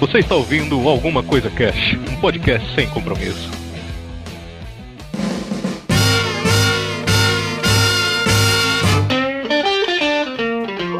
Você 0.00 0.18
está 0.18 0.36
ouvindo 0.36 0.88
Alguma 0.88 1.24
Coisa 1.24 1.50
Cash, 1.50 1.98
um 2.08 2.20
podcast 2.20 2.72
sem 2.76 2.88
compromisso. 2.88 3.50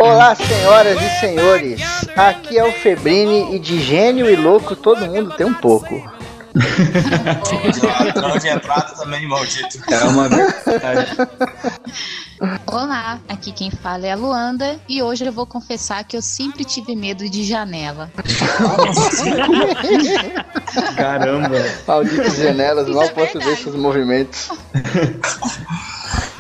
Olá, 0.00 0.34
senhoras 0.34 1.00
e 1.00 1.20
senhores. 1.20 1.80
Aqui 2.16 2.59
é 2.59 2.64
o 2.64 2.73
Febrini 2.73 3.55
e 3.55 3.61
de 3.61 3.80
gênio 3.80 4.29
e 4.29 4.34
louco 4.34 4.74
todo 4.74 5.06
mundo 5.06 5.33
tem 5.37 5.46
um 5.46 5.55
pouco. 5.55 6.18
Ladrão 8.04 8.38
de 8.38 8.48
entrada 8.48 8.95
também, 8.95 9.27
maldito. 9.27 9.79
É 9.91 10.04
uma 10.04 10.29
verdade. 10.29 11.16
Olá, 12.66 13.18
aqui 13.29 13.52
quem 13.52 13.70
fala 13.70 14.06
é 14.06 14.12
a 14.12 14.16
Luanda 14.16 14.78
e 14.88 15.02
hoje 15.02 15.24
eu 15.24 15.33
vou 15.33 15.47
confessar 15.47 16.05
que 16.05 16.16
eu 16.16 16.23
sempre 16.23 16.64
tive 16.64 16.95
medo 16.95 17.28
de 17.28 17.45
janela. 17.45 18.10
Caramba. 20.97 21.56
Malditas 21.86 22.36
janelas, 22.36 22.88
mal 22.88 23.09
posso 23.11 23.38
ver 23.38 23.56
seus 23.56 23.77
movimentos. 23.77 24.48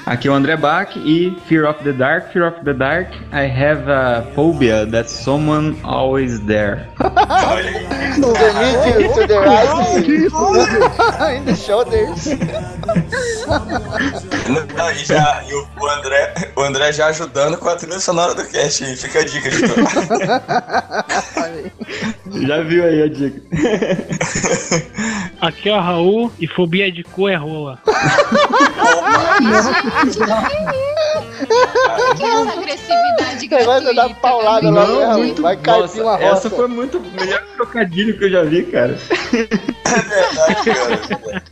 Aqui 0.08 0.26
é 0.26 0.30
o 0.30 0.34
André 0.34 0.56
Bach 0.56 0.96
e 0.96 1.36
Fear 1.46 1.68
of 1.68 1.84
the 1.84 1.92
Dark. 1.92 2.32
Fear 2.32 2.48
of 2.48 2.64
the 2.64 2.72
Dark, 2.72 3.12
I 3.30 3.44
have 3.44 3.90
a 3.90 4.22
phobia 4.34 4.86
that 4.86 5.10
someone 5.10 5.76
always 5.84 6.40
there. 6.46 6.88
No 8.18 8.32
the 8.32 8.52
mid 8.58 8.82
to 9.14 9.26
the 9.28 9.38
right, 9.38 11.36
in 11.36 11.44
the 11.44 11.54
shoulders. 11.54 12.26
Não, 14.76 14.90
e 14.90 15.04
já, 15.04 15.44
e 15.46 15.54
o, 15.54 15.68
o 15.78 15.86
André, 15.88 16.34
o 16.56 16.62
André 16.62 16.90
já 16.92 17.06
ajudando 17.08 17.58
com 17.58 17.68
a 17.68 17.76
trilha 17.76 18.00
sonora 18.00 18.34
do 18.34 18.44
cast 18.48 18.82
aí. 18.82 18.96
Fica 18.96 19.20
a 19.20 19.24
dica. 19.24 19.50
Já 22.46 22.62
viu 22.62 22.84
aí 22.84 23.02
a 23.02 23.08
dica? 23.08 23.40
Aqui 25.40 25.70
é 25.70 25.74
o 25.74 25.80
Raul 25.80 26.30
e 26.38 26.46
fobia 26.46 26.92
de 26.92 27.02
cu 27.02 27.26
é 27.28 27.34
rola. 27.36 27.78
Que 32.16 32.24
essa 32.24 32.52
agressividade 32.52 33.48
vai 33.48 33.94
dar 33.94 34.14
paulada 34.16 34.70
lá, 34.70 34.86
Não, 34.86 35.00
né, 35.00 35.16
muito 35.16 35.42
Vai 35.42 35.56
cair 35.56 35.80
Nossa, 35.82 36.02
uma 36.02 36.12
roça. 36.16 36.24
essa 36.24 36.50
foi 36.50 36.68
muito 36.68 37.00
melhor 37.00 37.42
trocadilho 37.56 38.18
que 38.18 38.24
eu 38.24 38.30
já 38.30 38.42
vi, 38.42 38.64
cara. 38.64 38.98
É 39.32 40.02
verdade, 40.52 41.08
cara. 41.08 41.42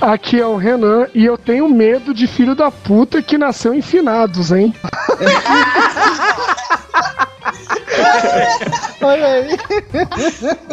Aqui 0.00 0.38
é 0.40 0.46
o 0.46 0.56
Renan 0.56 1.06
e 1.14 1.24
eu 1.24 1.38
tenho 1.38 1.68
medo 1.68 2.12
de 2.12 2.26
filho 2.26 2.54
da 2.54 2.70
puta 2.70 3.22
que 3.22 3.38
nasceu 3.38 3.72
em 3.72 3.80
finados, 3.80 4.52
hein? 4.52 4.74
Olha 9.02 9.26
aí. 9.26 9.58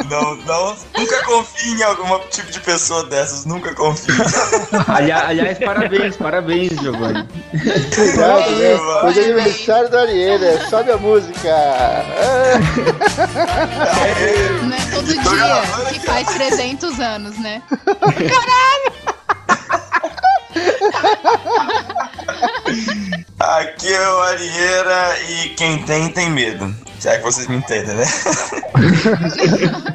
Não, 0.09 0.35
não, 0.35 0.77
nunca 0.97 1.23
confie 1.23 1.73
em 1.73 1.83
algum 1.83 2.19
tipo 2.29 2.51
de 2.51 2.59
pessoa 2.59 3.05
dessas. 3.05 3.45
Nunca 3.45 3.73
confie. 3.73 4.13
Aliás, 4.87 5.29
aliás, 5.29 5.57
parabéns, 5.59 6.17
parabéns, 6.17 6.79
Giovanni. 6.79 7.25
Obrigado, 7.53 8.51
né? 8.51 8.75
Hoje 9.03 9.19
é 9.19 9.23
aniversário 9.23 9.89
da 9.89 10.01
Ariela. 10.01 10.69
Sobe 10.69 10.91
a 10.91 10.97
música. 10.97 11.55
Não 14.63 14.75
é 14.75 14.91
todo 14.93 15.07
dia 15.07 15.21
que 15.93 15.99
faz 16.05 16.27
300 16.27 16.99
anos, 16.99 17.37
né? 17.39 17.61
Aqui 23.47 23.93
é 23.93 24.09
o 24.09 24.21
Arieira 24.23 25.15
e 25.29 25.49
quem 25.55 25.81
tem, 25.83 26.09
tem 26.09 26.29
medo. 26.29 26.73
Já 26.99 27.15
que 27.17 27.23
vocês 27.23 27.47
me 27.47 27.55
entendem, 27.55 27.95
né? 27.95 28.03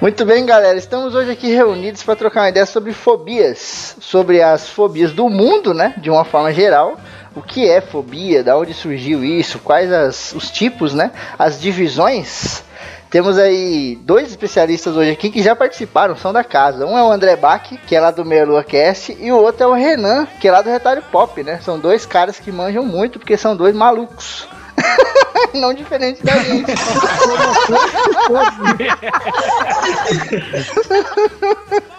Muito 0.00 0.24
bem, 0.24 0.46
galera. 0.46 0.78
Estamos 0.78 1.14
hoje 1.14 1.30
aqui 1.30 1.52
reunidos 1.52 2.02
para 2.02 2.16
trocar 2.16 2.40
uma 2.42 2.48
ideia 2.48 2.64
sobre 2.64 2.94
fobias. 2.94 3.94
Sobre 4.00 4.40
as 4.42 4.68
fobias 4.70 5.12
do 5.12 5.28
mundo, 5.28 5.74
né? 5.74 5.92
De 5.98 6.08
uma 6.08 6.24
forma 6.24 6.50
geral. 6.52 6.98
O 7.34 7.42
que 7.42 7.68
é 7.68 7.82
fobia? 7.82 8.42
Da 8.42 8.56
onde 8.56 8.72
surgiu 8.72 9.22
isso? 9.22 9.58
Quais 9.58 9.92
as- 9.92 10.32
os 10.32 10.50
tipos, 10.50 10.94
né? 10.94 11.10
As 11.38 11.60
divisões. 11.60 12.62
Temos 13.10 13.38
aí 13.38 13.96
dois 14.02 14.28
especialistas 14.28 14.96
hoje 14.96 15.10
aqui 15.10 15.30
que 15.30 15.42
já 15.42 15.54
participaram, 15.54 16.16
são 16.16 16.32
da 16.32 16.42
casa. 16.42 16.84
Um 16.86 16.98
é 16.98 17.02
o 17.02 17.10
André 17.10 17.36
Bach, 17.36 17.62
que 17.86 17.94
é 17.94 18.00
lá 18.00 18.10
do 18.10 18.24
Merlua 18.24 18.64
Cast, 18.64 19.16
e 19.18 19.30
o 19.30 19.36
outro 19.36 19.62
é 19.62 19.66
o 19.66 19.72
Renan, 19.72 20.26
que 20.40 20.48
é 20.48 20.52
lá 20.52 20.60
do 20.60 20.70
Retalho 20.70 21.02
Pop, 21.10 21.42
né? 21.42 21.60
São 21.62 21.78
dois 21.78 22.04
caras 22.04 22.38
que 22.40 22.50
manjam 22.50 22.84
muito, 22.84 23.18
porque 23.18 23.36
são 23.36 23.56
dois 23.56 23.74
malucos. 23.74 24.48
Não 25.54 25.72
diferente 25.72 26.22
da 26.24 26.36
gente. 26.38 26.72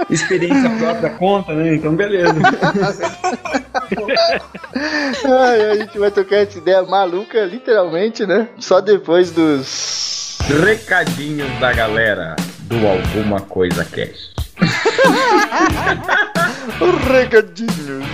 Experiência 0.10 0.70
própria 0.70 1.10
conta, 1.12 1.54
né? 1.54 1.76
Então, 1.76 1.96
beleza. 1.96 2.34
Ai, 5.26 5.72
a 5.72 5.76
gente 5.76 5.98
vai 5.98 6.12
tocar 6.12 6.38
essa 6.38 6.58
ideia 6.58 6.84
maluca, 6.84 7.44
literalmente, 7.46 8.26
né? 8.26 8.48
Só 8.60 8.80
depois 8.80 9.32
dos. 9.32 10.27
Recadinhos 10.46 11.60
da 11.60 11.74
galera 11.74 12.36
do 12.62 12.88
Alguma 12.88 13.42
Coisa 13.42 13.84
Cast. 13.84 14.32
Recadinhos. 17.12 18.06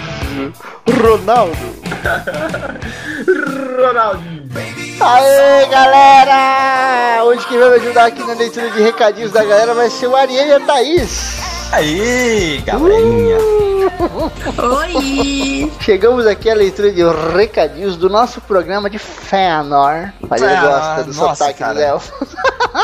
Ronaldo. 1.00 1.56
Ronaldinho. 3.78 4.50
Aê, 5.00 5.66
galera! 5.68 7.24
Hoje 7.26 7.46
quem 7.48 7.60
vai 7.60 7.70
me 7.70 7.76
ajudar 7.76 8.06
aqui 8.06 8.24
na 8.24 8.34
leitura 8.34 8.70
de 8.72 8.82
recadinhos 8.82 9.32
da 9.32 9.44
galera 9.44 9.76
vai 9.76 9.90
ser 9.92 10.08
o 10.08 10.16
Ariel 10.16 10.48
e 10.48 10.54
a 10.54 10.60
Thaís. 10.62 11.53
Aí, 11.74 12.62
galerinha. 12.66 13.38
Oi! 14.78 15.72
Chegamos 15.82 16.28
aqui 16.28 16.48
à 16.50 16.54
leitura 16.54 16.92
de 16.92 17.02
recadinhos 17.36 17.98
do 17.98 18.10
nosso 18.10 18.40
programa 18.42 18.90
de 18.92 19.00
Fëanor. 19.00 20.10
A 20.30 20.38
gente 20.38 20.50
Ah, 20.54 20.62
gosta 20.62 21.04
do 21.12 21.14
nossa, 21.18 21.36
sotaque 21.36 21.60
cara. 21.60 21.74
dos 21.74 21.82
elfos. 21.84 22.30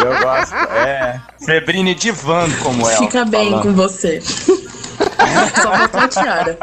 Eu 0.02 0.20
gosto. 0.24 0.56
É. 0.56 1.22
Febrine 1.46 1.94
divando 1.94 2.58
como 2.64 2.88
ela. 2.90 2.98
Fica 2.98 3.24
bem 3.26 3.52
falando. 3.52 3.64
com 3.64 3.74
você. 3.74 4.24
Só 5.62 5.72
faltou 5.72 6.02
a 6.02 6.08
tiara. 6.08 6.58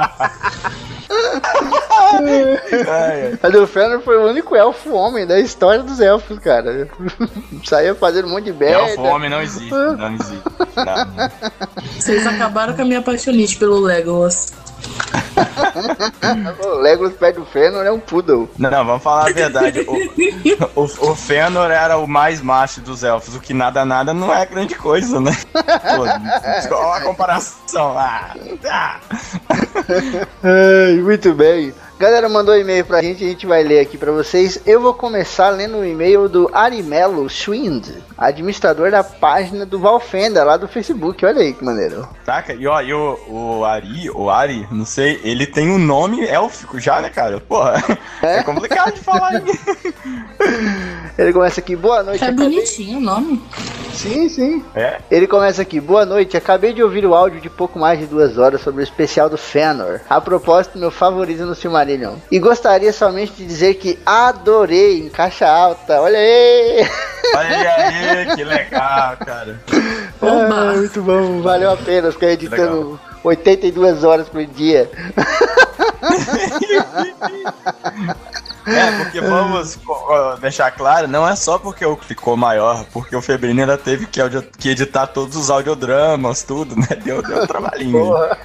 Ai, 1.91 2.59
ai. 2.89 3.39
A 3.43 3.49
do 3.49 3.67
Fëanor 3.67 4.00
foi 4.00 4.17
o 4.17 4.28
único 4.28 4.56
elfo 4.56 4.93
homem 4.94 5.27
da 5.27 5.39
história 5.39 5.83
dos 5.83 6.00
elfos, 6.00 6.39
cara. 6.39 6.89
Saía 7.65 7.94
fazendo 7.94 8.28
um 8.28 8.31
monte 8.31 8.44
de 8.44 8.53
merda. 8.53 8.91
Elfo 8.91 9.03
homem 9.03 9.31
não 9.31 9.41
existe. 9.41 9.71
Não 9.71 10.15
existe. 10.15 10.43
Não. 10.77 11.31
Vocês 11.99 12.27
acabaram 12.27 12.75
com 12.75 12.83
a 12.83 12.84
minha 12.84 12.99
apaixonite 12.99 13.56
pelo 13.56 13.81
Legolas. 13.81 14.53
O 16.64 16.78
Legolas 16.81 17.14
perto 17.14 17.41
do 17.41 17.47
Fëanor 17.47 17.84
é 17.84 17.92
um 17.92 18.00
poodle. 18.00 18.50
Não, 18.59 18.70
não, 18.70 18.84
vamos 18.84 19.03
falar 19.03 19.28
a 19.28 19.32
verdade. 19.32 19.87
O, 20.75 20.81
o, 20.81 20.84
o 20.84 21.14
Fëanor 21.14 21.70
era 21.70 21.98
o 21.98 22.06
mais 22.06 22.41
macho 22.41 22.81
dos 22.81 23.03
elfos, 23.03 23.34
o 23.34 23.41
que 23.41 23.53
nada 23.54 23.84
nada 23.84 24.12
não 24.14 24.32
é 24.32 24.44
grande 24.47 24.75
coisa, 24.75 25.20
né? 25.20 25.37
Pô, 25.53 26.03
olha 26.03 26.97
a 26.97 27.00
comparação. 27.00 27.97
Ah, 27.97 28.34
ah. 28.70 29.00
Ai, 30.42 30.94
muito 30.97 31.34
bem. 31.34 31.72
Galera 31.98 32.28
mandou 32.28 32.54
um 32.54 32.58
e-mail 32.58 32.84
pra 32.84 33.00
gente, 33.00 33.24
a 33.24 33.26
gente 33.28 33.46
vai 33.46 33.62
ler 33.62 33.80
aqui 33.80 33.96
pra 33.96 34.12
vocês. 34.12 34.60
Eu 34.66 34.78
vou 34.82 34.92
começar 34.92 35.48
lendo 35.48 35.78
o 35.78 35.84
e-mail 35.84 36.28
do 36.28 36.50
Arimelo 36.52 37.26
Schwind, 37.26 37.88
administrador 38.18 38.90
da 38.90 39.02
página 39.02 39.64
do 39.64 39.78
Valfenda, 39.78 40.44
lá 40.44 40.58
do 40.58 40.68
Facebook. 40.68 41.24
Olha 41.24 41.40
aí 41.40 41.54
que 41.54 41.64
maneiro. 41.64 42.06
Saca? 42.26 42.52
E 42.52 42.66
ó, 42.66 42.82
e 42.82 42.92
o, 42.92 43.18
o 43.30 43.64
Ari, 43.64 44.10
o 44.10 44.28
Ari, 44.28 44.68
não 44.70 44.84
sei, 44.84 45.18
ele 45.24 45.46
tem 45.46 45.70
um 45.70 45.78
nome 45.78 46.22
élfico 46.26 46.78
já, 46.78 47.00
né, 47.00 47.08
cara? 47.08 47.40
Porra, 47.40 47.82
é, 48.20 48.42
complicado 48.42 48.92
de 48.92 49.00
falar 49.00 49.28
aí. 49.31 49.42
Ele 51.19 51.32
começa 51.32 51.60
aqui, 51.60 51.75
boa 51.75 52.02
noite. 52.02 52.22
É 52.22 52.26
acabei- 52.26 52.50
bonitinho 52.50 52.99
o 52.99 53.00
nome. 53.00 53.42
Sim, 53.94 54.28
sim. 54.28 54.62
É? 54.75 54.99
Ele 55.10 55.26
começa 55.26 55.62
aqui, 55.62 55.81
boa 55.81 56.04
noite. 56.04 56.37
Acabei 56.37 56.75
de 56.75 56.82
ouvir 56.82 57.06
o 57.06 57.14
áudio 57.14 57.40
de 57.40 57.49
pouco 57.49 57.78
mais 57.78 57.99
de 57.99 58.04
duas 58.04 58.37
horas 58.37 58.60
sobre 58.60 58.82
o 58.82 58.84
especial 58.84 59.31
do 59.31 59.38
Fëanor. 59.38 60.00
A 60.10 60.20
propósito, 60.20 60.78
meu 60.78 60.90
favorito 60.90 61.46
no 61.46 61.54
E 62.31 62.38
gostaria 62.38 62.93
somente 62.93 63.33
de 63.33 63.47
dizer 63.47 63.75
que 63.75 63.99
adorei 64.05 65.00
em 65.00 65.09
caixa 65.09 65.49
alta. 65.49 66.00
Olha 66.00 66.19
aí! 66.19 66.88
Olha 67.35 67.75
aí, 67.75 68.27
que 68.37 68.44
legal, 68.44 69.17
cara. 69.19 69.61
Ah, 70.23 70.73
muito 70.77 71.03
bom, 71.03 71.43
valeu 71.43 71.71
a 71.71 71.77
pena 71.77 72.12
ficar 72.12 72.29
editando 72.29 72.99
82 73.23 74.05
horas 74.05 74.29
por 74.29 74.44
dia. 74.47 74.91
É, 78.66 79.04
porque 79.04 79.20
vamos 79.20 79.78
deixar 80.40 80.72
claro, 80.72 81.06
não 81.06 81.26
é 81.26 81.36
só 81.36 81.58
porque 81.58 81.86
o 81.86 81.96
ficou 81.96 82.36
maior, 82.36 82.84
porque 82.92 83.14
o 83.14 83.22
Febrino 83.22 83.60
ainda 83.60 83.78
teve 83.78 84.06
que, 84.06 84.20
que 84.58 84.70
editar 84.70 85.06
todos 85.06 85.36
os 85.36 85.50
audiodramas, 85.50 86.42
tudo, 86.42 86.74
né? 86.74 86.88
Deu, 87.04 87.22
deu 87.22 87.42
um 87.42 87.46
trabalhinho. 87.46 87.92
Porra. 87.92 88.36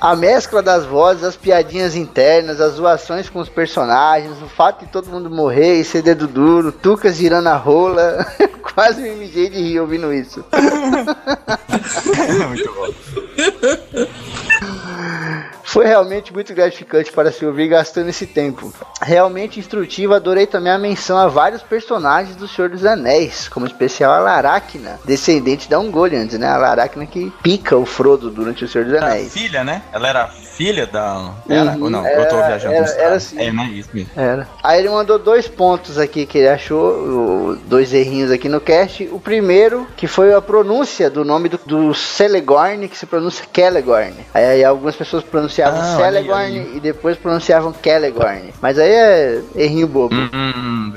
A 0.00 0.16
mescla 0.16 0.62
das 0.62 0.84
vozes, 0.84 1.22
as 1.22 1.36
piadinhas 1.36 1.94
internas, 1.94 2.60
as 2.60 2.74
zoações 2.74 3.30
com 3.30 3.38
os 3.38 3.48
personagens, 3.48 4.42
o 4.42 4.48
fato 4.48 4.84
de 4.84 4.90
todo 4.90 5.08
mundo 5.10 5.30
morrer 5.30 5.80
e 5.80 5.84
ser 5.84 6.02
dedo 6.02 6.26
duro, 6.26 6.72
Tucas 6.72 7.16
girando 7.16 7.48
a 7.48 7.56
rola. 7.56 8.26
Quase 8.74 9.00
me 9.00 9.10
mijei 9.14 9.48
de 9.48 9.58
rir 9.58 9.80
ouvindo 9.80 10.12
isso. 10.12 10.44
Muito 12.48 12.74
bom. 12.74 12.88
Foi 15.76 15.84
realmente 15.84 16.32
muito 16.32 16.54
gratificante 16.54 17.12
para 17.12 17.30
se 17.30 17.44
ouvir 17.44 17.68
gastando 17.68 18.08
esse 18.08 18.26
tempo. 18.26 18.72
Realmente 19.02 19.60
instrutivo, 19.60 20.14
adorei 20.14 20.46
também 20.46 20.72
a 20.72 20.78
menção 20.78 21.18
a 21.18 21.28
vários 21.28 21.62
personagens 21.62 22.34
do 22.34 22.48
Senhor 22.48 22.70
dos 22.70 22.86
Anéis, 22.86 23.46
como 23.46 23.66
especial 23.66 24.10
a 24.10 24.18
Laracna, 24.18 24.98
descendente 25.04 25.68
da 25.68 25.78
Ungoliant, 25.78 26.32
né? 26.32 26.48
A 26.48 26.56
Laracna 26.56 27.04
que 27.04 27.30
pica 27.42 27.76
o 27.76 27.84
Frodo 27.84 28.30
durante 28.30 28.64
o 28.64 28.68
Senhor 28.68 28.86
dos 28.86 28.94
Era 28.94 29.08
Anéis. 29.08 29.34
filha, 29.34 29.62
né? 29.62 29.82
Ela 29.92 30.08
era 30.08 30.30
filha 30.56 30.86
da. 30.86 31.32
Era 31.48 31.72
Uhum, 31.72 31.84
ou 31.84 31.90
não? 31.90 32.06
eu 32.06 32.28
tô 32.28 32.36
era- 32.36 32.46
viajando. 32.48 32.74
era- 32.74 32.90
era 32.92 33.20
sim. 33.20 33.38
É, 33.40 33.52
não 33.52 33.64
é 33.64 33.68
isso 33.68 33.90
mesmo. 33.92 34.10
Era. 34.16 34.48
Aí 34.62 34.78
ele 34.80 34.88
mandou 34.88 35.18
dois 35.18 35.46
pontos 35.46 35.98
aqui 35.98 36.24
que 36.26 36.38
ele 36.38 36.48
achou, 36.48 36.80
o- 36.80 37.56
dois 37.66 37.92
errinhos 37.92 38.30
aqui 38.30 38.48
no 38.48 38.60
cast. 38.60 39.08
O 39.12 39.20
primeiro, 39.20 39.86
que 39.96 40.06
foi 40.06 40.32
a 40.34 40.40
pronúncia 40.40 41.10
do 41.10 41.24
nome 41.24 41.48
do, 41.48 41.60
do 41.66 41.94
Celegorn, 41.94 42.88
que 42.88 42.96
se 42.96 43.06
pronuncia 43.06 43.44
Celegorn. 43.54 44.14
Aí, 44.34 44.44
aí 44.44 44.64
algumas 44.64 44.96
pessoas 44.96 45.22
pronunciavam 45.22 45.80
Ah, 45.80 45.90
aí, 45.96 45.96
Celegorn 46.02 46.32
olha 46.58 46.60
aí. 46.62 46.76
e 46.76 46.80
depois 46.80 47.16
pronunciavam 47.16 47.74
Celegorn. 47.82 48.52
Mas 48.60 48.78
aí 48.78 48.90
é 48.90 49.40
errinho 49.54 49.86
bobo. 49.86 50.14
Hum, 50.14 50.28
hum, 50.32 50.52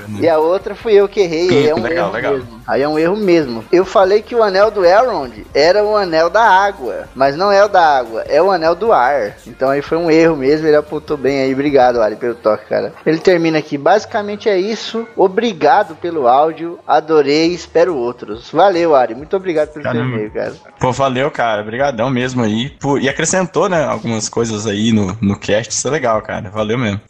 hum, 0.08 0.18
E 0.20 0.28
a 0.28 0.38
outra 0.38 0.74
fui 0.74 0.94
eu 0.94 1.08
que 1.08 1.20
errei, 1.20 1.48
aí 1.50 1.68
é 1.68 1.74
um 1.74 1.82
Legal, 1.82 2.06
erro 2.06 2.14
legal. 2.14 2.32
mesmo. 2.34 2.60
Aí 2.66 2.82
é 2.82 2.88
um 2.88 2.98
erro 2.98 3.16
mesmo. 3.16 3.64
Eu 3.72 3.84
falei 3.84 4.22
que 4.22 4.34
o 4.34 4.42
anel 4.42 4.70
do 4.70 4.84
Elrond 4.84 5.32
era 5.54 5.82
o 5.84 5.96
anel 5.96 6.30
da 6.30 6.42
água, 6.42 7.08
mas 7.14 7.36
não 7.36 7.50
é 7.52 7.64
o 7.64 7.68
da 7.68 7.80
água, 7.98 8.22
é 8.28 8.40
o 8.40 8.50
anel 8.50 8.74
do 8.74 8.92
ar. 8.92 9.36
Então 9.50 9.68
aí 9.68 9.82
foi 9.82 9.98
um 9.98 10.10
erro 10.10 10.36
mesmo, 10.36 10.66
ele 10.66 10.76
apontou 10.76 11.16
bem 11.16 11.40
aí. 11.42 11.52
Obrigado, 11.52 12.00
Ari, 12.00 12.16
pelo 12.16 12.34
toque, 12.34 12.66
cara. 12.68 12.92
Ele 13.04 13.18
termina 13.18 13.58
aqui, 13.58 13.76
basicamente 13.76 14.48
é 14.48 14.58
isso. 14.58 15.06
Obrigado 15.16 15.94
pelo 15.96 16.26
áudio, 16.28 16.78
adorei, 16.86 17.52
espero 17.52 17.94
outros. 17.96 18.50
Valeu, 18.50 18.94
Ari, 18.94 19.14
muito 19.14 19.36
obrigado 19.36 19.68
pelo 19.72 19.82
seu 19.82 19.92
Caramba. 19.92 20.14
e-mail, 20.16 20.30
cara. 20.30 20.54
Pô, 20.78 20.92
valeu, 20.92 21.30
cara. 21.30 21.62
Obrigadão 21.62 22.08
mesmo 22.10 22.42
aí. 22.42 22.70
Por- 22.80 23.00
E 23.00 23.08
acrescentou, 23.08 23.68
né, 23.68 23.84
algumas 23.84 24.28
coisas 24.28 24.66
aí 24.66 24.92
no, 24.92 25.16
no 25.20 25.38
cast. 25.38 25.72
Isso 25.72 25.86
é 25.88 25.90
legal, 25.90 26.20
cara. 26.22 26.50
Valeu 26.50 26.78
mesmo. 26.78 27.00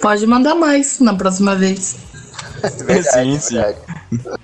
Pode 0.00 0.26
mandar 0.26 0.54
mais 0.54 0.98
na 1.00 1.14
próxima 1.14 1.54
vez. 1.54 1.96
Sim, 3.02 3.38
sim. 3.38 3.62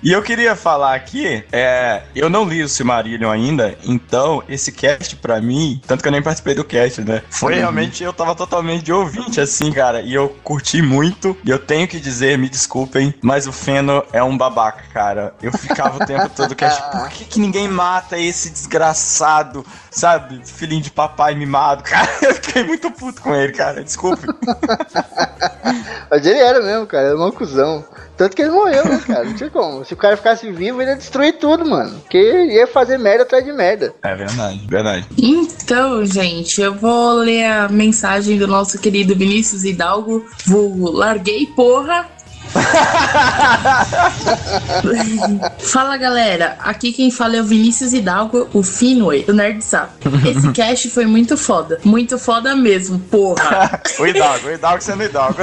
E 0.01 0.11
eu 0.11 0.21
queria 0.23 0.55
falar 0.55 0.95
aqui, 0.95 1.43
é, 1.51 2.03
eu 2.15 2.29
não 2.29 2.45
li 2.45 2.63
o 2.63 2.69
Silmarillion 2.69 3.29
ainda, 3.29 3.77
então 3.83 4.43
esse 4.47 4.71
cast 4.71 5.15
pra 5.17 5.39
mim, 5.39 5.81
tanto 5.85 6.01
que 6.01 6.07
eu 6.07 6.11
nem 6.11 6.21
participei 6.21 6.55
do 6.55 6.63
cast, 6.63 7.01
né? 7.01 7.21
Foi 7.29 7.55
realmente, 7.55 8.03
eu 8.03 8.13
tava 8.13 8.33
totalmente 8.35 8.83
de 8.83 8.93
ouvinte, 8.93 9.39
assim, 9.39 9.71
cara, 9.71 10.01
e 10.01 10.13
eu 10.13 10.29
curti 10.43 10.81
muito, 10.81 11.37
e 11.43 11.49
eu 11.49 11.59
tenho 11.59 11.87
que 11.87 11.99
dizer, 11.99 12.37
me 12.37 12.49
desculpem, 12.49 13.13
mas 13.21 13.47
o 13.47 13.51
Feno 13.51 14.03
é 14.11 14.23
um 14.23 14.37
babaca, 14.37 14.83
cara. 14.93 15.33
Eu 15.41 15.51
ficava 15.51 16.03
o 16.03 16.05
tempo 16.05 16.29
todo 16.35 16.55
cast, 16.55 16.81
por 16.91 17.09
que, 17.09 17.25
que 17.25 17.39
ninguém 17.39 17.67
mata 17.67 18.17
esse 18.17 18.49
desgraçado, 18.49 19.65
sabe? 19.91 20.41
Filhinho 20.45 20.81
de 20.81 20.91
papai 20.91 21.35
mimado, 21.35 21.83
cara. 21.87 22.09
Eu 22.21 22.33
fiquei 22.35 22.63
muito 22.63 22.89
puto 22.91 23.21
com 23.21 23.35
ele, 23.35 23.53
cara, 23.53 23.83
desculpe. 23.83 24.25
Mas 26.09 26.25
ele 26.25 26.39
era 26.39 26.61
mesmo, 26.61 26.87
cara, 26.87 27.09
era 27.09 27.19
um 27.19 27.31
cuzão. 27.31 27.85
Tanto 28.19 28.35
que 28.35 28.41
ele 28.41 28.51
morreu, 28.51 28.83
né, 28.83 29.01
cara? 29.07 29.23
Não 29.23 29.33
tinha 29.33 29.49
como. 29.49 29.85
Se 29.85 29.93
o 29.93 29.97
cara 29.97 30.17
ficasse 30.17 30.51
vivo, 30.51 30.81
ele 30.81 30.91
ia 30.91 30.97
destruir 30.97 31.39
tudo, 31.39 31.65
mano. 31.65 32.01
Porque 32.01 32.17
ia 32.17 32.67
fazer 32.67 32.97
merda 32.97 33.23
atrás 33.23 33.45
de 33.45 33.53
merda. 33.53 33.95
É 34.03 34.13
verdade, 34.13 34.67
verdade. 34.67 35.07
Então, 35.17 36.05
gente, 36.05 36.59
eu 36.59 36.75
vou 36.75 37.13
ler 37.13 37.45
a 37.45 37.69
mensagem 37.69 38.37
do 38.37 38.45
nosso 38.45 38.77
querido 38.77 39.15
Vinícius 39.15 39.63
Hidalgo, 39.63 40.25
vulgo 40.45 40.91
Larguei 40.91 41.45
Porra. 41.45 42.09
Fala 45.59 45.97
galera, 45.97 46.55
aqui 46.59 46.91
quem 46.91 47.11
fala 47.11 47.37
é 47.37 47.41
o 47.41 47.43
Vinícius 47.43 47.93
Hidalgo, 47.93 48.49
o 48.53 48.63
Finway, 48.63 49.23
do 49.23 49.33
Nerd 49.33 49.63
Zap. 49.63 49.91
Esse 50.27 50.51
cast 50.53 50.89
foi 50.89 51.05
muito 51.05 51.37
foda, 51.37 51.79
muito 51.83 52.17
foda 52.17 52.55
mesmo, 52.55 52.97
porra. 52.99 53.79
O 53.99 54.07
Hidalgo, 54.07 54.47
o 54.47 54.51
Hidalgo 54.51 54.81
sendo 54.81 55.03
Hidalgo. 55.03 55.41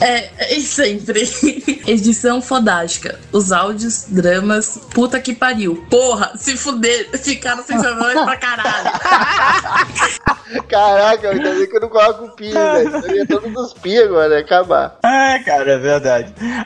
É, 0.00 0.30
é 0.38 0.60
sempre. 0.60 1.28
Edição 1.86 2.40
fodástica. 2.40 3.18
Os 3.30 3.52
áudios, 3.52 4.06
dramas, 4.08 4.80
puta 4.94 5.20
que 5.20 5.34
pariu. 5.34 5.84
Porra, 5.90 6.32
se 6.36 6.56
fuder, 6.56 7.10
ficaram 7.18 7.62
sensacionais 7.62 8.24
pra 8.24 8.36
caralho. 8.36 8.90
Caraca, 10.68 11.28
ainda 11.30 11.52
bem 11.52 11.68
que 11.68 11.76
eu 11.76 11.80
não 11.82 11.88
coloco 11.90 12.34
pi, 12.34 12.50
velho. 12.50 12.96
Eu 12.96 13.16
ia 13.16 13.26
todo 13.26 13.50
dos 13.50 13.74
pi 13.74 13.98
agora, 13.98 14.34
ia 14.34 14.40
acabar. 14.40 14.96
É, 15.04 15.38
cara, 15.40 15.72
é 15.72 15.78
verdade. 15.78 16.15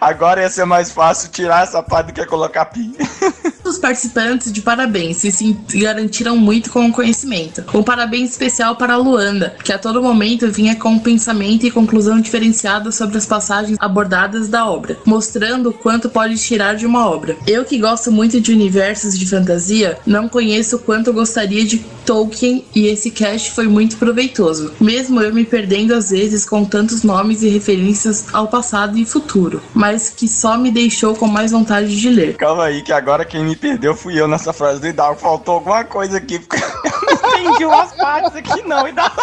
Agora 0.00 0.43
ia 0.43 0.50
ser 0.50 0.64
mais 0.64 0.91
fácil 0.91 1.31
tirar 1.31 1.64
essa 1.64 1.82
parte 1.82 2.08
do 2.08 2.12
que 2.12 2.25
colocar 2.26 2.67
pi. 2.67 2.93
Os 3.64 3.79
participantes 3.79 4.50
de 4.50 4.62
parabéns 4.62 5.19
se 5.19 5.31
se 5.31 5.56
garantiram 5.75 6.37
muito 6.37 6.70
com 6.70 6.87
o 6.87 6.93
conhecimento. 6.93 7.64
Um 7.73 7.82
parabéns 7.82 8.31
especial 8.31 8.75
para 8.75 8.94
a 8.94 8.97
Luanda, 8.97 9.55
que 9.62 9.73
a 9.73 9.79
todo 9.79 10.02
momento 10.02 10.50
vinha 10.50 10.75
com 10.75 10.91
um 10.91 10.99
pensamento 10.99 11.64
e 11.64 11.70
conclusão 11.70 12.20
diferenciada 12.20 12.91
sobre 12.91 13.17
as 13.17 13.26
passagens 13.26 13.79
abordadas 13.81 14.49
da 14.49 14.69
obra, 14.69 14.99
mostrando 15.06 15.70
o 15.70 15.73
quanto 15.73 16.11
pode 16.11 16.37
tirar 16.37 16.75
de 16.75 16.85
uma 16.85 17.08
obra. 17.08 17.37
Eu 17.46 17.64
que 17.64 17.79
gosto 17.79 18.11
muito 18.11 18.41
de 18.41 18.53
universos 18.53 19.19
de 19.19 19.26
fantasia, 19.26 19.99
não 20.05 20.29
conheço 20.29 20.76
o 20.76 20.79
quanto 20.81 21.12
gostaria 21.12 21.64
de 21.64 21.79
Tolkien 22.05 22.64
e 22.75 22.87
esse 22.87 23.11
cast 23.11 23.53
foi 23.53 23.69
muito 23.69 23.96
proveitoso, 23.96 24.73
mesmo 24.81 25.20
eu 25.20 25.32
me 25.32 25.44
perdendo 25.44 25.94
às 25.94 26.11
vezes 26.11 26.44
com 26.44 26.64
tantos 26.64 27.05
nomes 27.05 27.43
e 27.43 27.49
referências 27.49 28.26
ao 28.32 28.49
passado 28.49 28.99
e 28.99 29.05
futuro, 29.05 29.39
mas 29.75 30.10
que 30.10 30.28
só 30.28 30.56
me 30.56 30.70
deixou 30.70 31.14
com 31.14 31.26
mais 31.26 31.52
vontade 31.52 31.98
de 31.98 32.10
ler. 32.10 32.37
Calma 32.37 32.64
aí, 32.64 32.82
que 32.82 32.92
agora 32.92 33.25
quem 33.25 33.44
me 33.44 33.56
perdeu 33.56 33.94
fui 33.94 34.20
eu 34.20 34.28
nessa 34.28 34.52
frase 34.52 34.81
do 34.81 34.87
Hidalgo. 34.87 35.20
Faltou 35.20 35.54
alguma 35.54 35.84
coisa 35.84 36.19
aqui. 36.19 36.38
porque 36.38 36.62
Eu 36.62 37.20
não 37.22 37.38
entendi 37.50 37.64
umas 37.64 37.92
partes 37.92 38.37
aqui, 38.37 38.62
não, 38.66 38.87
Hidalgo. 38.87 39.16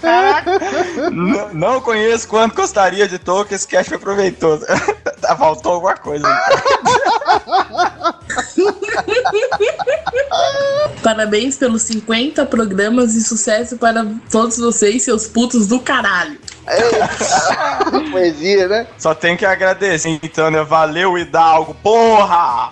Caraca. 0.00 0.58
Não, 1.10 1.54
não 1.54 1.80
conheço 1.80 2.28
quanto 2.28 2.54
gostaria 2.54 3.08
de 3.08 3.18
Tolkien, 3.18 3.56
esse 3.56 3.66
cast 3.66 3.88
foi 3.90 3.98
proveitoso. 3.98 4.64
Tá, 5.20 5.34
Faltou 5.34 5.72
alguma 5.72 5.96
coisa. 5.96 6.26
Parabéns 11.02 11.56
pelos 11.56 11.82
50 11.82 12.44
programas 12.46 13.14
e 13.14 13.22
sucesso 13.22 13.78
para 13.78 14.06
todos 14.30 14.58
vocês, 14.58 15.02
seus 15.02 15.26
putos 15.26 15.66
do 15.66 15.80
caralho. 15.80 16.38
Poesia, 18.10 18.68
né? 18.68 18.86
Só 18.98 19.14
tenho 19.14 19.36
que 19.36 19.44
agradecer, 19.44 20.18
então, 20.22 20.50
né? 20.50 20.62
Valeu, 20.64 21.16
Hidalgo, 21.16 21.74
porra! 21.74 22.70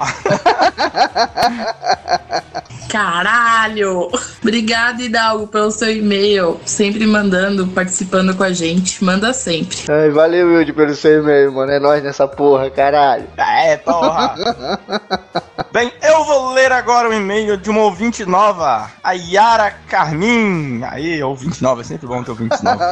Caralho! 2.89 4.09
Obrigada, 4.41 5.03
Hidalgo, 5.03 5.47
pelo 5.47 5.71
seu 5.71 5.91
e-mail. 5.91 6.61
Sempre 6.65 7.07
mandando, 7.07 7.67
participando 7.69 8.37
com 8.37 8.45
a 8.45 8.53
gente. 8.53 9.03
Manda 9.03 9.33
sempre. 9.33 9.79
Ai, 9.89 10.11
valeu, 10.11 10.49
Wilde, 10.49 10.73
pelo 10.73 10.95
seu 10.95 11.21
e-mail, 11.21 11.53
mano. 11.53 11.73
É 11.73 11.81
nóis 11.81 12.03
nessa 12.03 12.29
porra, 12.29 12.71
caralho. 12.71 13.27
É, 13.37 13.77
porra! 13.79 14.35
Bem, 15.75 15.93
eu 16.03 16.25
vou 16.25 16.53
ler 16.53 16.71
agora 16.71 17.09
o 17.09 17.13
e-mail 17.13 17.57
de 17.57 17.69
uma 17.69 17.81
ouvinte 17.81 18.25
nova, 18.25 18.89
a 19.03 19.11
Yara 19.11 19.73
Carmin. 19.89 20.85
Aí, 20.85 21.21
ouvinte 21.21 21.61
nova, 21.61 21.81
é 21.81 21.85
sempre 21.85 22.07
bom 22.07 22.23
ter 22.23 22.31
ouvinte 22.31 22.63
nova. 22.63 22.91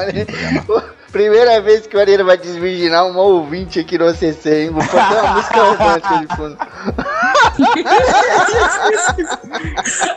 Primeira 1.12 1.60
vez 1.60 1.86
que 1.86 1.96
o 1.96 2.00
Areira 2.00 2.24
vai 2.24 2.36
desvirginar 2.36 3.06
uma 3.06 3.20
ouvinte 3.20 3.78
aqui 3.78 3.96
no 3.96 4.08
OCC, 4.08 4.64
hein? 4.64 4.70
Vou 4.70 4.82
fazer 4.82 5.20
uma 5.20 5.34
música 5.34 5.62
romântica 5.62 6.18
de 6.18 6.26
fundo. 6.34 6.58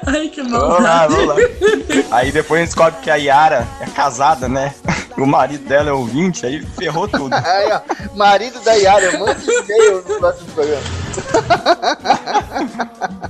Ai, 0.08 0.30
que 0.30 0.42
Vamos 0.42 0.60
lá, 0.60 1.08
maldade. 1.08 1.14
vamos 1.14 1.28
lá. 1.28 1.36
Aí 2.18 2.32
depois 2.32 2.62
a 2.62 2.64
gente 2.64 2.74
descobre 2.74 3.00
que 3.02 3.12
a 3.12 3.16
Yara 3.16 3.68
é 3.80 3.86
casada, 3.88 4.50
né? 4.50 4.74
E 5.16 5.22
o 5.22 5.28
marido 5.28 5.68
dela 5.68 5.90
é 5.90 5.94
ouvinte, 5.94 6.46
aí 6.46 6.66
ferrou 6.78 7.08
tudo. 7.08 7.34
Aí, 7.34 7.72
ó, 7.72 7.82
marido 8.16 8.60
da 8.62 8.74
Yara, 8.74 9.20
manda 9.20 9.38
um 9.38 9.64
e-mail 9.64 10.04
no 10.08 10.20
próximo 10.20 10.52
programa. 10.52 10.84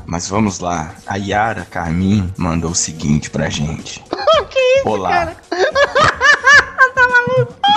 Mas 0.05 0.27
vamos 0.27 0.59
lá. 0.59 0.91
A 1.07 1.15
Yara 1.17 1.65
Carmin 1.69 2.31
mandou 2.37 2.71
o 2.71 2.75
seguinte 2.75 3.29
pra 3.29 3.49
gente. 3.49 4.03
que 4.49 4.59
isso, 4.59 4.87
Olá. 4.89 5.09
cara? 5.11 5.35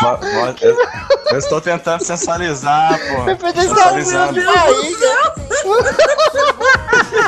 Vo- 0.01 0.17
vo- 0.17 0.55
eu, 0.61 0.77
eu 1.33 1.39
estou 1.39 1.61
tentando 1.61 2.05
sensualizar, 2.05 2.97
pô. 2.99 3.51
Sensualizando. 3.53 4.33
Meu 4.35 4.45
Deus 4.53 4.97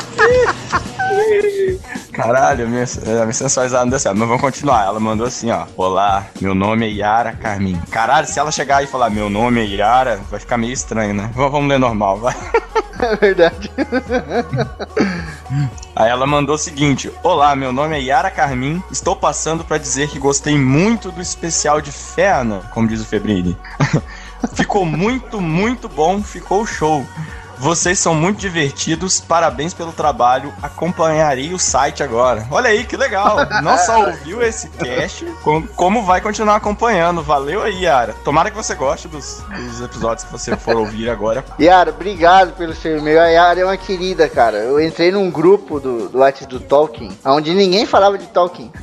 Caralho, 2.11 2.67
minha, 2.67 2.85
minha 3.05 3.33
sensualizada 3.33 3.83
não 3.85 3.89
deu 3.89 3.99
certo. 3.99 4.17
Mas 4.17 4.27
vamos 4.27 4.41
continuar. 4.41 4.85
Ela 4.85 4.99
mandou 4.99 5.25
assim, 5.25 5.49
ó. 5.51 5.65
Olá, 5.75 6.27
meu 6.39 6.53
nome 6.53 6.87
é 6.87 6.89
Yara 6.89 7.33
Carmin. 7.33 7.79
Caralho, 7.89 8.27
se 8.27 8.39
ela 8.39 8.51
chegar 8.51 8.83
e 8.83 8.87
falar 8.87 9.09
meu 9.09 9.29
nome 9.29 9.61
é 9.61 9.65
Yara, 9.65 10.19
vai 10.29 10.39
ficar 10.39 10.57
meio 10.57 10.73
estranho, 10.73 11.13
né? 11.13 11.29
Vamos, 11.33 11.51
vamos 11.51 11.69
ler 11.69 11.79
normal, 11.79 12.17
vai. 12.17 12.35
É 13.01 13.15
verdade. 13.15 13.71
Aí 15.95 16.09
ela 16.09 16.27
mandou 16.27 16.53
o 16.53 16.57
seguinte: 16.57 17.11
Olá, 17.23 17.55
meu 17.55 17.73
nome 17.73 17.97
é 17.97 18.01
Yara 18.01 18.29
Carmin. 18.29 18.83
Estou 18.91 19.15
passando 19.15 19.63
para 19.63 19.79
dizer 19.79 20.07
que 20.07 20.19
gostei 20.19 20.55
muito 20.55 21.11
do 21.11 21.19
especial 21.19 21.81
de 21.81 21.91
Fena, 21.91 22.61
como 22.71 22.87
diz 22.87 23.01
o 23.01 23.05
Febrini. 23.05 23.57
ficou 24.53 24.85
muito, 24.85 25.41
muito 25.41 25.89
bom, 25.89 26.21
ficou 26.21 26.63
show. 26.63 27.03
Vocês 27.61 27.99
são 27.99 28.15
muito 28.15 28.39
divertidos, 28.39 29.21
parabéns 29.21 29.71
pelo 29.71 29.91
trabalho. 29.91 30.51
Acompanharei 30.63 31.53
o 31.53 31.59
site 31.59 32.01
agora. 32.01 32.43
Olha 32.49 32.71
aí 32.71 32.83
que 32.83 32.97
legal. 32.97 33.37
Não 33.61 33.77
só 33.77 34.01
ouviu 34.09 34.41
esse 34.41 34.67
cast, 34.69 35.23
como 35.75 36.01
vai 36.01 36.19
continuar 36.21 36.55
acompanhando. 36.55 37.21
Valeu 37.21 37.61
aí, 37.61 37.83
Yara. 37.83 38.15
Tomara 38.23 38.49
que 38.49 38.57
você 38.57 38.73
goste 38.73 39.07
dos, 39.07 39.43
dos 39.55 39.79
episódios 39.79 40.25
que 40.25 40.31
você 40.31 40.57
for 40.57 40.75
ouvir 40.75 41.07
agora. 41.07 41.45
Yara, 41.61 41.91
obrigado 41.91 42.53
pelo 42.53 42.73
seu 42.73 42.97
e-mail. 42.97 43.21
A 43.21 43.27
Yara 43.27 43.59
é 43.59 43.65
uma 43.65 43.77
querida, 43.77 44.27
cara. 44.27 44.57
Eu 44.57 44.81
entrei 44.81 45.11
num 45.11 45.29
grupo 45.29 45.79
do, 45.79 46.09
do 46.09 46.17
WhatsApp 46.17 46.51
do 46.51 46.59
Tolkien, 46.59 47.15
onde 47.23 47.53
ninguém 47.53 47.85
falava 47.85 48.17
de 48.17 48.25
Tolkien. 48.25 48.71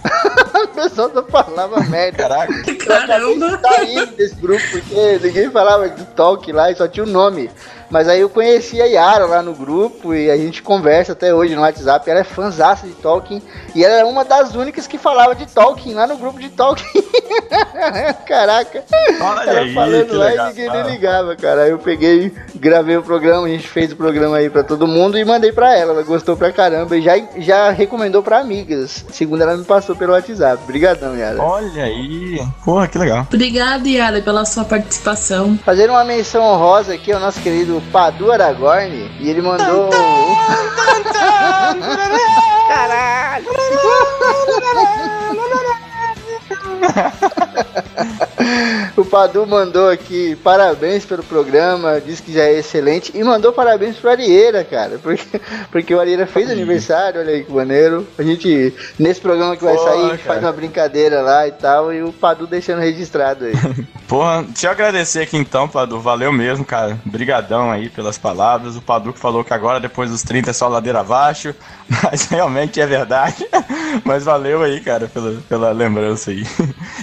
A 0.54 0.66
pessoa 0.68 1.11
só 1.12 1.23
falava 1.25 1.80
merda. 1.80 2.18
Caraca. 2.18 2.76
Caramba! 2.76 3.58
Tá 3.58 3.82
indo 3.82 4.06
desse 4.14 4.37
grupo, 4.37 4.62
porque 4.70 5.18
ninguém 5.20 5.50
falava 5.50 5.88
de 5.88 6.04
Tolkien 6.06 6.54
lá 6.54 6.70
e 6.70 6.76
só 6.76 6.87
tinha 6.87 7.04
o 7.04 7.08
um 7.08 7.12
nome. 7.12 7.50
Mas 7.90 8.09
aí 8.09 8.21
eu 8.21 8.28
conheci 8.28 8.80
a 8.80 8.85
Yara 8.85 9.26
lá 9.26 9.42
no 9.42 9.54
grupo 9.54 10.14
e 10.14 10.30
a 10.30 10.37
gente 10.37 10.62
conversa 10.62 11.12
até 11.12 11.35
hoje 11.35 11.54
no 11.54 11.62
WhatsApp. 11.62 12.09
Ela 12.09 12.21
é 12.21 12.25
fãzaça 12.25 12.87
de 12.87 12.92
Tolkien 12.95 13.42
e 13.75 13.85
ela 13.85 13.95
é 13.95 14.04
uma 14.04 14.25
das 14.25 14.54
únicas 14.54 14.87
que 14.87 14.99
falava 14.99 15.35
de 15.35 15.47
Tolkien 15.47 15.95
lá 15.95 16.07
no 16.07 16.16
grupo 16.16 16.38
de 16.38 16.50
Tolkien. 16.50 17.04
Caraca. 18.26 18.85
Olha 19.21 19.50
ela 19.50 19.61
aí, 19.61 19.75
falando 19.75 20.12
lá 20.14 20.26
legal. 20.26 20.47
e 20.47 20.49
ninguém 20.50 20.71
nem 20.71 20.90
ligava, 20.92 21.37
cara. 21.37 21.62
Aí 21.62 21.71
eu 21.71 21.78
peguei, 21.78 22.33
gravei 22.54 22.97
o 22.97 23.02
programa, 23.02 23.47
a 23.47 23.50
gente 23.50 23.68
fez 23.68 23.92
o 23.92 23.97
programa 23.97 24.37
aí 24.37 24.50
pra 24.50 24.62
todo 24.62 24.87
mundo 24.87 25.18
e 25.18 25.25
mandei 25.25 25.52
pra 25.52 25.76
ela. 25.76 25.92
Ela 25.92 26.02
gostou 26.02 26.37
pra 26.37 26.52
caramba 26.52 26.97
e 26.97 27.02
já, 27.02 27.14
já 27.38 27.71
recomendou 27.71 28.23
pra 28.23 28.38
amigas. 28.38 29.04
Segundo 29.11 29.42
ela 29.42 29.57
me 29.57 29.64
passou 29.64 29.97
pelo 29.97 30.12
WhatsApp. 30.12 30.62
Obrigadão, 30.62 31.16
Yara. 31.16 31.40
Olha 31.40 31.85
aí. 31.85 32.40
Porra, 32.64 32.87
que 32.87 32.99
legal. 32.99 33.26
Obrigada, 33.33 33.88
Yara, 33.88 34.21
pela 34.21 34.45
sua 34.45 34.64
participação. 34.64 35.59
Fazer 35.64 35.88
uma 35.88 36.04
menção 36.04 36.42
honrosa 36.42 36.92
aqui 36.95 37.12
ao 37.12 37.21
nosso 37.21 37.40
querido 37.40 37.77
Padu 37.92 38.30
Aragorn. 38.32 39.11
E 39.20 39.30
ele 39.30 39.42
mandou. 39.42 39.90
Caralho! 42.68 43.47
O 48.99 49.05
Padu 49.05 49.47
mandou 49.47 49.88
aqui 49.88 50.35
parabéns 50.43 51.05
pelo 51.05 51.23
programa, 51.23 52.00
disse 52.00 52.21
que 52.21 52.33
já 52.33 52.43
é 52.43 52.59
excelente 52.59 53.12
e 53.14 53.23
mandou 53.23 53.52
parabéns 53.52 53.95
pro 53.95 54.11
Arieira, 54.11 54.64
cara, 54.64 54.99
porque, 55.00 55.40
porque 55.71 55.95
o 55.95 56.00
Arieira 56.00 56.26
fez 56.26 56.50
aniversário, 56.50 57.21
olha 57.21 57.31
aí 57.31 57.45
que 57.45 57.52
maneiro. 57.52 58.05
A 58.19 58.25
gente, 58.25 58.75
nesse 58.99 59.21
programa 59.21 59.57
que 59.57 59.62
vai 59.62 59.76
Pô, 59.76 59.85
sair, 59.85 60.09
cara. 60.09 60.19
faz 60.19 60.43
uma 60.43 60.50
brincadeira 60.50 61.23
lá 61.23 61.47
e 61.47 61.52
tal, 61.52 61.93
e 61.93 62.02
o 62.02 62.12
Padu 62.12 62.49
deixando 62.49 62.81
registrado 62.81 63.45
aí. 63.45 63.52
Porra, 64.09 64.43
deixa 64.43 64.67
eu 64.67 64.71
agradecer 64.71 65.21
aqui 65.21 65.37
então, 65.37 65.69
Padu. 65.69 66.00
Valeu 66.00 66.33
mesmo, 66.33 66.64
cara. 66.64 66.99
Brigadão 67.05 67.71
aí 67.71 67.90
pelas 67.90 68.17
palavras. 68.17 68.75
O 68.75 68.81
Padu 68.81 69.12
que 69.12 69.21
falou 69.21 69.45
que 69.45 69.52
agora, 69.52 69.78
depois 69.78 70.11
dos 70.11 70.23
30, 70.23 70.49
é 70.49 70.52
só 70.55 70.67
ladeira 70.67 71.00
abaixo. 71.00 71.55
Mas 72.02 72.25
realmente 72.26 72.81
é 72.81 72.87
verdade. 72.87 73.47
Mas 74.05 74.25
valeu 74.25 74.62
aí, 74.62 74.81
cara, 74.81 75.09
pela, 75.09 75.33
pela 75.47 75.73
lembrança 75.73 76.31
aí. 76.31 76.43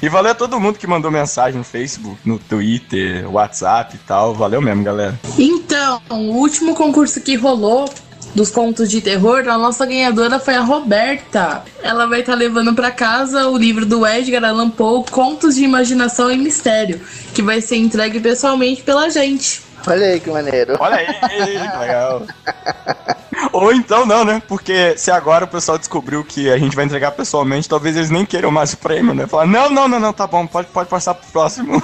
E 0.02 0.10
valeu 0.10 0.32
a 0.32 0.36
todo 0.36 0.60
mundo 0.60 0.80
que 0.80 0.88
mandou 0.88 1.12
mensagem 1.12 1.60
no 1.60 1.64
Facebook, 1.64 1.85
no 2.24 2.38
Twitter, 2.38 3.30
WhatsApp 3.32 3.96
e 3.96 4.00
tal. 4.00 4.34
Valeu 4.34 4.62
mesmo, 4.62 4.84
galera. 4.84 5.20
Então, 5.38 6.02
o 6.10 6.38
último 6.38 6.76
concurso 6.76 7.22
que 7.22 7.36
rolou 7.36 7.90
dos 8.36 8.52
contos 8.52 8.90
de 8.90 9.00
terror, 9.00 9.48
a 9.48 9.58
nossa 9.58 9.86
ganhadora 9.86 10.40
foi 10.40 10.56
a 10.56 10.62
Roberta. 10.62 11.64
Ela 11.82 12.06
vai 12.06 12.20
estar 12.20 12.36
levando 12.36 12.74
pra 12.74 12.92
casa 12.92 13.48
o 13.48 13.58
livro 13.58 13.86
do 13.86 14.06
Edgar 14.06 14.44
Allan 14.44 14.70
Poe, 14.70 15.06
Contos 15.10 15.56
de 15.56 15.64
Imaginação 15.64 16.30
e 16.30 16.38
Mistério, 16.38 17.00
que 17.34 17.42
vai 17.42 17.62
ser 17.62 17.78
entregue 17.78 18.20
pessoalmente 18.20 18.84
pela 18.84 19.10
gente. 19.10 19.62
Olha 19.88 20.08
aí 20.08 20.20
que 20.20 20.30
maneiro. 20.30 20.76
Olha 20.80 20.96
aí, 20.96 21.06
que 21.14 21.78
legal. 21.78 22.24
Ou 23.56 23.72
então 23.72 24.06
não, 24.06 24.26
né? 24.26 24.42
Porque 24.48 24.98
se 24.98 25.10
agora 25.10 25.46
o 25.46 25.48
pessoal 25.48 25.78
descobriu 25.78 26.24
que 26.26 26.50
a 26.50 26.58
gente 26.58 26.76
vai 26.76 26.84
entregar 26.84 27.12
pessoalmente, 27.12 27.70
talvez 27.70 27.96
eles 27.96 28.10
nem 28.10 28.26
queiram 28.26 28.52
mais 28.52 28.74
o 28.74 28.78
prêmio, 28.78 29.14
né? 29.14 29.28
Falar, 29.28 29.46
não, 29.46 29.70
não, 29.70 29.88
não, 29.88 30.00
não, 30.00 30.12
tá 30.12 30.28
bom, 30.28 30.46
pode, 30.46 30.68
pode 30.68 30.90
passar 30.90 31.14
pro 31.14 31.32
próximo. 31.32 31.82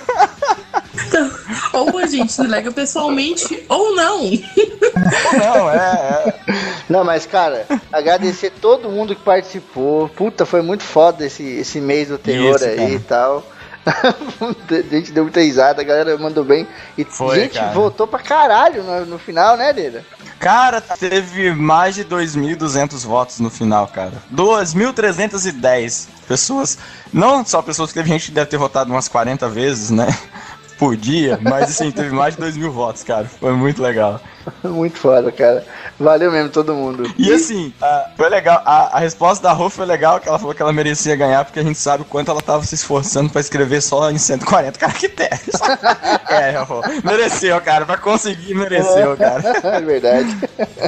Então, 1.08 1.32
ou 1.72 1.98
a 1.98 2.06
gente 2.06 2.40
entrega 2.42 2.72
pessoalmente, 2.72 3.64
ou 3.70 3.96
não. 3.96 4.20
não, 4.22 5.70
é, 5.72 5.78
é. 5.78 6.34
Não, 6.90 7.06
mas 7.06 7.26
cara, 7.26 7.66
agradecer 7.92 8.52
todo 8.62 8.90
mundo 8.90 9.16
que 9.16 9.22
participou. 9.22 10.10
Puta, 10.10 10.46
foi 10.46 10.62
muito 10.62 10.84
foda 10.84 11.26
esse, 11.26 11.44
esse 11.44 11.80
mês 11.80 12.10
do 12.10 12.18
terror 12.18 12.56
Isso, 12.56 12.66
aí 12.66 12.76
cara. 12.76 12.90
e 12.90 13.00
tal. 13.00 13.46
a 13.86 14.96
gente 14.96 15.12
deu 15.12 15.24
muita 15.24 15.42
risada, 15.42 15.82
a 15.82 15.86
galera 15.86 16.18
mandou 16.18 16.44
bem. 16.44 16.68
E 16.98 17.04
Foi, 17.04 17.42
gente 17.42 17.58
cara. 17.60 17.72
voltou 17.72 18.08
pra 18.08 18.20
caralho 18.20 18.84
no, 18.84 19.06
no 19.06 19.20
final, 19.20 19.58
né, 19.58 19.74
Deira? 19.74 20.06
Cara, 20.40 20.82
teve 20.82 21.52
mais 21.54 21.94
de 21.94 22.04
2.200 22.04 23.06
votos 23.06 23.40
no 23.40 23.50
final, 23.50 23.88
cara. 23.88 24.14
2.310 24.34 26.08
pessoas. 26.28 26.80
Não 27.14 27.46
só 27.46 27.62
pessoas 27.62 27.92
que 27.92 28.00
teve 28.00 28.10
gente 28.10 28.26
que 28.26 28.32
deve 28.32 28.50
ter 28.50 28.58
votado 28.58 28.92
umas 28.92 29.08
40 29.08 29.48
vezes, 29.50 29.92
né? 29.92 30.08
Por 30.82 30.98
dia, 30.98 31.38
mas 31.40 31.70
assim, 31.70 31.92
teve 31.92 32.10
mais 32.10 32.34
de 32.34 32.42
2 32.42 32.58
mil 32.58 32.72
votos, 32.72 33.04
cara. 33.04 33.26
Foi 33.26 33.52
muito 33.52 33.80
legal. 33.80 34.20
Muito 34.64 34.98
foda, 34.98 35.32
cara. 35.32 35.64
Valeu 36.00 36.32
mesmo 36.32 36.50
todo 36.50 36.74
mundo. 36.74 37.04
E 37.16 37.32
assim, 37.32 37.72
ah, 37.80 38.10
foi 38.18 38.28
legal. 38.28 38.60
A, 38.66 38.98
a 38.98 39.00
resposta 39.00 39.44
da 39.44 39.54
Rô 39.54 39.70
foi 39.70 39.86
legal, 39.86 40.20
que 40.20 40.28
ela 40.28 40.40
falou 40.40 40.56
que 40.56 40.62
ela 40.64 40.74
merecia 40.74 41.16
ganhar, 41.16 41.46
porque 41.46 41.60
a 41.60 41.64
gente 41.64 41.78
sabe 41.78 42.02
o 42.02 42.06
quanto 42.06 42.32
ela 42.32 42.42
tava 42.42 42.64
se 42.64 42.74
esforçando 42.74 43.30
pra 43.30 43.40
escrever 43.40 43.80
só 43.82 44.10
em 44.10 44.18
140 44.18 44.80
caracteres. 44.80 45.52
é, 46.28 46.58
Rô. 46.64 46.82
Mereceu, 47.04 47.62
cara. 47.62 47.86
Pra 47.86 47.98
conseguir, 47.98 48.56
mereceu, 48.56 49.16
cara. 49.16 49.44
é 49.78 49.82
verdade. 49.82 50.36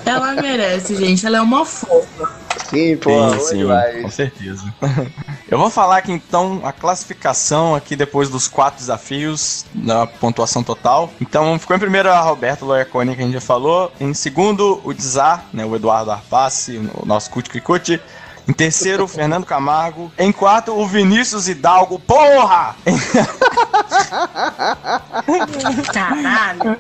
Ela 0.04 0.34
merece, 0.34 0.96
gente. 0.96 1.24
Ela 1.24 1.38
é 1.38 1.42
uma 1.42 1.64
fofa. 1.64 2.32
Sim, 2.70 2.98
pô, 2.98 3.10
Sim, 3.10 3.40
sim, 3.40 3.66
vai. 3.66 4.02
com 4.02 4.10
certeza. 4.10 4.74
Eu 5.50 5.58
vou 5.58 5.70
falar 5.70 5.98
aqui 5.98 6.12
então 6.12 6.62
a 6.64 6.72
classificação 6.72 7.76
aqui 7.76 7.96
depois 7.96 8.30
dos 8.30 8.48
quatro 8.48 8.80
desafios 8.80 9.66
da 9.74 10.08
pontuação 10.08 10.64
total. 10.64 11.12
Então 11.22 11.58
ficou 11.60 11.76
em 11.76 11.80
primeiro 11.80 12.10
a 12.10 12.20
Roberto 12.22 12.66
Loiacone, 12.66 13.16
que 13.16 13.22
a 13.22 13.26
gente 13.26 13.34
já 13.34 13.42
falou. 13.42 13.92
Em 14.00 14.14
segundo, 14.14 14.82
o 14.84 14.94
Dzar, 14.94 15.46
né, 15.54 15.66
o 15.66 15.76
Eduardo 15.76 16.12
Arpace, 16.12 16.78
o 16.96 17.06
nosso 17.06 17.30
Cuti 17.30 17.62
Cuti. 17.62 18.02
Em 18.48 18.54
terceiro, 18.54 19.06
o 19.06 19.08
Fernando 19.08 19.46
Camargo. 19.46 20.12
Em 20.18 20.32
quarto, 20.32 20.74
o 20.74 20.86
Vinícius 20.86 21.48
Hidalgo. 21.48 21.98
Porra! 22.00 22.76
Caralho. 25.94 26.78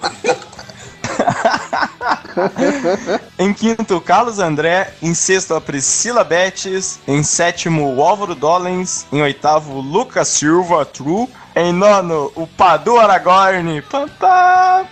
Em 3.37 3.53
quinto, 3.53 3.99
Carlos 4.01 4.39
André. 4.39 4.93
Em 5.01 5.13
sexto, 5.13 5.55
a 5.55 5.61
Priscila 5.61 6.23
Betes. 6.23 6.99
Em 7.07 7.23
sétimo, 7.23 7.95
o 7.95 8.01
Álvaro 8.03 8.35
Dollens. 8.35 9.05
Em 9.11 9.21
oitavo, 9.21 9.79
Lucas 9.79 10.27
Silva, 10.27 10.85
True. 10.85 11.27
Em 11.55 11.71
nono, 11.71 12.31
o 12.35 12.47
Padu 12.47 12.97
Aragorn. 12.99 13.81
Pá, 13.83 14.07
pá. 14.19 14.85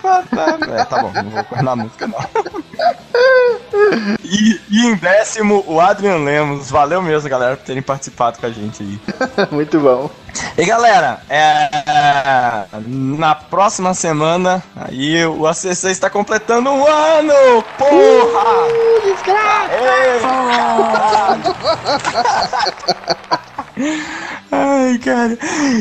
É, 0.78 0.86
tá 0.86 1.02
bom, 1.02 1.12
não 1.12 1.30
vou 1.32 1.44
correr 1.44 1.68
a 1.68 1.76
música, 1.76 2.08
não. 2.08 2.20
E, 4.24 4.62
e 4.70 4.86
em 4.86 4.96
décimo, 4.96 5.64
o 5.68 5.80
Adrian 5.80 6.18
Lemos. 6.18 6.70
Valeu 6.70 7.02
mesmo, 7.02 7.28
galera, 7.30 7.58
por 7.58 7.66
terem 7.66 7.82
participado 7.82 8.40
com 8.40 8.46
a 8.46 8.52
gente 8.52 8.84
aí. 8.84 9.00
Muito 9.52 9.80
bom. 9.80 10.10
E 10.58 10.64
galera, 10.64 11.22
é, 11.30 11.70
é, 11.88 12.66
na 12.86 13.34
próxima 13.34 13.94
semana, 13.94 14.64
aí 14.76 15.26
o 15.26 15.48
ACC 15.48 15.88
está 15.88 16.10
completando 16.10 16.70
um 16.70 16.86
ano! 16.88 17.64
Porra! 17.78 18.52
Ai, 24.52 24.98
cara. 25.00 25.38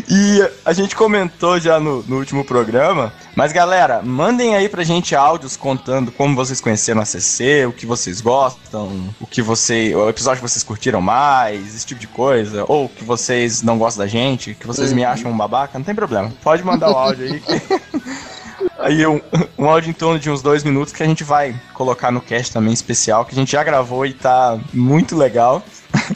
E 0.09 0.49
a 0.64 0.73
gente 0.73 0.94
comentou 0.94 1.59
já 1.59 1.80
no, 1.80 2.02
no 2.02 2.18
último 2.18 2.44
programa. 2.44 3.12
Mas, 3.35 3.52
galera, 3.52 4.02
mandem 4.02 4.54
aí 4.54 4.68
pra 4.68 4.85
gente 4.85 5.14
áudios 5.14 5.56
contando 5.56 6.12
como 6.12 6.37
vocês 6.37 6.61
conheceram 6.61 7.00
a 7.00 7.04
CC, 7.04 7.66
o 7.66 7.73
que 7.73 7.87
vocês 7.87 8.20
gostam, 8.20 9.09
o 9.20 9.26
que 9.26 9.42
você. 9.42 9.94
O 9.94 10.09
episódio 10.09 10.42
que 10.42 10.49
vocês 10.49 10.62
curtiram 10.62 11.00
mais, 11.00 11.75
esse 11.75 11.87
tipo 11.87 12.00
de 12.00 12.06
coisa. 12.06 12.64
Ou 12.68 12.88
que 12.88 13.04
vocês 13.04 13.62
não 13.62 13.78
gostam 13.78 14.04
da 14.04 14.09
gente, 14.09 14.54
que 14.54 14.66
vocês 14.66 14.92
me 14.92 15.04
acham 15.04 15.30
um 15.30 15.37
babaca, 15.37 15.78
não 15.78 15.85
tem 15.85 15.94
problema. 15.94 16.32
Pode 16.42 16.62
mandar 16.62 16.90
o 16.90 16.97
áudio 16.97 17.26
aí 17.26 17.40
que. 17.40 18.00
Aí 18.78 19.06
um, 19.06 19.20
um 19.59 19.68
áudio 19.68 19.90
em 19.90 19.92
torno 19.92 20.18
de 20.18 20.30
uns 20.30 20.40
dois 20.40 20.64
minutos 20.64 20.92
que 20.92 21.02
a 21.02 21.06
gente 21.06 21.23
vai 21.23 21.54
colocar 21.75 22.11
no 22.11 22.20
cast 22.20 22.50
também 22.50 22.73
especial, 22.73 23.26
que 23.26 23.32
a 23.32 23.35
gente 23.35 23.52
já 23.52 23.62
gravou 23.62 24.06
e 24.06 24.14
tá 24.14 24.59
muito 24.73 25.16
legal. 25.16 25.62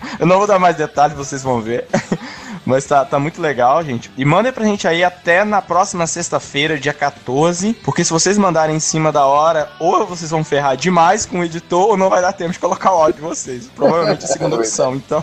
Eu 0.19 0.27
não 0.27 0.39
vou 0.39 0.47
dar 0.47 0.59
mais 0.59 0.77
detalhes, 0.77 1.17
vocês 1.17 1.43
vão 1.43 1.61
ver. 1.61 1.87
Mas 2.67 2.87
tá, 2.87 3.05
tá 3.05 3.19
muito 3.19 3.43
legal, 3.43 3.85
gente. 3.85 4.11
E 4.17 4.25
mandem 4.25 4.51
pra 4.51 4.65
gente 4.65 4.89
aí 4.89 5.05
até 5.05 5.45
na 5.45 5.61
próxima 5.61 6.07
sexta-feira, 6.07 6.79
dia 6.79 6.95
14. 6.95 7.75
Porque 7.85 8.03
se 8.03 8.11
vocês 8.11 8.39
mandarem 8.39 8.77
em 8.77 8.81
cima 8.81 9.13
da 9.13 9.27
hora, 9.27 9.71
ou 9.79 10.07
vocês 10.07 10.31
vão 10.31 10.43
ferrar 10.43 10.77
demais 10.77 11.27
com 11.27 11.41
o 11.41 11.45
editor, 11.45 11.91
ou 11.91 11.97
não 11.97 12.09
vai 12.09 12.23
dar 12.23 12.33
tempo 12.33 12.53
de 12.53 12.59
colocar 12.59 12.93
o 12.95 12.97
áudio 12.97 13.17
de 13.17 13.21
vocês. 13.21 13.71
Provavelmente 13.75 14.25
a 14.25 14.29
segunda 14.29 14.57
opção. 14.57 14.95
Então, 14.95 15.23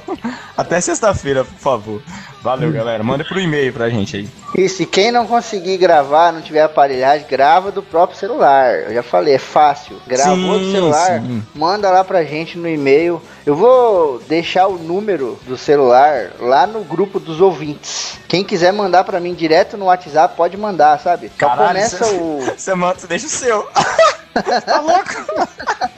até 0.55 0.79
sexta-feira, 0.79 1.43
por 1.43 1.57
favor. 1.57 2.01
Valeu, 2.43 2.71
galera. 2.71 3.03
Manda 3.03 3.25
pro 3.25 3.39
e-mail 3.39 3.73
pra 3.73 3.89
gente 3.89 4.17
aí. 4.17 4.29
E 4.53 4.67
se 4.67 4.85
quem 4.85 5.11
não 5.11 5.25
conseguir 5.25 5.77
gravar, 5.77 6.33
não 6.33 6.41
tiver 6.41 6.61
aparelhagem, 6.63 7.25
grava 7.29 7.71
do 7.71 7.81
próprio 7.81 8.17
celular. 8.19 8.73
Eu 8.81 8.93
já 8.93 9.01
falei, 9.01 9.35
é 9.35 9.39
fácil. 9.39 9.95
Gravou 10.05 10.35
Sim, 10.59 10.65
do 10.65 10.71
celular, 10.71 11.21
sim. 11.21 11.43
manda 11.55 11.89
lá 11.89 12.03
pra 12.03 12.23
gente 12.25 12.57
no 12.57 12.67
e-mail. 12.67 13.21
Eu 13.45 13.55
vou 13.55 14.19
deixar 14.27 14.67
o 14.67 14.77
número 14.77 15.39
do 15.47 15.57
celular 15.57 16.31
lá 16.39 16.67
no 16.67 16.83
grupo 16.83 17.17
dos 17.19 17.39
ouvintes. 17.39 18.17
Quem 18.27 18.43
quiser 18.43 18.73
mandar 18.73 19.03
pra 19.05 19.19
mim 19.21 19.33
direto 19.33 19.77
no 19.77 19.85
WhatsApp, 19.85 20.35
pode 20.35 20.57
mandar, 20.57 20.99
sabe? 20.99 21.27
Só 21.29 21.33
Caralho, 21.37 21.67
começa 21.69 22.03
cê- 22.03 22.13
o. 22.15 22.41
Você 22.57 22.75
manda, 22.75 22.99
você 22.99 23.07
deixa 23.07 23.27
o 23.27 23.29
seu. 23.29 23.67
tá 24.33 24.79
louco? 24.79 25.11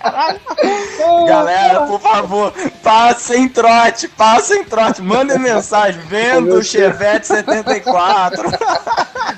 Galera, 1.28 1.82
por 1.82 2.00
favor, 2.00 2.54
passem 2.82 3.48
trote, 3.50 4.08
passem 4.08 4.64
trote. 4.64 5.02
Mandem 5.02 5.40
mensagem, 5.40 6.02
vendo 6.02 6.56
o 6.56 6.64
Chevette 6.64 7.28
74. 7.28 8.44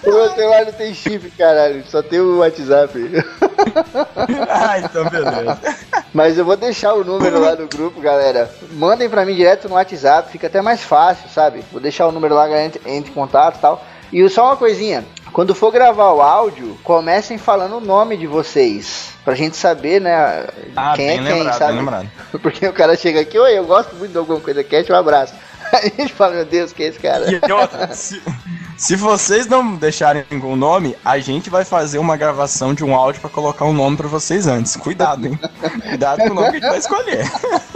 O 0.04 0.12
meu 0.12 0.30
celular 0.34 0.66
não 0.66 0.72
tem 0.74 0.94
chip, 0.94 1.32
caralho. 1.32 1.84
Só 1.88 2.02
tem 2.02 2.20
o 2.20 2.40
WhatsApp. 2.40 3.24
ah, 4.50 4.80
então 4.80 5.10
beleza. 5.10 5.60
Mas 6.14 6.38
eu 6.38 6.46
vou 6.46 6.56
deixar 6.56 6.94
o 6.94 7.04
número 7.04 7.40
lá 7.40 7.56
no 7.56 7.68
grupo, 7.68 8.00
galera. 8.00 8.50
Mandem 8.72 9.10
pra 9.10 9.26
mim 9.26 9.36
direto 9.36 9.68
no 9.68 9.76
WhatsApp, 9.76 10.32
fica 10.32 10.48
até 10.48 10.62
mais 10.62 10.82
fácil, 10.82 11.30
sabe? 11.30 11.64
Vou 11.72 11.82
deixar 11.82 12.08
o 12.08 12.12
número 12.12 12.36
lá, 12.36 12.48
galera, 12.48 12.66
entre, 12.66 12.82
entre 12.86 13.12
em 13.12 13.14
contato 13.14 13.58
e 13.58 13.60
tal. 13.60 13.84
E 14.14 14.30
só 14.30 14.46
uma 14.46 14.58
coisinha. 14.58 15.04
Quando 15.36 15.54
for 15.54 15.70
gravar 15.70 16.14
o 16.14 16.22
áudio, 16.22 16.78
comecem 16.82 17.38
falando 17.38 17.76
o 17.76 17.82
nome 17.82 18.16
de 18.16 18.26
vocês. 18.26 19.10
Pra 19.26 19.36
gente 19.36 19.58
saber, 19.58 20.00
né? 20.00 20.48
Ah, 20.74 20.94
quem 20.96 21.10
é 21.10 21.14
quem, 21.16 21.24
lembrado, 21.24 21.58
sabe? 21.58 21.74
lembrado. 21.74 22.10
Porque 22.42 22.66
o 22.66 22.72
cara 22.72 22.96
chega 22.96 23.20
aqui, 23.20 23.38
oi, 23.38 23.58
eu 23.58 23.66
gosto 23.66 23.94
muito 23.98 24.14
de 24.14 24.18
alguma 24.18 24.40
coisa 24.40 24.64
cat, 24.64 24.90
um 24.90 24.96
abraço. 24.96 25.34
Aí 25.74 25.92
a 25.98 26.02
gente 26.02 26.14
fala, 26.14 26.36
meu 26.36 26.46
Deus, 26.46 26.72
quem 26.72 26.86
é 26.86 26.90
esse 26.90 27.00
cara? 27.00 27.26
E 27.30 27.52
outra, 27.52 27.94
se, 27.94 28.24
se 28.78 28.96
vocês 28.96 29.46
não 29.46 29.76
deixarem 29.76 30.24
o 30.42 30.56
nome, 30.56 30.96
a 31.04 31.20
gente 31.20 31.50
vai 31.50 31.66
fazer 31.66 31.98
uma 31.98 32.16
gravação 32.16 32.74
de 32.74 32.86
um 32.86 32.96
áudio 32.96 33.20
pra 33.20 33.30
colocar 33.30 33.66
um 33.66 33.74
nome 33.74 33.98
pra 33.98 34.08
vocês 34.08 34.48
antes. 34.48 34.78
Cuidado, 34.78 35.28
hein? 35.28 35.38
Cuidado 35.90 36.20
com 36.20 36.30
o 36.30 36.34
nome 36.34 36.52
que 36.52 36.58
a 36.58 36.60
gente 36.62 36.70
vai 36.70 36.80
escolher. 36.80 37.30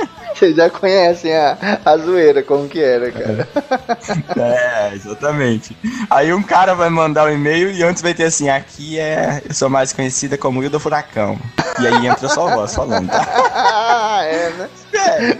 Vocês 0.35 0.55
já 0.55 0.69
conhecem 0.69 1.35
a, 1.35 1.57
a 1.83 1.97
zoeira, 1.97 2.41
como 2.43 2.67
que 2.67 2.81
era, 2.81 3.11
cara. 3.11 3.47
É, 4.37 4.93
exatamente. 4.93 5.75
Aí 6.09 6.33
um 6.33 6.41
cara 6.41 6.73
vai 6.73 6.89
mandar 6.89 7.25
um 7.25 7.33
e-mail 7.33 7.71
e 7.71 7.83
antes 7.83 8.01
vai 8.01 8.13
ter 8.13 8.23
assim, 8.23 8.49
aqui 8.49 8.99
é. 8.99 9.41
Eu 9.47 9.53
sou 9.53 9.69
mais 9.69 9.93
conhecida 9.93 10.37
como 10.37 10.63
Hilda 10.63 10.79
Furacão. 10.79 11.37
E 11.79 11.87
aí 11.87 12.07
entra 12.07 12.27
sua 12.29 12.55
voz 12.55 12.73
falando, 12.73 13.09
tá? 13.09 13.27
Ah, 14.11 14.23
é, 14.23 14.49
né? 14.51 14.69
É. 14.93 15.37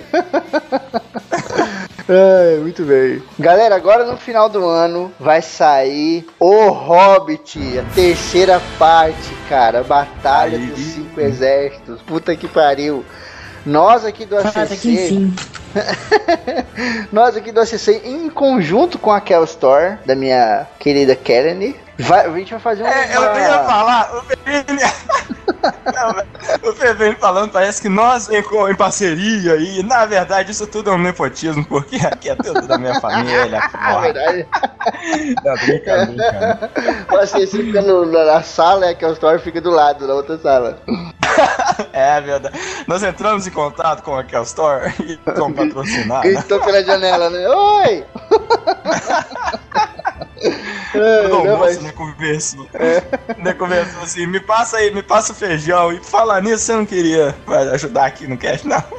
Ai, 2.12 2.58
muito 2.60 2.84
bem. 2.84 3.22
Galera, 3.38 3.75
agora 3.75 4.05
no 4.05 4.17
final 4.17 4.50
do 4.50 4.65
ano 4.67 5.12
vai 5.19 5.41
sair 5.41 6.25
O 6.39 6.69
Hobbit, 6.69 7.77
a 7.77 7.84
terceira 7.93 8.60
parte, 8.77 9.34
cara. 9.48 9.84
Batalha 9.84 10.58
Aí. 10.58 10.65
dos 10.65 10.79
Cinco 10.79 11.22
Exércitos. 11.22 12.01
Puta 12.01 12.36
que 12.36 12.48
pariu. 12.48 13.05
Nós 13.66 14.06
aqui 14.06 14.25
do 14.25 14.38
ACC. 14.38 15.28
nós 17.12 17.36
aqui 17.36 17.52
do 17.52 17.60
ACC, 17.62 18.02
em 18.06 18.30
conjunto 18.30 18.98
com 18.98 19.12
a 19.12 19.22
Kel 19.22 19.44
Store, 19.44 19.98
da 20.06 20.16
minha 20.16 20.68
querida 20.80 21.16
vai, 21.98 22.26
a 22.26 22.34
gente 22.38 22.52
vai 22.52 22.60
fazer 22.60 22.84
uma... 22.84 22.94
É, 22.94 23.16
eu 23.16 23.22
ia 23.36 23.64
falar, 23.64 24.12
o. 24.16 24.24
Não, 25.62 26.70
o 26.70 26.74
falando, 27.16 27.52
parece 27.52 27.82
que 27.82 27.90
nós 27.90 28.30
com, 28.44 28.70
em 28.70 28.76
parceria 28.76 29.58
e 29.58 29.84
na 29.84 30.06
verdade 30.06 30.52
isso 30.52 30.66
tudo 30.66 30.90
é 30.90 30.94
um 30.94 30.98
nepotismo, 30.98 31.66
porque 31.66 31.98
aqui 31.98 32.30
é 32.30 32.36
tudo 32.36 32.66
da 32.66 32.78
minha 32.78 33.00
família. 33.02 33.60
Porra. 33.72 34.02
verdade. 34.02 34.48
Não, 35.44 35.56
brinca, 35.56 36.06
ACC 37.18 37.48
fica 37.48 37.82
no- 37.82 38.06
na 38.06 38.42
sala 38.42 38.86
e 38.86 38.89
a 38.91 38.96
Kel 38.96 39.12
Store 39.13 39.39
fica 39.39 39.60
do 39.60 39.70
lado, 39.70 40.08
na 40.08 40.13
outra 40.13 40.38
sala. 40.38 40.82
É 41.91 42.22
verdade. 42.22 42.58
Nós 42.88 43.04
entramos 43.04 43.46
em 43.46 43.52
contato 43.52 44.02
com 44.04 44.15
a 44.17 44.24
Kel 44.24 44.43
Store 44.43 44.93
e 45.04 45.17
com 45.17 45.52
patrocinar. 45.67 46.22
Gritou 46.22 46.60
pela 46.62 46.84
janela, 46.84 47.30
né? 47.30 47.48
Oi! 47.48 48.04
Todo 50.91 51.04
Ai, 51.04 51.28
não, 51.30 51.38
almoço, 51.39 51.60
mas- 51.60 51.82
né, 51.82 51.91
conversou. 51.91 52.67
Né, 53.38 53.54
conversou 53.54 54.02
assim, 54.02 54.26
me 54.26 54.39
passa 54.39 54.78
aí, 54.78 54.93
me 54.93 55.04
passa 55.04 55.32
o 55.32 55.36
feijão. 55.36 55.91
E 55.93 56.00
falar 56.04 56.41
nisso, 56.41 56.63
você 56.65 56.74
não 56.74 56.86
queria 56.86 57.36
ajudar 57.74 58.06
aqui 58.06 58.28
no 58.28 58.38
cast, 58.38 58.67
não? 58.67 58.84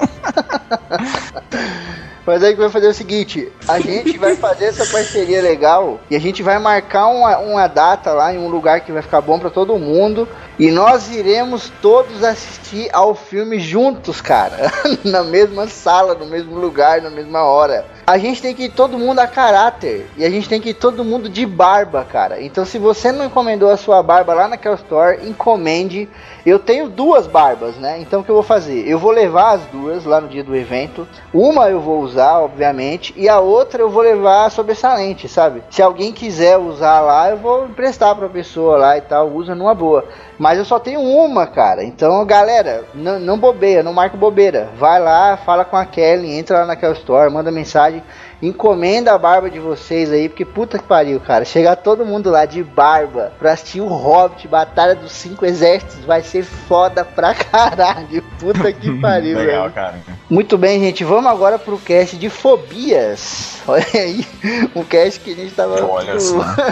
Mas 2.27 2.43
aí 2.45 2.53
que 2.55 2.61
vai 2.61 2.71
fazer 2.71 2.87
o 2.87 2.95
seguinte: 2.95 3.51
a 3.67 3.81
gente 3.81 4.17
vai 4.17 4.37
fazer 4.37 4.67
essa 4.67 4.87
parceria 4.87 5.43
legal 5.43 5.99
e 6.11 6.15
a 6.15 6.21
gente 6.21 6.43
vai 6.43 6.59
marcar 6.59 7.07
uma, 7.09 7.39
uma 7.39 7.67
data 7.67 8.13
lá 8.13 8.33
em 8.33 8.39
um 8.39 8.49
lugar 8.49 8.83
que 8.83 8.93
vai 8.93 9.03
ficar 9.03 9.21
bom 9.21 9.39
pra 9.39 9.51
todo 9.51 9.77
mundo. 9.79 10.29
E 10.61 10.71
nós 10.71 11.11
iremos 11.11 11.73
todos 11.81 12.23
assistir 12.23 12.91
ao 12.93 13.15
filme 13.15 13.59
juntos, 13.59 14.21
cara. 14.21 14.71
na 15.03 15.25
mesma 15.25 15.67
sala, 15.67 16.15
no 16.15 16.27
mesmo 16.27 16.55
lugar, 16.55 17.01
na 17.01 17.09
mesma 17.09 17.43
hora. 17.45 17.87
A 18.07 18.19
gente 18.19 18.43
tem 18.43 18.55
que 18.55 18.65
ir 18.65 18.69
todo 18.69 18.99
mundo 18.99 19.21
a 19.21 19.27
caráter. 19.27 20.07
E 20.19 20.23
a 20.23 20.29
gente 20.29 20.51
tem 20.51 20.61
que 20.61 20.69
ir 20.69 20.75
todo 20.75 21.03
mundo 21.03 21.31
de 21.31 21.47
barba, 21.47 22.05
cara. 22.05 22.43
Então 22.43 22.67
se 22.67 22.77
você 22.77 23.11
não 23.11 23.25
encomendou 23.25 23.71
a 23.71 23.79
sua 23.79 24.03
barba 24.03 24.35
lá 24.35 24.49
naquela 24.49 24.75
store, 24.75 25.27
encomende. 25.27 26.07
Eu 26.45 26.59
tenho 26.59 26.89
duas 26.89 27.27
barbas, 27.27 27.77
né? 27.77 27.99
Então 28.01 28.21
o 28.21 28.25
que 28.25 28.31
eu 28.31 28.35
vou 28.35 28.43
fazer? 28.43 28.89
Eu 28.89 28.99
vou 28.99 29.11
levar 29.11 29.53
as 29.53 29.67
duas 29.67 30.05
lá 30.05 30.21
no 30.21 30.29
dia 30.29 30.43
do 30.43 30.57
evento. 30.57 31.07
Uma 31.33 31.69
eu 31.69 31.81
vou 31.81 32.01
usar, 32.01 32.39
obviamente, 32.39 33.13
e 33.17 33.29
a 33.29 33.41
outra 33.41 33.83
eu 33.83 33.91
vou 33.91 34.03
levar 34.03 34.51
sobressalente, 34.51 35.29
sabe? 35.29 35.63
Se 35.71 35.83
alguém 35.83 36.13
quiser 36.13 36.57
usar 36.57 37.01
lá, 37.01 37.31
eu 37.31 37.37
vou 37.37 37.67
emprestar 37.67 38.15
pra 38.15 38.29
pessoa 38.29 38.77
lá 38.77 38.97
e 38.97 39.01
tal, 39.01 39.29
usa 39.29 39.55
numa 39.55 39.75
boa. 39.75 40.05
Mas 40.39 40.59
eu 40.59 40.65
só 40.65 40.79
tenho 40.79 41.01
uma, 41.01 41.47
cara. 41.47 41.85
Então, 41.85 42.25
galera, 42.25 42.85
não, 42.95 43.39
bobeia, 43.39 43.83
não 43.83 43.93
marca 43.93 44.17
bobeira. 44.17 44.71
Vai 44.77 44.99
lá, 44.99 45.37
fala 45.37 45.65
com 45.65 45.77
a 45.77 45.85
Kelly, 45.85 46.33
entra 46.33 46.61
lá 46.61 46.67
naquela 46.67 46.95
store, 46.95 47.31
manda 47.31 47.51
mensagem, 47.51 48.03
encomenda 48.43 49.13
a 49.13 49.19
barba 49.19 49.51
de 49.51 49.59
vocês 49.59 50.11
aí, 50.11 50.29
porque 50.29 50.45
puta 50.45 50.79
que 50.79 50.85
pariu, 50.85 51.21
cara. 51.21 51.45
Chegar 51.45 51.77
todo 51.77 52.07
mundo 52.07 52.31
lá 52.31 52.45
de 52.47 52.63
barba 52.63 53.33
pra 53.39 53.53
assistir 53.53 53.81
o 53.81 53.87
Hobbit, 53.87 54.49
Batalha 54.49 54.95
dos 54.95 55.13
Cinco 55.13 55.45
Exércitos, 55.45 56.05
vai 56.05 56.23
ser 56.23 56.43
foda 56.43 57.05
pra 57.05 57.35
caralho. 57.37 58.23
Puta 58.39 58.73
que 58.73 58.91
pariu, 59.01 59.37
Legal, 59.39 59.63
velho. 59.63 59.75
cara. 59.75 59.95
Muito 60.29 60.57
bem, 60.57 60.81
gente. 60.81 61.05
Vamos 61.05 61.31
agora 61.31 61.59
pro 61.59 61.79
cast 61.79 62.17
de 62.17 62.31
fobias. 62.31 63.59
Olha 63.69 63.85
aí, 63.95 64.27
um 64.75 64.83
cast 64.83 65.21
que 65.21 65.33
a 65.33 65.37
gente 65.37 65.53
tava 65.55 65.77
tipo, 65.77 65.93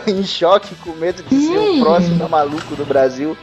em 0.10 0.22
choque, 0.24 0.74
com 0.76 0.92
medo 0.92 1.22
de 1.22 1.46
ser 1.46 1.58
o 1.58 1.80
próximo 1.80 2.28
maluco 2.28 2.74
do 2.74 2.84
Brasil. 2.84 3.36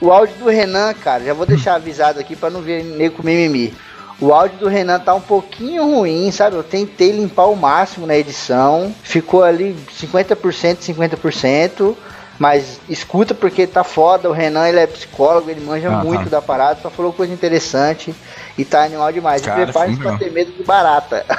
O 0.00 0.10
áudio 0.10 0.34
do 0.36 0.48
Renan, 0.48 0.94
cara, 0.94 1.22
já 1.24 1.34
vou 1.34 1.44
deixar 1.44 1.74
avisado 1.74 2.18
aqui 2.18 2.34
pra 2.34 2.48
não 2.48 2.62
ver 2.62 2.82
nego 2.82 3.16
com 3.16 3.22
mimimi. 3.22 3.74
O 4.20 4.34
áudio 4.34 4.58
do 4.58 4.68
Renan 4.68 5.00
tá 5.00 5.14
um 5.14 5.20
pouquinho 5.20 5.84
ruim, 5.84 6.30
sabe? 6.30 6.56
Eu 6.56 6.62
tentei 6.62 7.10
limpar 7.10 7.46
o 7.46 7.56
máximo 7.56 8.06
na 8.06 8.16
edição. 8.16 8.94
Ficou 9.02 9.42
ali 9.42 9.74
50%, 9.98 10.78
50%. 10.78 11.96
Mas 12.38 12.80
escuta 12.88 13.34
porque 13.34 13.66
tá 13.66 13.84
foda. 13.84 14.28
O 14.28 14.32
Renan 14.32 14.68
ele 14.68 14.80
é 14.80 14.86
psicólogo, 14.86 15.50
ele 15.50 15.60
manja 15.60 15.88
Aham. 15.88 16.04
muito 16.04 16.30
da 16.30 16.40
parada, 16.40 16.80
só 16.80 16.88
falou 16.90 17.12
coisa 17.12 17.32
interessante 17.32 18.14
e 18.56 18.64
tá 18.64 18.82
animal 18.82 19.12
demais. 19.12 19.42
Cara, 19.42 19.60
e 19.60 19.64
prepare-se 19.64 19.98
pra 19.98 20.16
ter 20.16 20.30
medo 20.32 20.52
de 20.52 20.62
barata. 20.62 21.24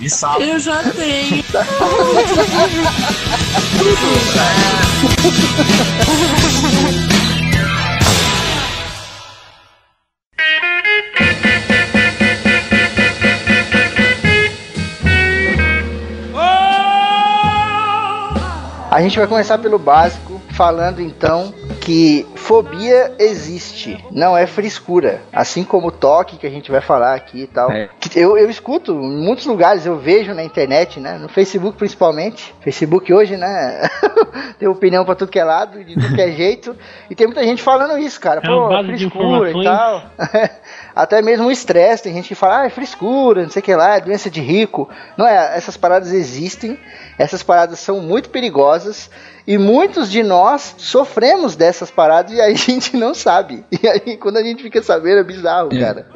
E 0.00 0.10
sabe? 0.10 0.48
Eu 0.48 0.58
já 0.58 0.82
tenho. 0.82 1.44
A 19.00 19.02
gente 19.02 19.18
vai 19.18 19.26
começar 19.26 19.56
pelo 19.56 19.78
básico, 19.78 20.38
falando 20.50 21.00
então 21.00 21.54
que 21.80 22.26
fobia 22.34 23.14
existe, 23.18 23.96
não 24.10 24.36
é 24.36 24.46
frescura. 24.46 25.22
Assim 25.32 25.64
como 25.64 25.88
o 25.88 25.90
toque 25.90 26.36
que 26.36 26.46
a 26.46 26.50
gente 26.50 26.70
vai 26.70 26.82
falar 26.82 27.14
aqui 27.14 27.44
e 27.44 27.46
tal. 27.46 27.70
É. 27.72 27.88
Eu, 28.14 28.36
eu 28.36 28.50
escuto 28.50 28.92
em 28.92 29.24
muitos 29.24 29.46
lugares, 29.46 29.86
eu 29.86 29.96
vejo 29.96 30.34
na 30.34 30.44
internet, 30.44 31.00
né? 31.00 31.16
No 31.16 31.30
Facebook 31.30 31.78
principalmente. 31.78 32.54
Facebook 32.60 33.10
hoje, 33.10 33.38
né? 33.38 33.88
tem 34.60 34.68
opinião 34.68 35.02
pra 35.02 35.14
tudo 35.14 35.30
que 35.30 35.38
é 35.38 35.44
lado, 35.44 35.82
de 35.82 35.94
tudo 35.94 36.14
que 36.14 36.20
é 36.20 36.32
jeito. 36.36 36.76
E 37.08 37.14
tem 37.14 37.26
muita 37.26 37.42
gente 37.42 37.62
falando 37.62 37.96
isso, 37.98 38.20
cara. 38.20 38.42
É 38.44 38.46
Pô, 38.46 38.68
de 38.82 39.08
frescura 39.08 39.50
e 39.50 39.64
tal. 39.64 40.02
Até 40.94 41.22
mesmo 41.22 41.46
o 41.46 41.50
estresse, 41.52 42.04
tem 42.04 42.14
gente 42.14 42.28
que 42.28 42.34
fala, 42.34 42.60
ah, 42.62 42.66
é 42.66 42.70
frescura, 42.70 43.42
não 43.42 43.50
sei 43.50 43.60
o 43.60 43.62
que 43.62 43.74
lá, 43.74 43.96
é 43.96 44.00
doença 44.00 44.30
de 44.30 44.40
rico. 44.40 44.88
Não 45.16 45.26
é, 45.26 45.56
essas 45.56 45.76
paradas 45.76 46.12
existem, 46.12 46.78
essas 47.18 47.42
paradas 47.42 47.78
são 47.78 48.00
muito 48.00 48.30
perigosas 48.30 49.10
e 49.50 49.58
muitos 49.58 50.08
de 50.08 50.22
nós 50.22 50.76
sofremos 50.78 51.56
dessas 51.56 51.90
paradas 51.90 52.32
e 52.32 52.40
aí 52.40 52.52
a 52.52 52.54
gente 52.70 52.96
não 52.96 53.12
sabe. 53.12 53.64
E 53.82 53.88
aí 53.88 54.16
quando 54.16 54.36
a 54.36 54.44
gente 54.44 54.62
fica 54.62 54.80
sabendo 54.80 55.18
é 55.18 55.24
bizarro, 55.24 55.70
É. 55.72 55.80
cara. 55.80 56.06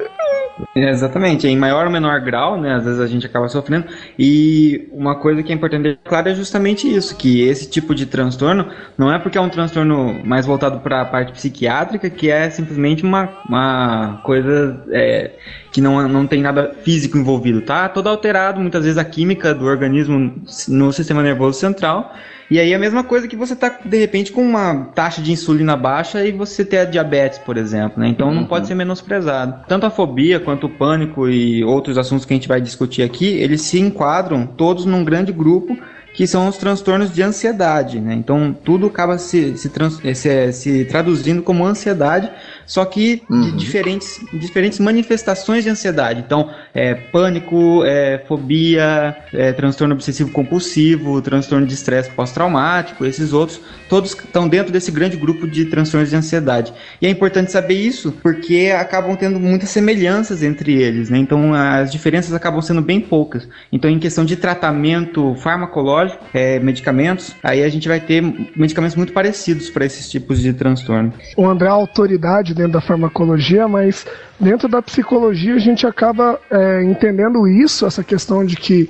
É, 0.73 0.89
Exatamente, 0.89 1.45
em 1.45 1.57
maior 1.57 1.85
ou 1.85 1.91
menor 1.91 2.21
grau, 2.21 2.59
né? 2.59 2.75
Às 2.75 2.85
vezes 2.85 2.99
a 3.01 3.07
gente 3.07 3.25
acaba 3.25 3.49
sofrendo. 3.49 3.87
E 4.17 4.87
uma 4.93 5.15
coisa 5.15 5.43
que 5.43 5.51
é 5.51 5.55
importante 5.55 5.99
claro 6.05 6.29
é 6.29 6.33
justamente 6.33 6.87
isso: 6.87 7.17
que 7.17 7.41
esse 7.41 7.69
tipo 7.69 7.93
de 7.93 8.05
transtorno 8.05 8.69
não 8.97 9.11
é 9.11 9.19
porque 9.19 9.37
é 9.37 9.41
um 9.41 9.49
transtorno 9.49 10.21
mais 10.23 10.45
voltado 10.45 10.79
para 10.79 11.01
a 11.01 11.05
parte 11.05 11.33
psiquiátrica, 11.33 12.09
que 12.09 12.29
é 12.29 12.49
simplesmente 12.49 13.03
uma, 13.03 13.29
uma 13.49 14.21
coisa 14.23 14.81
é, 14.91 15.31
que 15.73 15.81
não, 15.81 16.07
não 16.07 16.25
tem 16.25 16.41
nada 16.41 16.73
físico 16.83 17.17
envolvido, 17.17 17.61
tá? 17.61 17.89
Todo 17.89 18.07
alterado, 18.07 18.61
muitas 18.61 18.83
vezes 18.83 18.97
a 18.97 19.03
química 19.03 19.53
do 19.53 19.65
organismo 19.65 20.41
no 20.69 20.93
sistema 20.93 21.21
nervoso 21.21 21.59
central. 21.59 22.13
E 22.49 22.59
aí 22.59 22.71
é 22.71 22.75
a 22.75 22.79
mesma 22.79 23.03
coisa 23.03 23.27
que 23.27 23.35
você 23.35 23.55
tá, 23.55 23.79
de 23.83 23.97
repente, 23.97 24.31
com 24.31 24.41
uma 24.41 24.85
taxa 24.93 25.21
de 25.21 25.31
insulina 25.31 25.75
baixa 25.75 26.23
e 26.23 26.31
você 26.31 26.63
ter 26.63 26.79
a 26.79 26.85
diabetes, 26.85 27.39
por 27.39 27.57
exemplo, 27.57 27.99
né? 27.99 28.07
Então 28.07 28.33
não 28.33 28.45
pode 28.45 28.67
ser 28.67 28.75
menosprezado. 28.75 29.65
Tanto 29.67 29.85
a 29.85 29.89
fobia 29.89 30.39
quanto 30.39 30.67
o 30.67 30.69
pânico 30.69 31.27
e 31.27 31.63
outros 31.63 31.97
assuntos 31.97 32.25
que 32.25 32.33
a 32.33 32.37
gente 32.37 32.47
vai 32.47 32.61
discutir 32.61 33.01
aqui, 33.01 33.25
eles 33.25 33.61
se 33.61 33.79
enquadram 33.79 34.45
todos 34.45 34.85
num 34.85 35.03
grande 35.03 35.31
grupo 35.31 35.75
que 36.15 36.25
são 36.25 36.47
os 36.47 36.57
transtornos 36.57 37.13
de 37.13 37.21
ansiedade, 37.21 37.99
né? 37.99 38.13
Então 38.13 38.55
tudo 38.63 38.87
acaba 38.87 39.17
se, 39.17 39.57
se, 39.57 39.69
eh, 40.03 40.13
se, 40.13 40.53
se 40.53 40.85
traduzindo 40.85 41.43
como 41.43 41.65
ansiedade, 41.65 42.31
só 42.65 42.85
que 42.85 43.21
de 43.29 43.51
diferentes, 43.53 44.19
diferentes 44.33 44.79
manifestações 44.79 45.63
de 45.63 45.69
ansiedade. 45.69 46.23
Então, 46.25 46.49
é, 46.73 46.93
pânico, 46.95 47.83
é, 47.85 48.23
fobia, 48.27 49.15
é, 49.33 49.51
transtorno 49.53 49.93
obsessivo 49.93 50.31
compulsivo, 50.31 51.21
transtorno 51.21 51.65
de 51.65 51.73
estresse 51.73 52.09
pós-traumático, 52.11 53.05
esses 53.05 53.33
outros, 53.33 53.59
todos 53.89 54.11
estão 54.11 54.47
dentro 54.47 54.71
desse 54.71 54.91
grande 54.91 55.17
grupo 55.17 55.47
de 55.47 55.65
transtornos 55.65 56.09
de 56.09 56.15
ansiedade. 56.15 56.73
E 57.01 57.05
é 57.05 57.09
importante 57.09 57.51
saber 57.51 57.75
isso 57.75 58.11
porque 58.23 58.73
acabam 58.77 59.15
tendo 59.15 59.39
muitas 59.39 59.69
semelhanças 59.69 60.41
entre 60.41 60.81
eles, 60.81 61.09
né? 61.09 61.17
Então 61.17 61.53
as 61.53 61.91
diferenças 61.91 62.33
acabam 62.33 62.61
sendo 62.61 62.81
bem 62.81 62.99
poucas. 62.99 63.47
Então, 63.71 63.89
em 63.89 63.99
questão 63.99 64.25
de 64.25 64.35
tratamento 64.35 65.35
farmacológico, 65.35 66.23
é, 66.33 66.59
medicamentos, 66.59 67.35
aí 67.43 67.63
a 67.63 67.69
gente 67.69 67.87
vai 67.87 67.99
ter 67.99 68.21
medicamentos 68.55 68.95
muito 68.95 69.13
parecidos 69.13 69.69
para 69.69 69.85
esses 69.85 70.09
tipos 70.09 70.41
de 70.41 70.53
transtorno. 70.53 71.13
o 71.37 71.45
André 71.45 71.67
é 71.67 71.71
autoridade 71.71 72.54
dentro 72.55 72.73
da 72.73 72.81
farmacologia, 72.81 73.67
mas 73.67 74.05
dentro 74.39 74.67
da 74.67 74.81
psicologia 74.81 75.55
a 75.55 75.59
gente 75.59 75.85
acaba 75.85 76.39
é, 76.49 76.83
entendendo 76.83 77.47
isso, 77.47 77.85
essa 77.85 78.03
questão 78.03 78.45
de 78.45 78.55
que 78.55 78.89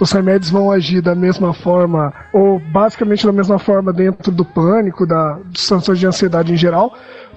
os 0.00 0.10
remédios 0.10 0.50
vão 0.50 0.70
agir 0.70 1.00
da 1.00 1.14
mesma 1.14 1.54
forma, 1.54 2.12
ou 2.32 2.58
basicamente 2.58 3.24
da 3.24 3.32
mesma 3.32 3.58
forma 3.58 3.92
dentro 3.92 4.32
do 4.32 4.44
pânico, 4.44 5.06
da, 5.06 5.38
transtornos 5.52 6.00
de 6.00 6.06
ansiedade 6.06 6.52
em 6.52 6.56
geral, 6.56 6.92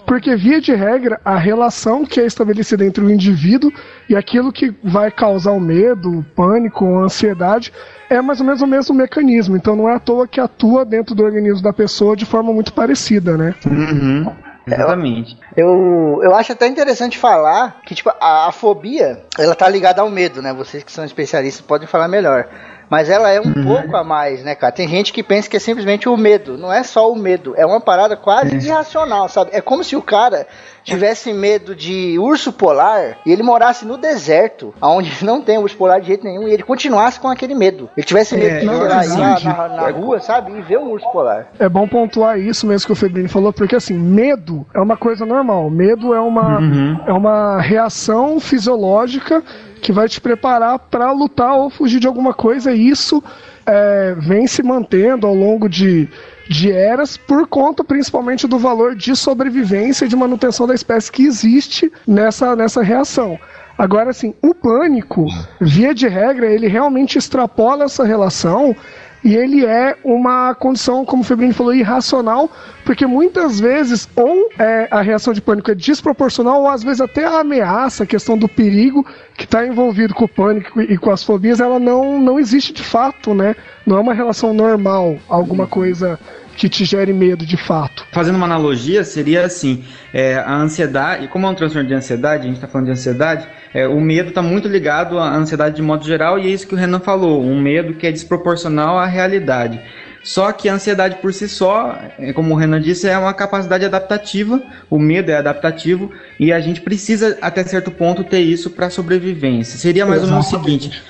porque 0.07 0.35
via 0.37 0.61
de 0.61 0.73
regra 0.73 1.19
a 1.23 1.37
relação 1.37 2.05
que 2.05 2.21
é 2.21 2.25
estabelecida 2.25 2.85
entre 2.85 3.03
o 3.03 3.11
indivíduo 3.11 3.71
e 4.09 4.15
aquilo 4.15 4.53
que 4.53 4.73
vai 4.81 5.11
causar 5.11 5.51
o 5.51 5.59
medo, 5.59 6.19
o 6.19 6.23
pânico, 6.23 6.85
a 6.85 7.03
ansiedade 7.03 7.73
é 8.09 8.21
mais 8.21 8.39
ou 8.39 8.45
menos 8.45 8.61
o 8.61 8.67
mesmo 8.67 8.95
mecanismo. 8.95 9.57
Então 9.57 9.75
não 9.75 9.89
é 9.89 9.95
à 9.95 9.99
toa 9.99 10.25
que 10.25 10.39
atua 10.39 10.85
dentro 10.85 11.13
do 11.13 11.23
organismo 11.23 11.61
da 11.61 11.73
pessoa 11.73 12.15
de 12.15 12.25
forma 12.25 12.53
muito 12.53 12.71
parecida, 12.71 13.35
né? 13.35 13.53
Uhum, 13.65 14.33
exatamente. 14.75 15.37
Eu, 15.55 16.19
eu 16.23 16.35
acho 16.35 16.51
até 16.51 16.67
interessante 16.67 17.17
falar 17.17 17.81
que, 17.85 17.95
tipo, 17.95 18.09
a, 18.19 18.47
a 18.47 18.51
fobia, 18.51 19.23
ela 19.37 19.55
tá 19.55 19.67
ligada 19.67 20.01
ao 20.01 20.09
medo, 20.09 20.41
né? 20.41 20.53
Vocês 20.53 20.83
que 20.83 20.91
são 20.91 21.05
especialistas 21.05 21.65
podem 21.65 21.87
falar 21.87 22.07
melhor. 22.07 22.47
Mas 22.89 23.09
ela 23.09 23.29
é 23.29 23.39
um 23.41 23.53
pouco 23.65 23.95
a 23.97 24.03
mais, 24.03 24.43
né, 24.43 24.55
cara? 24.55 24.71
Tem 24.71 24.87
gente 24.87 25.11
que 25.11 25.21
pensa 25.21 25.49
que 25.49 25.57
é 25.57 25.59
simplesmente 25.59 26.07
o 26.07 26.15
medo. 26.15 26.57
Não 26.57 26.71
é 26.71 26.83
só 26.83 27.11
o 27.11 27.15
medo. 27.17 27.53
É 27.57 27.65
uma 27.65 27.81
parada 27.81 28.15
quase 28.15 28.55
irracional, 28.55 29.27
sabe? 29.27 29.51
É 29.53 29.59
como 29.59 29.83
se 29.83 29.95
o 29.95 30.01
cara 30.01 30.47
tivesse 30.83 31.33
medo 31.33 31.75
de 31.75 32.17
urso 32.17 32.53
polar 32.53 33.17
e 33.25 33.31
ele 33.33 33.43
morasse 33.43 33.85
no 33.85 33.97
deserto, 33.97 34.73
onde 34.81 35.11
não 35.25 35.41
tem 35.41 35.57
urso 35.57 35.75
polar 35.75 35.99
de 35.99 36.07
jeito 36.07 36.23
nenhum, 36.23 36.47
e 36.47 36.53
ele 36.53 36.63
continuasse 36.63 37.19
com 37.19 37.27
aquele 37.27 37.53
medo. 37.53 37.89
Ele 37.97 38.05
tivesse 38.07 38.37
medo 38.37 38.55
É, 38.55 38.59
de 38.59 39.07
sei 39.09 39.17
lá, 39.19 39.39
na, 39.41 39.67
na 39.67 39.89
rua, 39.89 40.19
sabe? 40.21 40.53
E 40.57 40.61
ver 40.61 40.77
um 40.79 40.91
urso 40.91 41.11
polar. 41.11 41.47
É 41.59 41.67
bom 41.67 41.85
pontuar 41.89 42.39
isso 42.39 42.65
mesmo 42.65 42.85
que 42.87 42.93
o 42.93 42.95
Febrini 42.95 43.27
falou, 43.27 43.51
porque 43.51 43.75
assim, 43.75 43.95
medo 43.95 44.65
é 44.73 44.79
uma 44.79 44.95
coisa 44.95 45.25
normal. 45.25 45.69
Medo 45.69 46.13
é 46.13 46.19
uma, 46.21 46.59
Uhum. 46.59 46.99
é 47.05 47.11
uma 47.11 47.59
reação 47.59 48.39
fisiológica 48.39 49.43
que 49.81 49.91
vai 49.91 50.07
te 50.07 50.19
preparar 50.19 50.79
para 50.79 51.11
lutar 51.11 51.55
ou 51.55 51.69
fugir 51.69 51.99
de 51.99 52.07
alguma 52.07 52.33
coisa, 52.33 52.73
e 52.73 52.89
isso 52.89 53.23
é, 53.65 54.15
vem 54.17 54.47
se 54.47 54.63
mantendo 54.63 55.27
ao 55.27 55.33
longo 55.33 55.67
de, 55.67 56.07
de 56.49 56.71
eras 56.71 57.17
por 57.17 57.47
conta 57.47 57.83
principalmente 57.83 58.47
do 58.47 58.57
valor 58.57 58.95
de 58.95 59.15
sobrevivência 59.15 60.05
e 60.05 60.07
de 60.07 60.15
manutenção 60.15 60.65
da 60.65 60.73
espécie 60.73 61.11
que 61.11 61.25
existe 61.25 61.91
nessa, 62.07 62.55
nessa 62.55 62.81
reação. 62.81 63.37
Agora, 63.77 64.09
assim, 64.09 64.33
o 64.41 64.55
pânico, 64.55 65.27
via 65.61 65.93
de 65.93 66.07
regra, 66.07 66.51
ele 66.51 66.67
realmente 66.67 67.17
extrapola 67.17 67.85
essa 67.85 68.03
relação 68.03 68.75
e 69.23 69.35
ele 69.35 69.65
é 69.65 69.95
uma 70.03 70.53
condição, 70.55 71.03
como 71.05 71.21
o 71.21 71.25
Febrini 71.25 71.53
falou, 71.53 71.73
irracional, 71.73 72.49
porque 72.85 73.05
muitas 73.05 73.59
vezes 73.59 74.07
ou 74.15 74.49
é, 74.57 74.87
a 74.91 75.01
reação 75.01 75.33
de 75.33 75.41
pânico 75.41 75.71
é 75.71 75.75
desproporcional, 75.75 76.61
ou 76.61 76.69
às 76.69 76.83
vezes 76.83 77.01
até 77.01 77.25
a 77.25 77.39
ameaça, 77.39 78.03
a 78.03 78.07
questão 78.07 78.37
do 78.37 78.47
perigo 78.47 79.05
que 79.35 79.45
está 79.45 79.65
envolvido 79.65 80.13
com 80.13 80.25
o 80.25 80.29
pânico 80.29 80.81
e 80.81 80.97
com 80.97 81.11
as 81.11 81.23
fobias, 81.23 81.59
ela 81.59 81.79
não, 81.79 82.19
não 82.19 82.39
existe 82.39 82.73
de 82.73 82.83
fato, 82.83 83.33
né? 83.33 83.55
Não 83.87 83.95
é 83.95 84.01
uma 84.01 84.13
relação 84.13 84.53
normal, 84.53 85.17
alguma 85.29 85.65
coisa 85.65 86.19
que 86.57 86.67
te 86.67 86.83
gere 86.83 87.13
medo 87.13 87.45
de 87.45 87.55
fato. 87.55 88.05
Fazendo 88.11 88.35
uma 88.35 88.45
analogia, 88.45 89.01
seria 89.05 89.45
assim: 89.45 89.85
é, 90.13 90.35
a 90.35 90.55
ansiedade, 90.57 91.23
e 91.23 91.27
como 91.29 91.47
é 91.47 91.49
um 91.49 91.55
transtorno 91.55 91.87
de 91.87 91.93
ansiedade, 91.93 92.43
a 92.43 92.47
gente 92.47 92.55
está 92.55 92.67
falando 92.67 92.87
de 92.87 92.91
ansiedade, 92.91 93.47
é, 93.73 93.87
o 93.87 94.01
medo 94.01 94.27
está 94.27 94.41
muito 94.41 94.67
ligado 94.67 95.17
à 95.17 95.33
ansiedade 95.33 95.77
de 95.77 95.81
modo 95.81 96.03
geral, 96.03 96.37
e 96.37 96.47
é 96.47 96.49
isso 96.49 96.67
que 96.67 96.73
o 96.73 96.77
Renan 96.77 96.99
falou: 96.99 97.41
um 97.41 97.61
medo 97.61 97.93
que 97.93 98.05
é 98.05 98.11
desproporcional 98.11 98.99
à 98.99 99.05
realidade. 99.05 99.79
Só 100.21 100.51
que 100.51 100.67
a 100.67 100.73
ansiedade 100.73 101.19
por 101.21 101.33
si 101.33 101.47
só, 101.47 101.97
é, 102.19 102.33
como 102.33 102.53
o 102.53 102.57
Renan 102.57 102.81
disse, 102.81 103.07
é 103.07 103.17
uma 103.17 103.33
capacidade 103.33 103.85
adaptativa, 103.85 104.61
o 104.89 104.99
medo 104.99 105.31
é 105.31 105.37
adaptativo, 105.37 106.11
e 106.37 106.51
a 106.51 106.59
gente 106.59 106.81
precisa, 106.81 107.37
até 107.41 107.63
certo 107.63 107.89
ponto, 107.89 108.25
ter 108.25 108.41
isso 108.41 108.69
para 108.69 108.89
sobrevivência. 108.89 109.79
Seria 109.79 110.05
mais 110.05 110.23
ou 110.23 110.27
menos 110.27 110.47
o 110.47 110.49
seguinte: 110.49 111.01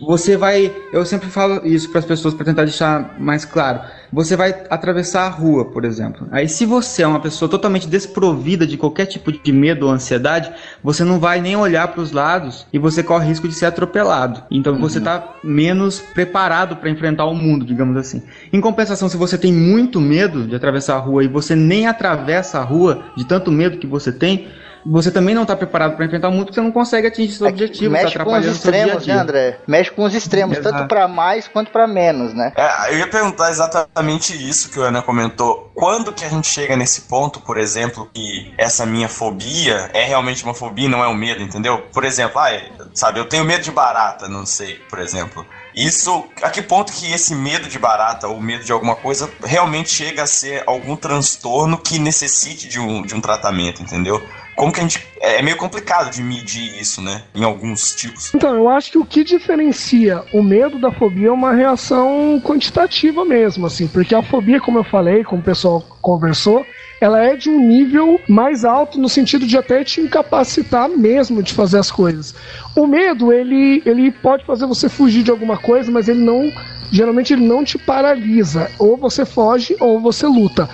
você 0.00 0.36
vai, 0.36 0.74
eu 0.92 1.04
sempre 1.04 1.28
falo 1.28 1.66
isso 1.66 1.90
para 1.90 1.98
as 1.98 2.04
pessoas 2.04 2.34
para 2.34 2.44
tentar 2.44 2.64
deixar 2.64 3.16
mais 3.18 3.44
claro. 3.44 3.80
Você 4.12 4.36
vai 4.36 4.54
atravessar 4.68 5.26
a 5.26 5.28
rua, 5.28 5.64
por 5.64 5.84
exemplo. 5.84 6.28
Aí, 6.30 6.48
se 6.48 6.66
você 6.66 7.02
é 7.02 7.06
uma 7.06 7.20
pessoa 7.20 7.48
totalmente 7.48 7.88
desprovida 7.88 8.66
de 8.66 8.76
qualquer 8.76 9.06
tipo 9.06 9.32
de 9.32 9.52
medo 9.52 9.86
ou 9.86 9.92
ansiedade, 9.92 10.52
você 10.82 11.02
não 11.02 11.18
vai 11.18 11.40
nem 11.40 11.56
olhar 11.56 11.88
para 11.88 12.02
os 12.02 12.12
lados 12.12 12.66
e 12.72 12.78
você 12.78 13.02
corre 13.02 13.26
risco 13.26 13.48
de 13.48 13.54
ser 13.54 13.66
atropelado. 13.66 14.42
Então, 14.50 14.78
você 14.78 14.98
está 14.98 15.36
menos 15.42 16.00
preparado 16.00 16.76
para 16.76 16.90
enfrentar 16.90 17.24
o 17.24 17.34
mundo, 17.34 17.64
digamos 17.64 17.96
assim. 17.96 18.22
Em 18.52 18.60
compensação, 18.60 19.08
se 19.08 19.16
você 19.16 19.38
tem 19.38 19.52
muito 19.52 20.00
medo 20.00 20.46
de 20.46 20.54
atravessar 20.54 20.96
a 20.96 21.00
rua 21.00 21.24
e 21.24 21.28
você 21.28 21.56
nem 21.56 21.86
atravessa 21.86 22.58
a 22.58 22.64
rua 22.64 23.04
de 23.16 23.24
tanto 23.24 23.50
medo 23.50 23.78
que 23.78 23.86
você 23.86 24.12
tem, 24.12 24.46
você 24.84 25.10
também 25.10 25.34
não 25.34 25.42
está 25.42 25.54
preparado 25.54 25.96
para 25.96 26.04
enfrentar 26.04 26.28
o 26.28 26.32
mundo 26.32 26.46
porque 26.46 26.54
você 26.54 26.60
não 26.60 26.72
consegue 26.72 27.06
atingir 27.06 27.32
seus 27.32 27.48
objetivos, 27.48 27.96
tá 27.96 28.04
Mexe 28.04 28.18
com 28.18 28.36
os 28.36 28.44
seu 28.44 28.52
extremos, 28.52 29.06
né. 29.06 29.14
André? 29.14 29.58
Mexe 29.66 29.90
com 29.90 30.04
os 30.04 30.14
extremos, 30.14 30.58
Exato. 30.58 30.76
tanto 30.76 30.88
pra 30.88 31.08
mais 31.08 31.48
quanto 31.48 31.70
pra 31.70 31.86
menos, 31.86 32.34
né? 32.34 32.52
É, 32.56 32.92
eu 32.94 32.98
ia 32.98 33.06
perguntar 33.06 33.50
exatamente 33.50 34.32
isso 34.32 34.70
que 34.70 34.78
o 34.78 34.82
Ana 34.82 35.02
comentou. 35.02 35.70
Quando 35.74 36.12
que 36.12 36.24
a 36.24 36.28
gente 36.28 36.48
chega 36.48 36.76
nesse 36.76 37.02
ponto, 37.02 37.40
por 37.40 37.58
exemplo, 37.58 38.08
que 38.12 38.52
essa 38.58 38.84
minha 38.84 39.08
fobia 39.08 39.90
é 39.92 40.04
realmente 40.04 40.44
uma 40.44 40.54
fobia 40.54 40.86
e 40.86 40.88
não 40.88 41.02
é 41.02 41.08
um 41.08 41.14
medo, 41.14 41.42
entendeu? 41.42 41.78
Por 41.92 42.04
exemplo, 42.04 42.40
ah, 42.40 42.52
é, 42.52 42.68
sabe, 42.94 43.18
eu 43.18 43.24
tenho 43.24 43.44
medo 43.44 43.62
de 43.62 43.70
barata, 43.70 44.28
não 44.28 44.44
sei, 44.44 44.74
por 44.90 44.98
exemplo. 44.98 45.46
Isso, 45.74 46.26
a 46.42 46.50
que 46.50 46.60
ponto 46.60 46.92
que 46.92 47.10
esse 47.10 47.34
medo 47.34 47.66
de 47.66 47.78
barata 47.78 48.28
ou 48.28 48.40
medo 48.40 48.62
de 48.62 48.72
alguma 48.72 48.94
coisa 48.94 49.30
realmente 49.42 49.90
chega 49.90 50.22
a 50.22 50.26
ser 50.26 50.62
algum 50.66 50.96
transtorno 50.96 51.78
que 51.78 51.98
necessite 51.98 52.68
de 52.68 52.78
um, 52.78 53.02
de 53.02 53.14
um 53.14 53.20
tratamento, 53.20 53.82
entendeu? 53.82 54.22
Como 54.56 54.72
que 54.72 54.80
a 54.80 54.82
gente. 54.82 55.06
É 55.20 55.40
meio 55.40 55.56
complicado 55.56 56.10
de 56.10 56.22
medir 56.22 56.80
isso, 56.80 57.00
né? 57.00 57.22
Em 57.34 57.44
alguns 57.44 57.94
tipos. 57.94 58.34
Então, 58.34 58.54
eu 58.54 58.68
acho 58.68 58.90
que 58.90 58.98
o 58.98 59.04
que 59.04 59.22
diferencia 59.22 60.22
o 60.32 60.42
medo 60.42 60.78
da 60.78 60.90
fobia 60.90 61.28
é 61.28 61.32
uma 61.32 61.52
reação 61.52 62.40
quantitativa 62.44 63.24
mesmo, 63.24 63.66
assim, 63.66 63.86
porque 63.86 64.14
a 64.14 64.22
fobia, 64.22 64.60
como 64.60 64.78
eu 64.78 64.84
falei, 64.84 65.22
como 65.22 65.40
o 65.40 65.44
pessoal 65.44 65.80
conversou, 66.00 66.66
ela 67.00 67.20
é 67.20 67.36
de 67.36 67.50
um 67.50 67.58
nível 67.58 68.20
mais 68.28 68.64
alto 68.64 68.96
no 68.96 69.08
sentido 69.08 69.44
de 69.44 69.58
até 69.58 69.82
te 69.82 70.00
incapacitar 70.00 70.88
mesmo 70.88 71.42
de 71.42 71.52
fazer 71.52 71.78
as 71.78 71.90
coisas. 71.90 72.32
O 72.76 72.86
medo, 72.86 73.32
ele, 73.32 73.82
ele 73.84 74.12
pode 74.12 74.44
fazer 74.44 74.66
você 74.66 74.88
fugir 74.88 75.24
de 75.24 75.30
alguma 75.30 75.56
coisa, 75.56 75.90
mas 75.90 76.08
ele 76.08 76.20
não. 76.20 76.52
Geralmente 76.92 77.32
ele 77.32 77.44
não 77.44 77.64
te 77.64 77.76
paralisa. 77.76 78.70
Ou 78.78 78.96
você 78.96 79.24
foge 79.24 79.76
ou 79.80 79.98
você 79.98 80.26
luta 80.26 80.68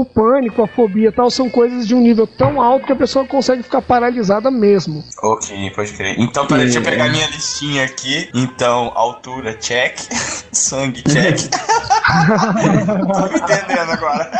o 0.00 0.04
pânico, 0.04 0.62
a 0.62 0.66
fobia 0.66 1.08
e 1.08 1.12
tal 1.12 1.30
são 1.30 1.48
coisas 1.48 1.86
de 1.86 1.94
um 1.94 2.00
nível 2.00 2.26
tão 2.26 2.60
alto 2.60 2.86
que 2.86 2.92
a 2.92 2.96
pessoa 2.96 3.26
consegue 3.26 3.62
ficar 3.62 3.82
paralisada 3.82 4.50
mesmo. 4.50 5.04
Ok, 5.22 5.70
pode 5.70 5.92
crer. 5.92 6.18
Então, 6.18 6.46
peraí, 6.46 6.64
deixa 6.64 6.78
eu 6.78 6.82
pegar 6.82 7.08
minha 7.10 7.26
listinha 7.28 7.84
aqui. 7.84 8.28
Então, 8.34 8.92
altura, 8.94 9.54
check. 9.54 9.98
Sangue, 10.52 11.02
check. 11.02 11.38
Tô 13.12 13.28
me 13.28 13.38
entendendo 13.38 13.90
agora. 13.90 14.30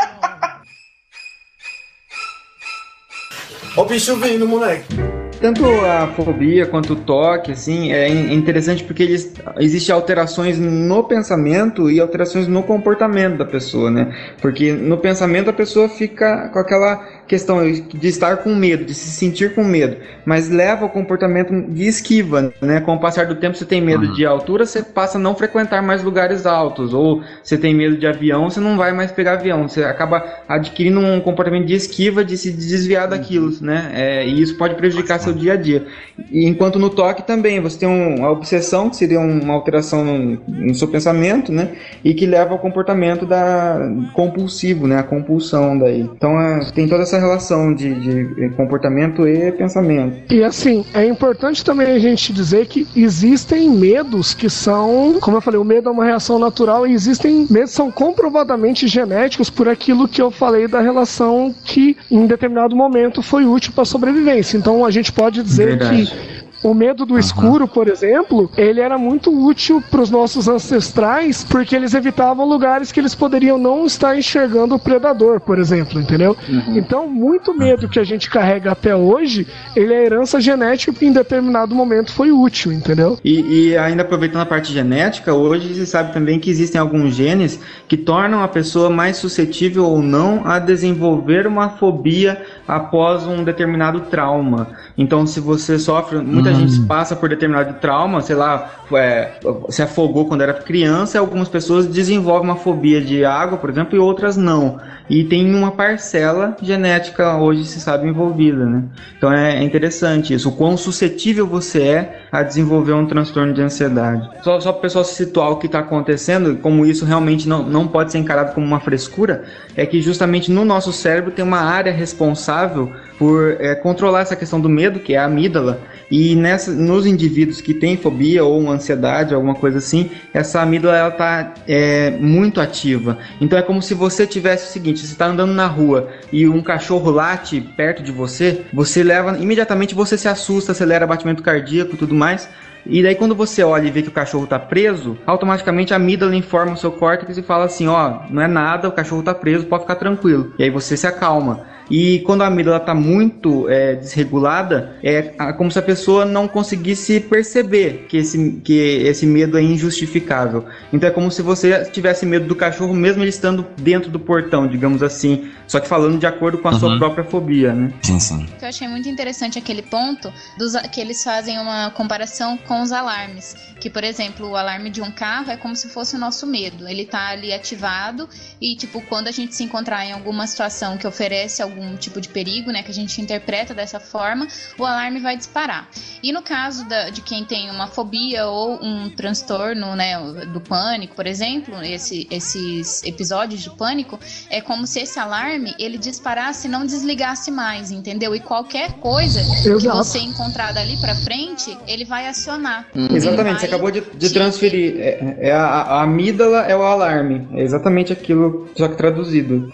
Ó 3.76 3.82
o 3.82 3.84
bicho 3.86 4.16
vindo, 4.16 4.46
moleque. 4.46 5.21
Tanto 5.42 5.66
a 5.66 6.06
fobia 6.06 6.66
quanto 6.66 6.92
o 6.92 6.96
toque, 6.96 7.50
assim, 7.50 7.92
é 7.92 8.08
interessante 8.32 8.84
porque 8.84 9.02
eles, 9.02 9.34
existem 9.58 9.92
alterações 9.92 10.56
no 10.56 11.02
pensamento 11.02 11.90
e 11.90 11.98
alterações 11.98 12.46
no 12.46 12.62
comportamento 12.62 13.38
da 13.38 13.44
pessoa, 13.44 13.90
né? 13.90 14.14
Porque 14.40 14.72
no 14.72 14.96
pensamento 14.96 15.50
a 15.50 15.52
pessoa 15.52 15.88
fica 15.88 16.48
com 16.52 16.60
aquela 16.60 17.04
questão 17.26 17.60
de 17.64 18.08
estar 18.08 18.36
com 18.38 18.54
medo, 18.54 18.84
de 18.84 18.94
se 18.94 19.10
sentir 19.10 19.54
com 19.54 19.64
medo, 19.64 19.96
mas 20.24 20.48
leva 20.48 20.82
ao 20.82 20.90
comportamento 20.90 21.52
de 21.72 21.86
esquiva, 21.88 22.52
né? 22.60 22.80
Com 22.80 22.94
o 22.94 23.00
passar 23.00 23.26
do 23.26 23.34
tempo, 23.34 23.56
você 23.56 23.64
tem 23.64 23.80
medo 23.80 24.06
uhum. 24.06 24.12
de 24.12 24.24
altura, 24.24 24.64
você 24.64 24.82
passa 24.82 25.18
a 25.18 25.20
não 25.20 25.34
frequentar 25.34 25.82
mais 25.82 26.04
lugares 26.04 26.46
altos, 26.46 26.94
ou 26.94 27.22
você 27.42 27.58
tem 27.58 27.74
medo 27.74 27.96
de 27.96 28.06
avião, 28.06 28.48
você 28.48 28.60
não 28.60 28.76
vai 28.76 28.92
mais 28.92 29.10
pegar 29.10 29.32
avião, 29.32 29.66
você 29.66 29.82
acaba 29.82 30.22
adquirindo 30.48 31.00
um 31.00 31.20
comportamento 31.20 31.66
de 31.66 31.74
esquiva, 31.74 32.24
de 32.24 32.36
se 32.36 32.52
desviar 32.52 33.08
daquilo, 33.08 33.46
uhum. 33.46 33.56
né? 33.62 33.90
É, 33.94 34.26
e 34.26 34.40
isso 34.40 34.56
pode 34.56 34.74
prejudicar 34.74 35.18
seu 35.18 35.31
dia 35.34 35.54
a 35.54 35.56
dia. 35.56 35.86
E 36.30 36.46
enquanto 36.46 36.78
no 36.78 36.90
toque 36.90 37.26
também, 37.26 37.60
você 37.60 37.78
tem 37.78 37.88
uma 37.88 38.30
obsessão, 38.30 38.90
que 38.90 38.96
seria 38.96 39.20
uma 39.20 39.54
alteração 39.54 40.04
no, 40.04 40.40
no 40.46 40.74
seu 40.74 40.88
pensamento, 40.88 41.52
né? 41.52 41.72
E 42.04 42.14
que 42.14 42.26
leva 42.26 42.52
ao 42.52 42.58
comportamento 42.58 43.26
da 43.26 43.78
compulsivo, 44.12 44.86
né? 44.86 44.98
A 44.98 45.02
compulsão 45.02 45.78
daí. 45.78 46.00
Então 46.00 46.40
é, 46.40 46.60
tem 46.72 46.88
toda 46.88 47.02
essa 47.02 47.18
relação 47.18 47.74
de, 47.74 47.94
de 47.94 48.50
comportamento 48.50 49.26
e 49.26 49.52
pensamento. 49.52 50.32
E 50.32 50.42
assim, 50.42 50.84
é 50.94 51.04
importante 51.04 51.64
também 51.64 51.88
a 51.88 51.98
gente 51.98 52.32
dizer 52.32 52.66
que 52.66 52.86
existem 52.96 53.70
medos 53.70 54.34
que 54.34 54.48
são, 54.50 55.18
como 55.20 55.36
eu 55.36 55.40
falei, 55.40 55.60
o 55.60 55.64
medo 55.64 55.88
é 55.88 55.92
uma 55.92 56.04
reação 56.04 56.38
natural 56.38 56.86
e 56.86 56.92
existem 56.92 57.46
medos 57.50 57.70
que 57.70 57.76
são 57.76 57.90
comprovadamente 57.90 58.86
genéticos 58.86 59.50
por 59.50 59.68
aquilo 59.68 60.08
que 60.08 60.20
eu 60.20 60.30
falei 60.30 60.66
da 60.68 60.80
relação 60.80 61.54
que 61.64 61.96
em 62.10 62.26
determinado 62.26 62.74
momento 62.74 63.22
foi 63.22 63.44
útil 63.44 63.72
para 63.72 63.82
a 63.82 63.86
sobrevivência. 63.86 64.56
Então 64.56 64.84
a 64.84 64.90
gente 64.90 65.12
pode 65.12 65.21
dizer 65.30 65.76
Verdade. 65.78 66.06
que 66.06 66.41
o 66.62 66.72
medo 66.74 67.04
do 67.04 67.14
uhum. 67.14 67.20
escuro, 67.20 67.66
por 67.66 67.88
exemplo, 67.88 68.50
ele 68.56 68.80
era 68.80 68.96
muito 68.96 69.30
útil 69.30 69.82
para 69.90 70.00
os 70.00 70.10
nossos 70.10 70.48
ancestrais 70.48 71.44
porque 71.44 71.74
eles 71.74 71.94
evitavam 71.94 72.46
lugares 72.46 72.92
que 72.92 73.00
eles 73.00 73.14
poderiam 73.14 73.58
não 73.58 73.84
estar 73.84 74.16
enxergando 74.16 74.74
o 74.74 74.78
predador, 74.78 75.40
por 75.40 75.58
exemplo, 75.58 76.00
entendeu? 76.00 76.36
Uhum. 76.48 76.76
Então, 76.76 77.08
muito 77.08 77.56
medo 77.56 77.88
que 77.88 77.98
a 77.98 78.04
gente 78.04 78.30
carrega 78.30 78.72
até 78.72 78.94
hoje, 78.94 79.46
ele 79.74 79.92
é 79.92 80.04
herança 80.04 80.40
genética 80.40 80.92
que 80.92 81.06
em 81.06 81.12
determinado 81.12 81.74
momento 81.74 82.12
foi 82.12 82.30
útil, 82.30 82.72
entendeu? 82.72 83.18
E, 83.24 83.70
e 83.70 83.76
ainda 83.76 84.02
aproveitando 84.02 84.42
a 84.42 84.46
parte 84.46 84.72
genética, 84.72 85.34
hoje 85.34 85.74
se 85.74 85.86
sabe 85.86 86.12
também 86.12 86.38
que 86.38 86.50
existem 86.50 86.80
alguns 86.80 87.14
genes 87.14 87.60
que 87.88 87.96
tornam 87.96 88.42
a 88.42 88.48
pessoa 88.48 88.88
mais 88.88 89.16
suscetível 89.16 89.84
ou 89.84 90.00
não 90.00 90.46
a 90.46 90.58
desenvolver 90.58 91.46
uma 91.46 91.70
fobia 91.70 92.42
após 92.66 93.26
um 93.26 93.42
determinado 93.42 94.00
trauma. 94.02 94.68
Então, 94.96 95.26
se 95.26 95.40
você 95.40 95.78
sofre, 95.78 96.18
muita 96.18 96.51
uhum. 96.52 96.68
gente 96.68 96.86
passa 96.86 97.16
por 97.16 97.28
determinado 97.28 97.74
trauma, 97.74 98.20
sei 98.20 98.36
lá, 98.36 98.70
é, 98.92 99.32
se 99.68 99.82
afogou 99.82 100.26
quando 100.26 100.42
era 100.42 100.52
criança, 100.54 101.18
algumas 101.18 101.48
pessoas 101.48 101.86
desenvolvem 101.86 102.50
uma 102.50 102.56
fobia 102.56 103.00
de 103.00 103.24
água, 103.24 103.58
por 103.58 103.70
exemplo, 103.70 103.96
e 103.96 103.98
outras 103.98 104.36
não. 104.36 104.78
E 105.08 105.24
tem 105.24 105.54
uma 105.54 105.72
parcela 105.72 106.56
genética 106.62 107.36
hoje 107.36 107.64
se 107.64 107.80
sabe 107.80 108.08
envolvida, 108.08 108.64
né? 108.64 108.84
Então 109.16 109.32
é 109.32 109.62
interessante 109.62 110.32
isso, 110.32 110.48
o 110.48 110.52
quão 110.52 110.76
suscetível 110.76 111.46
você 111.46 111.82
é 111.82 112.22
a 112.30 112.42
desenvolver 112.42 112.92
um 112.92 113.06
transtorno 113.06 113.52
de 113.52 113.60
ansiedade. 113.60 114.28
Só, 114.42 114.60
só 114.60 114.72
para 114.72 114.78
o 114.78 114.82
pessoal 114.82 115.04
se 115.04 115.14
situar 115.14 115.50
o 115.50 115.56
que 115.56 115.66
está 115.66 115.80
acontecendo, 115.80 116.56
como 116.56 116.86
isso 116.86 117.04
realmente 117.04 117.48
não, 117.48 117.62
não 117.62 117.86
pode 117.86 118.12
ser 118.12 118.18
encarado 118.18 118.54
como 118.54 118.66
uma 118.66 118.80
frescura, 118.80 119.44
é 119.76 119.84
que 119.84 120.00
justamente 120.00 120.50
no 120.50 120.64
nosso 120.64 120.92
cérebro 120.92 121.30
tem 121.30 121.44
uma 121.44 121.60
área 121.60 121.92
responsável 121.92 122.90
por 123.18 123.56
é, 123.60 123.74
controlar 123.74 124.20
essa 124.20 124.36
questão 124.36 124.60
do 124.60 124.68
medo, 124.68 124.98
que 124.98 125.14
é 125.14 125.18
a 125.18 125.24
amígdala, 125.26 125.80
e 126.12 126.36
nessa, 126.36 126.70
nos 126.70 127.06
indivíduos 127.06 127.62
que 127.62 127.72
têm 127.72 127.96
fobia 127.96 128.44
ou 128.44 128.70
ansiedade, 128.70 129.34
alguma 129.34 129.54
coisa 129.54 129.78
assim, 129.78 130.10
essa 130.34 130.60
amígdala 130.60 130.94
ela 130.94 131.08
está 131.08 131.54
é, 131.66 132.10
muito 132.10 132.60
ativa. 132.60 133.16
Então 133.40 133.58
é 133.58 133.62
como 133.62 133.80
se 133.80 133.94
você 133.94 134.26
tivesse 134.26 134.68
o 134.68 134.70
seguinte: 134.70 135.00
você 135.00 135.14
está 135.14 135.24
andando 135.24 135.54
na 135.54 135.66
rua 135.66 136.10
e 136.30 136.46
um 136.46 136.60
cachorro 136.60 137.10
late 137.10 137.62
perto 137.62 138.02
de 138.02 138.12
você, 138.12 138.60
você 138.74 139.02
leva 139.02 139.38
imediatamente 139.38 139.94
você 139.94 140.18
se 140.18 140.28
assusta, 140.28 140.72
acelera 140.72 141.06
batimento 141.06 141.42
cardíaco, 141.42 141.96
tudo 141.96 142.14
mais. 142.14 142.46
E 142.84 143.02
daí 143.02 143.14
quando 143.14 143.34
você 143.34 143.62
olha 143.62 143.86
e 143.86 143.90
vê 143.90 144.02
que 144.02 144.08
o 144.08 144.12
cachorro 144.12 144.46
tá 144.46 144.58
preso, 144.58 145.16
automaticamente 145.24 145.94
a 145.94 145.96
amígdala 145.96 146.36
informa 146.36 146.74
o 146.74 146.76
seu 146.76 146.92
córtex 146.92 147.38
e 147.38 147.42
fala 147.42 147.64
assim, 147.64 147.86
ó, 147.86 148.24
não 148.28 148.42
é 148.42 148.48
nada, 148.48 148.86
o 148.86 148.92
cachorro 148.92 149.22
tá 149.22 149.32
preso, 149.34 149.64
pode 149.64 149.84
ficar 149.84 149.96
tranquilo. 149.96 150.52
E 150.58 150.64
aí 150.64 150.68
você 150.68 150.94
se 150.94 151.06
acalma. 151.06 151.71
E 151.92 152.20
quando 152.20 152.40
a 152.40 152.46
amígdala 152.46 152.78
está 152.78 152.94
muito 152.94 153.68
é, 153.68 153.96
desregulada, 153.96 154.96
é 155.02 155.20
como 155.58 155.70
se 155.70 155.78
a 155.78 155.82
pessoa 155.82 156.24
não 156.24 156.48
conseguisse 156.48 157.20
perceber 157.20 158.06
que 158.08 158.16
esse, 158.16 158.62
que 158.64 158.72
esse 158.72 159.26
medo 159.26 159.58
é 159.58 159.62
injustificável. 159.62 160.64
Então 160.90 161.06
é 161.06 161.12
como 161.12 161.30
se 161.30 161.42
você 161.42 161.84
tivesse 161.84 162.24
medo 162.24 162.46
do 162.46 162.56
cachorro, 162.56 162.94
mesmo 162.94 163.22
ele 163.22 163.28
estando 163.28 163.66
dentro 163.76 164.10
do 164.10 164.18
portão, 164.18 164.66
digamos 164.66 165.02
assim. 165.02 165.50
Só 165.66 165.80
que 165.80 165.88
falando 165.88 166.18
de 166.18 166.26
acordo 166.26 166.58
com 166.58 166.68
a 166.68 166.72
uhum. 166.72 166.78
sua 166.78 166.98
própria 166.98 167.24
fobia, 167.24 167.74
né? 167.74 167.92
Sim, 168.02 168.18
sim. 168.18 168.48
Eu 168.60 168.68
achei 168.68 168.88
muito 168.88 169.08
interessante 169.08 169.58
aquele 169.58 169.82
ponto 169.82 170.32
dos, 170.56 170.74
que 170.92 171.00
eles 171.00 171.22
fazem 171.22 171.58
uma 171.58 171.90
comparação 171.90 172.56
com 172.56 172.80
os 172.80 172.90
alarmes. 172.90 173.54
Que, 173.80 173.90
por 173.90 174.04
exemplo, 174.04 174.48
o 174.48 174.56
alarme 174.56 174.90
de 174.90 175.02
um 175.02 175.10
carro 175.10 175.50
é 175.50 175.56
como 175.56 175.74
se 175.74 175.88
fosse 175.88 176.14
o 176.14 176.18
nosso 176.18 176.46
medo. 176.46 176.88
Ele 176.88 177.02
está 177.02 177.28
ali 177.28 177.52
ativado 177.52 178.28
e, 178.60 178.76
tipo, 178.76 179.00
quando 179.02 179.28
a 179.28 179.32
gente 179.32 179.54
se 179.54 179.64
encontrar 179.64 180.06
em 180.06 180.12
alguma 180.12 180.46
situação 180.46 180.96
que 180.96 181.06
oferece 181.06 181.60
algum 181.60 181.81
tipo 181.96 182.20
de 182.20 182.28
perigo, 182.28 182.70
né, 182.70 182.82
que 182.82 182.90
a 182.90 182.94
gente 182.94 183.20
interpreta 183.20 183.74
dessa 183.74 184.00
forma, 184.00 184.46
o 184.78 184.84
alarme 184.84 185.20
vai 185.20 185.36
disparar. 185.36 185.88
E 186.22 186.32
no 186.32 186.42
caso 186.42 186.88
da, 186.88 187.10
de 187.10 187.20
quem 187.20 187.44
tem 187.44 187.70
uma 187.70 187.86
fobia 187.86 188.46
ou 188.46 188.78
um 188.82 189.10
transtorno, 189.10 189.94
né, 189.94 190.18
do 190.52 190.60
pânico, 190.60 191.14
por 191.14 191.26
exemplo, 191.26 191.82
esse, 191.82 192.26
esses 192.30 193.02
episódios 193.04 193.60
de 193.60 193.70
pânico, 193.70 194.18
é 194.50 194.60
como 194.60 194.86
se 194.86 195.00
esse 195.00 195.18
alarme 195.18 195.74
ele 195.78 195.98
disparasse 195.98 196.66
e 196.66 196.70
não 196.70 196.84
desligasse 196.84 197.50
mais, 197.50 197.90
entendeu? 197.90 198.34
E 198.34 198.40
qualquer 198.40 198.92
coisa 198.94 199.40
Exato. 199.40 199.78
que 199.78 199.88
você 199.88 200.18
encontrar 200.18 200.72
dali 200.72 200.96
para 200.98 201.14
frente, 201.14 201.76
ele 201.86 202.04
vai 202.04 202.26
acionar. 202.26 202.86
Hum. 202.94 203.08
Exatamente, 203.14 203.60
você 203.60 203.66
acabou 203.66 203.90
de, 203.90 204.00
de 204.00 204.30
transferir. 204.30 204.96
É, 204.98 205.36
é 205.48 205.52
a, 205.52 205.66
a 205.66 206.02
amígdala 206.02 206.62
é 206.62 206.76
o 206.76 206.82
alarme. 206.82 207.46
É 207.52 207.62
exatamente 207.62 208.12
aquilo, 208.12 208.70
só 208.76 208.88
que 208.88 208.96
traduzido. 208.96 209.72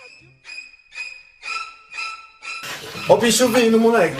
Ó 3.08 3.14
o 3.14 3.16
bicho 3.16 3.48
vindo, 3.48 3.80
moleque. 3.80 4.16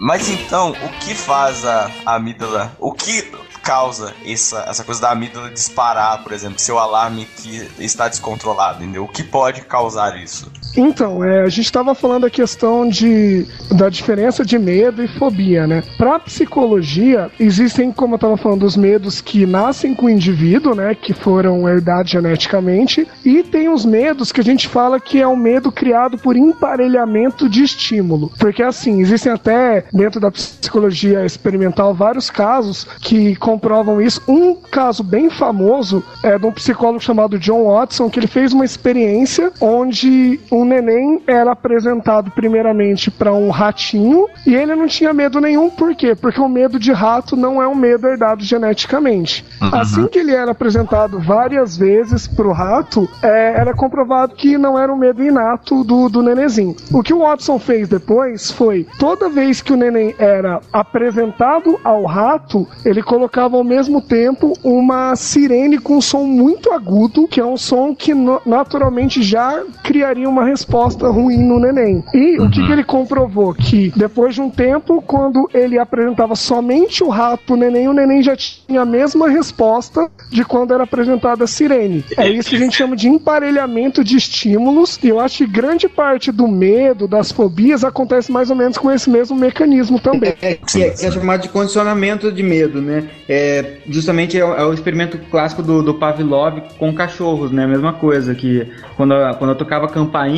Mas 0.00 0.28
então, 0.28 0.72
o 0.72 0.88
que 0.98 1.14
faz 1.14 1.64
a, 1.64 1.88
amígdala? 2.04 2.72
O 2.78 2.92
que 2.92 3.22
causa 3.62 4.12
essa, 4.24 4.64
essa 4.68 4.82
coisa 4.82 5.00
da 5.00 5.10
amígdala 5.12 5.50
disparar, 5.50 6.24
por 6.24 6.32
exemplo, 6.32 6.58
seu 6.58 6.76
alarme 6.76 7.24
que 7.24 7.70
está 7.78 8.08
descontrolado, 8.08 8.82
entendeu? 8.82 9.04
O 9.04 9.08
que 9.08 9.22
pode 9.22 9.60
causar 9.60 10.16
isso? 10.16 10.50
Então, 10.76 11.24
é, 11.24 11.42
a 11.42 11.48
gente 11.48 11.64
estava 11.64 11.94
falando 11.94 12.26
a 12.26 12.30
questão 12.30 12.88
de, 12.88 13.46
da 13.72 13.88
diferença 13.88 14.44
de 14.44 14.58
medo 14.58 15.02
e 15.02 15.08
fobia, 15.08 15.66
né? 15.66 15.82
Para 15.96 16.18
psicologia, 16.18 17.30
existem, 17.40 17.90
como 17.90 18.14
eu 18.14 18.16
estava 18.16 18.36
falando, 18.36 18.64
os 18.64 18.76
medos 18.76 19.20
que 19.20 19.46
nascem 19.46 19.94
com 19.94 20.06
o 20.06 20.10
indivíduo, 20.10 20.74
né? 20.74 20.94
Que 20.94 21.14
foram 21.14 21.66
herdados 21.68 22.10
geneticamente, 22.10 23.06
e 23.24 23.42
tem 23.42 23.68
os 23.68 23.84
medos 23.86 24.30
que 24.30 24.40
a 24.40 24.44
gente 24.44 24.68
fala 24.68 25.00
que 25.00 25.20
é 25.20 25.26
um 25.26 25.36
medo 25.36 25.72
criado 25.72 26.18
por 26.18 26.36
emparelhamento 26.36 27.48
de 27.48 27.62
estímulo. 27.64 28.30
Porque, 28.38 28.62
assim, 28.62 29.00
existem 29.00 29.32
até, 29.32 29.84
dentro 29.92 30.20
da 30.20 30.30
psicologia 30.30 31.24
experimental, 31.24 31.94
vários 31.94 32.28
casos 32.30 32.86
que 33.00 33.34
comprovam 33.36 34.00
isso. 34.00 34.20
Um 34.28 34.54
caso 34.54 35.02
bem 35.02 35.30
famoso 35.30 36.04
é 36.22 36.38
de 36.38 36.44
um 36.44 36.52
psicólogo 36.52 37.00
chamado 37.00 37.38
John 37.38 37.64
Watson, 37.64 38.10
que 38.10 38.18
ele 38.20 38.26
fez 38.26 38.52
uma 38.52 38.64
experiência 38.64 39.50
onde 39.60 40.38
um 40.50 40.65
neném 40.66 41.22
era 41.26 41.52
apresentado 41.52 42.30
primeiramente 42.30 43.10
para 43.10 43.32
um 43.32 43.50
ratinho 43.50 44.26
e 44.46 44.54
ele 44.54 44.74
não 44.74 44.86
tinha 44.86 45.12
medo 45.12 45.40
nenhum, 45.40 45.70
por 45.70 45.94
quê? 45.94 46.14
Porque 46.14 46.40
o 46.40 46.48
medo 46.48 46.78
de 46.78 46.92
rato 46.92 47.36
não 47.36 47.62
é 47.62 47.68
um 47.68 47.74
medo 47.74 48.06
herdado 48.06 48.42
geneticamente. 48.42 49.44
Uhum. 49.60 49.74
Assim 49.74 50.06
que 50.06 50.18
ele 50.18 50.32
era 50.32 50.50
apresentado 50.50 51.18
várias 51.18 51.76
vezes 51.76 52.26
pro 52.26 52.52
rato, 52.52 53.08
é, 53.22 53.54
era 53.58 53.74
comprovado 53.74 54.34
que 54.34 54.58
não 54.58 54.78
era 54.78 54.92
um 54.92 54.96
medo 54.96 55.22
inato 55.22 55.84
do, 55.84 56.08
do 56.08 56.22
nenenzinho. 56.22 56.76
O 56.92 57.02
que 57.02 57.14
o 57.14 57.20
Watson 57.20 57.58
fez 57.58 57.88
depois 57.88 58.50
foi, 58.50 58.86
toda 58.98 59.28
vez 59.28 59.60
que 59.60 59.72
o 59.72 59.76
neném 59.76 60.14
era 60.18 60.60
apresentado 60.72 61.78
ao 61.84 62.04
rato, 62.04 62.66
ele 62.84 63.02
colocava 63.02 63.56
ao 63.56 63.64
mesmo 63.64 64.00
tempo 64.00 64.52
uma 64.62 65.14
sirene 65.16 65.78
com 65.78 65.96
um 65.96 66.00
som 66.00 66.24
muito 66.24 66.72
agudo, 66.72 67.28
que 67.28 67.40
é 67.40 67.44
um 67.44 67.56
som 67.56 67.94
que 67.94 68.12
naturalmente 68.44 69.22
já 69.22 69.62
criaria 69.82 70.28
uma 70.28 70.44
resposta 70.56 71.08
ruim 71.08 71.36
no 71.36 71.60
neném. 71.60 72.02
E 72.14 72.38
uhum. 72.38 72.46
o 72.46 72.50
que, 72.50 72.60
uhum. 72.60 72.66
que 72.66 72.72
ele 72.72 72.84
comprovou? 72.84 73.54
Que 73.54 73.92
depois 73.94 74.34
de 74.34 74.40
um 74.40 74.48
tempo, 74.48 75.02
quando 75.02 75.48
ele 75.52 75.78
apresentava 75.78 76.34
somente 76.34 77.04
o 77.04 77.10
rato 77.10 77.52
o 77.52 77.56
neném, 77.56 77.88
o 77.88 77.92
neném 77.92 78.22
já 78.22 78.34
tinha 78.34 78.80
a 78.80 78.84
mesma 78.84 79.28
resposta 79.28 80.10
de 80.30 80.44
quando 80.44 80.72
era 80.72 80.84
apresentada 80.84 81.44
a 81.44 81.46
sirene. 81.46 82.04
É 82.16 82.28
isso 82.28 82.48
que 82.48 82.56
a 82.56 82.58
gente 82.58 82.74
chama 82.74 82.96
de 82.96 83.08
emparelhamento 83.08 84.02
de 84.02 84.16
estímulos, 84.16 84.98
e 85.02 85.08
eu 85.08 85.20
acho 85.20 85.38
que 85.38 85.46
grande 85.46 85.88
parte 85.88 86.32
do 86.32 86.48
medo, 86.48 87.06
das 87.06 87.30
fobias, 87.30 87.84
acontece 87.84 88.32
mais 88.32 88.50
ou 88.50 88.56
menos 88.56 88.78
com 88.78 88.90
esse 88.90 89.10
mesmo 89.10 89.36
mecanismo 89.36 90.00
também. 90.00 90.34
É, 90.40 90.54
que 90.54 90.82
é, 90.82 90.88
é, 90.88 91.10
chamado 91.10 91.42
de 91.42 91.48
condicionamento 91.50 92.32
de 92.32 92.42
medo, 92.42 92.80
né? 92.80 93.08
É, 93.28 93.78
justamente 93.88 94.36
é, 94.36 94.40
é 94.40 94.64
o 94.64 94.72
experimento 94.72 95.18
clássico 95.30 95.62
do, 95.62 95.82
do 95.82 95.94
Pavlov 95.94 96.60
com 96.78 96.94
cachorros, 96.94 97.50
né? 97.50 97.64
A 97.64 97.68
mesma 97.68 97.92
coisa, 97.92 98.34
que 98.34 98.66
quando, 98.96 99.14
quando 99.38 99.50
eu 99.50 99.56
tocava 99.56 99.88
campainha, 99.88 100.35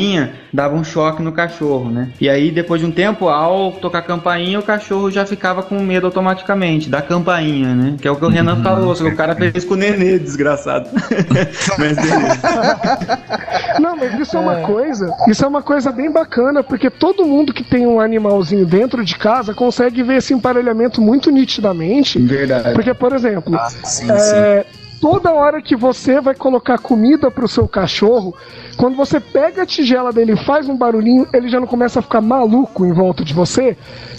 dava 0.52 0.74
um 0.74 0.84
choque 0.84 1.22
no 1.22 1.32
cachorro, 1.32 1.90
né? 1.90 2.08
E 2.20 2.28
aí, 2.28 2.50
depois 2.50 2.80
de 2.80 2.86
um 2.86 2.90
tempo, 2.90 3.28
ao 3.28 3.72
tocar 3.72 4.02
campainha, 4.02 4.58
o 4.58 4.62
cachorro 4.62 5.10
já 5.10 5.24
ficava 5.26 5.62
com 5.62 5.78
medo 5.80 6.06
automaticamente 6.06 6.88
da 6.88 7.02
campainha, 7.02 7.74
né? 7.74 7.96
Que 8.00 8.08
é 8.08 8.10
o 8.10 8.16
que 8.16 8.24
o 8.24 8.28
Renan 8.28 8.56
uhum. 8.56 8.62
falou, 8.62 8.94
só 8.94 9.04
que 9.04 9.10
o 9.10 9.16
cara 9.16 9.34
fez 9.34 9.64
com 9.64 9.74
o 9.74 9.76
nenê, 9.76 10.18
desgraçado. 10.18 10.88
mas 11.78 11.96
Não, 13.80 13.96
mas 13.96 14.18
isso 14.18 14.36
é 14.36 14.40
uma 14.40 14.58
é. 14.58 14.62
coisa, 14.62 15.14
isso 15.28 15.44
é 15.44 15.48
uma 15.48 15.62
coisa 15.62 15.92
bem 15.92 16.10
bacana, 16.10 16.62
porque 16.62 16.90
todo 16.90 17.24
mundo 17.24 17.52
que 17.52 17.62
tem 17.62 17.86
um 17.86 18.00
animalzinho 18.00 18.66
dentro 18.66 19.04
de 19.04 19.16
casa 19.16 19.54
consegue 19.54 20.02
ver 20.02 20.16
esse 20.16 20.34
emparelhamento 20.34 21.00
muito 21.00 21.30
nitidamente. 21.30 22.18
Verdade. 22.18 22.74
Porque, 22.74 22.94
por 22.94 23.12
exemplo, 23.12 23.54
ah, 23.56 23.68
sim, 23.68 24.10
é, 24.10 24.64
sim 24.70 24.77
toda 25.00 25.32
hora 25.32 25.62
que 25.62 25.76
você 25.76 26.20
vai 26.20 26.34
colocar 26.34 26.78
comida 26.78 27.30
pro 27.30 27.48
seu 27.48 27.66
cachorro, 27.66 28.34
quando 28.76 28.96
você 28.96 29.18
pega 29.18 29.62
a 29.62 29.66
tigela 29.66 30.12
dele 30.12 30.32
e 30.32 30.44
faz 30.44 30.68
um 30.68 30.76
barulhinho, 30.76 31.26
ele 31.32 31.48
já 31.48 31.58
não 31.58 31.66
começa 31.66 31.98
a 31.98 32.02
ficar 32.02 32.20
maluco 32.20 32.84
em 32.84 32.92
volta 32.92 33.24
de 33.24 33.34
você. 33.34 33.76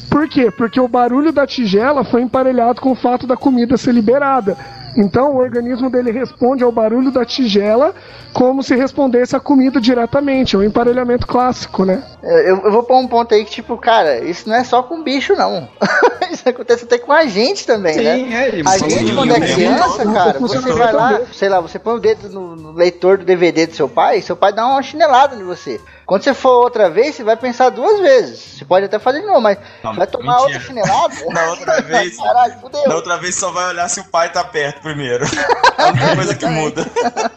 Por 0.10 0.28
quê? 0.28 0.52
Porque 0.52 0.80
o 0.80 0.88
barulho 0.88 1.32
da 1.32 1.46
tigela 1.46 2.04
foi 2.04 2.22
emparelhado 2.22 2.82
com 2.82 2.92
o 2.92 2.96
fato 2.96 3.28
da 3.28 3.38
comida 3.38 3.78
ser 3.78 3.94
liberada. 3.94 4.58
Então 4.98 5.34
o 5.34 5.38
organismo 5.38 5.90
dele 5.90 6.12
responde 6.12 6.64
ao 6.64 6.72
barulho 6.72 7.12
da 7.12 7.26
tigela 7.26 7.94
como 8.34 8.62
se 8.62 8.76
respondesse 8.76 9.36
à 9.36 9.40
comida 9.40 9.82
diretamente, 9.82 10.56
é 10.56 10.60
um 10.60 10.64
emparelhamento 10.64 11.26
clássico, 11.26 11.84
né? 11.84 12.04
Eu, 12.22 12.58
eu 12.64 12.72
vou 12.72 12.84
pôr 12.84 12.98
um 12.98 13.08
ponto 13.08 13.34
aí 13.34 13.44
que, 13.44 13.52
tipo, 13.52 13.78
cara, 13.78 14.20
isso 14.24 14.48
não 14.48 14.56
é 14.56 14.64
só 14.64 14.84
com 14.84 15.02
bicho, 15.02 15.36
não. 15.36 15.68
isso 16.32 16.48
acontece 16.48 16.84
até 16.84 16.98
com 16.98 17.12
a 17.12 17.26
gente 17.26 17.66
também, 17.66 17.94
Sim, 17.94 18.04
né? 18.04 18.50
É, 18.50 18.62
a 18.66 18.78
gente, 18.78 19.14
quando 19.14 19.34
é 19.34 19.40
criança, 19.40 20.06
cara, 20.12 20.40
você 20.40 20.60
vai 20.60 20.94
lá, 20.94 21.22
sei 21.34 21.50
lá, 21.50 21.60
você 21.60 21.80
põe 21.80 21.96
o 21.96 22.00
dedo 22.00 22.30
no, 22.30 22.56
no 22.56 22.72
leitor 22.72 23.18
do 23.18 23.26
DVD 23.26 23.66
do 23.66 23.76
seu 23.76 23.90
pai, 23.90 24.22
seu 24.22 24.36
pai 24.36 24.54
dá 24.54 24.66
uma 24.68 24.82
chinelada 24.84 25.36
em 25.36 25.44
você. 25.44 25.80
Quando 26.10 26.24
você 26.24 26.34
for 26.34 26.64
outra 26.64 26.90
vez, 26.90 27.14
você 27.14 27.24
vai 27.24 27.38
pensar 27.38 27.70
duas 27.70 28.00
vezes. 28.00 28.40
Você 28.40 28.66
pode 28.66 28.84
até 28.84 28.98
fazer 28.98 29.22
de 29.22 29.28
novo, 29.28 29.42
mas 29.42 29.60
não, 29.84 29.94
vai 29.94 30.08
tomar 30.08 30.38
mentira. 30.38 30.44
outra 30.48 30.60
chinelada. 30.60 31.14
Na 31.30 31.50
outra 31.52 31.82
vez. 31.86 32.18
Caralho, 32.18 32.54
fudeu. 32.60 32.88
Na 32.88 32.96
outra 32.96 33.18
vez 33.18 33.36
só 33.36 33.52
vai 33.52 33.70
olhar 33.70 33.88
se 33.88 34.00
o 34.00 34.06
pai 34.06 34.32
tá 34.32 34.44
perto 34.44 34.82
primeiro. 34.82 35.24
É 35.80 35.82
a 35.82 35.88
única 35.92 36.16
coisa 36.16 36.36
que 36.36 36.46
muda. 36.46 36.86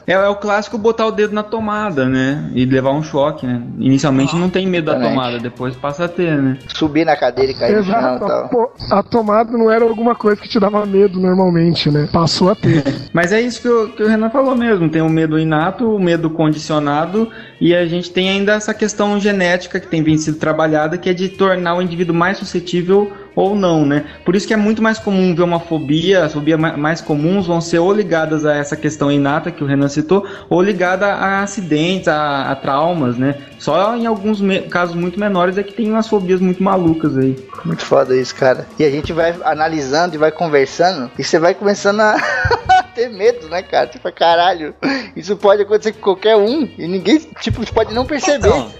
É, 0.04 0.14
é, 0.14 0.28
o 0.28 0.34
clássico 0.34 0.76
botar 0.76 1.06
o 1.06 1.12
dedo 1.12 1.32
na 1.32 1.44
tomada, 1.44 2.08
né? 2.08 2.50
E 2.56 2.64
levar 2.64 2.90
um 2.90 3.00
choque, 3.00 3.46
né? 3.46 3.62
Inicialmente 3.78 4.34
não 4.34 4.50
tem 4.50 4.66
medo 4.66 4.86
da 4.86 4.98
tomada, 4.98 5.38
depois 5.38 5.76
passa 5.76 6.06
a 6.06 6.08
ter, 6.08 6.36
né? 6.42 6.58
Subir 6.74 7.04
na 7.04 7.16
cadeira 7.16 7.52
e 7.52 7.54
cair 7.54 7.76
Exato, 7.76 8.24
no 8.24 8.28
chão 8.28 8.48
Pô, 8.48 8.72
a 8.90 9.00
tomada 9.00 9.56
não 9.56 9.70
era 9.70 9.84
alguma 9.84 10.16
coisa 10.16 10.40
que 10.40 10.48
te 10.48 10.58
dava 10.58 10.84
medo 10.84 11.20
normalmente, 11.20 11.88
né? 11.88 12.08
Passou 12.12 12.50
a 12.50 12.56
ter. 12.56 12.82
mas 13.12 13.30
é 13.30 13.40
isso 13.40 13.62
que 13.62 13.68
o, 13.68 13.90
que 13.90 14.02
o 14.02 14.08
Renan 14.08 14.28
falou 14.28 14.56
mesmo. 14.56 14.88
Tem 14.88 15.02
o 15.02 15.08
medo 15.08 15.38
inato, 15.38 15.94
o 15.94 16.00
medo 16.00 16.28
condicionado 16.28 17.30
e 17.60 17.76
a 17.76 17.86
gente 17.86 18.10
tem 18.10 18.28
ainda 18.28 18.56
essa 18.62 18.74
questão 18.74 19.18
genética 19.18 19.80
que 19.80 19.86
tem 19.86 20.16
sido 20.16 20.38
trabalhada, 20.38 20.96
que 20.96 21.10
é 21.10 21.12
de 21.12 21.28
tornar 21.28 21.74
o 21.74 21.82
indivíduo 21.82 22.14
mais 22.14 22.38
suscetível 22.38 23.12
ou 23.34 23.54
não, 23.54 23.84
né? 23.84 24.04
Por 24.24 24.36
isso 24.36 24.46
que 24.46 24.54
é 24.54 24.56
muito 24.56 24.82
mais 24.82 24.98
comum 24.98 25.34
ver 25.34 25.42
uma 25.42 25.58
fobia, 25.58 26.24
as 26.24 26.32
fobias 26.32 26.60
mais 26.60 27.00
comuns 27.00 27.46
vão 27.46 27.60
ser 27.60 27.78
ou 27.78 27.92
ligadas 27.92 28.44
a 28.44 28.54
essa 28.54 28.76
questão 28.76 29.10
inata 29.10 29.50
que 29.50 29.64
o 29.64 29.66
Renan 29.66 29.88
citou, 29.88 30.26
ou 30.48 30.62
ligada 30.62 31.06
a 31.06 31.42
acidentes, 31.42 32.08
a, 32.08 32.50
a 32.50 32.56
traumas, 32.56 33.16
né? 33.16 33.36
Só 33.58 33.96
em 33.96 34.06
alguns 34.06 34.40
casos 34.68 34.94
muito 34.94 35.18
menores 35.18 35.56
é 35.56 35.62
que 35.62 35.72
tem 35.72 35.90
umas 35.90 36.08
fobias 36.08 36.40
muito 36.40 36.62
malucas 36.62 37.16
aí. 37.16 37.36
Muito 37.64 37.84
foda 37.84 38.16
isso, 38.16 38.34
cara. 38.34 38.66
E 38.78 38.84
a 38.84 38.90
gente 38.90 39.12
vai 39.12 39.34
analisando 39.44 40.14
e 40.14 40.18
vai 40.18 40.30
conversando, 40.30 41.10
e 41.18 41.24
você 41.24 41.38
vai 41.38 41.54
começando 41.54 42.00
a 42.00 42.16
ter 42.94 43.08
medo, 43.08 43.48
né, 43.48 43.62
cara? 43.62 43.86
Tipo, 43.86 44.12
caralho, 44.12 44.74
isso 45.16 45.36
pode 45.36 45.62
acontecer 45.62 45.92
com 45.92 46.00
qualquer 46.00 46.36
um, 46.36 46.68
e 46.78 46.86
ninguém, 46.86 47.18
tipo, 47.40 47.64
pode 47.72 47.94
não 47.94 48.06
perceber. 48.06 48.48
Então. 48.48 48.72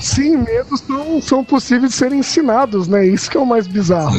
Sim, 0.00 0.38
medos 0.38 0.80
são, 0.80 1.22
são 1.22 1.44
possíveis 1.44 1.92
de 1.92 1.96
serem 1.96 2.18
ensinados, 2.20 2.88
né? 2.88 3.06
Isso 3.06 3.30
que 3.30 3.36
é 3.36 3.40
o 3.40 3.46
mais 3.46 3.66
bizarro. 3.66 4.18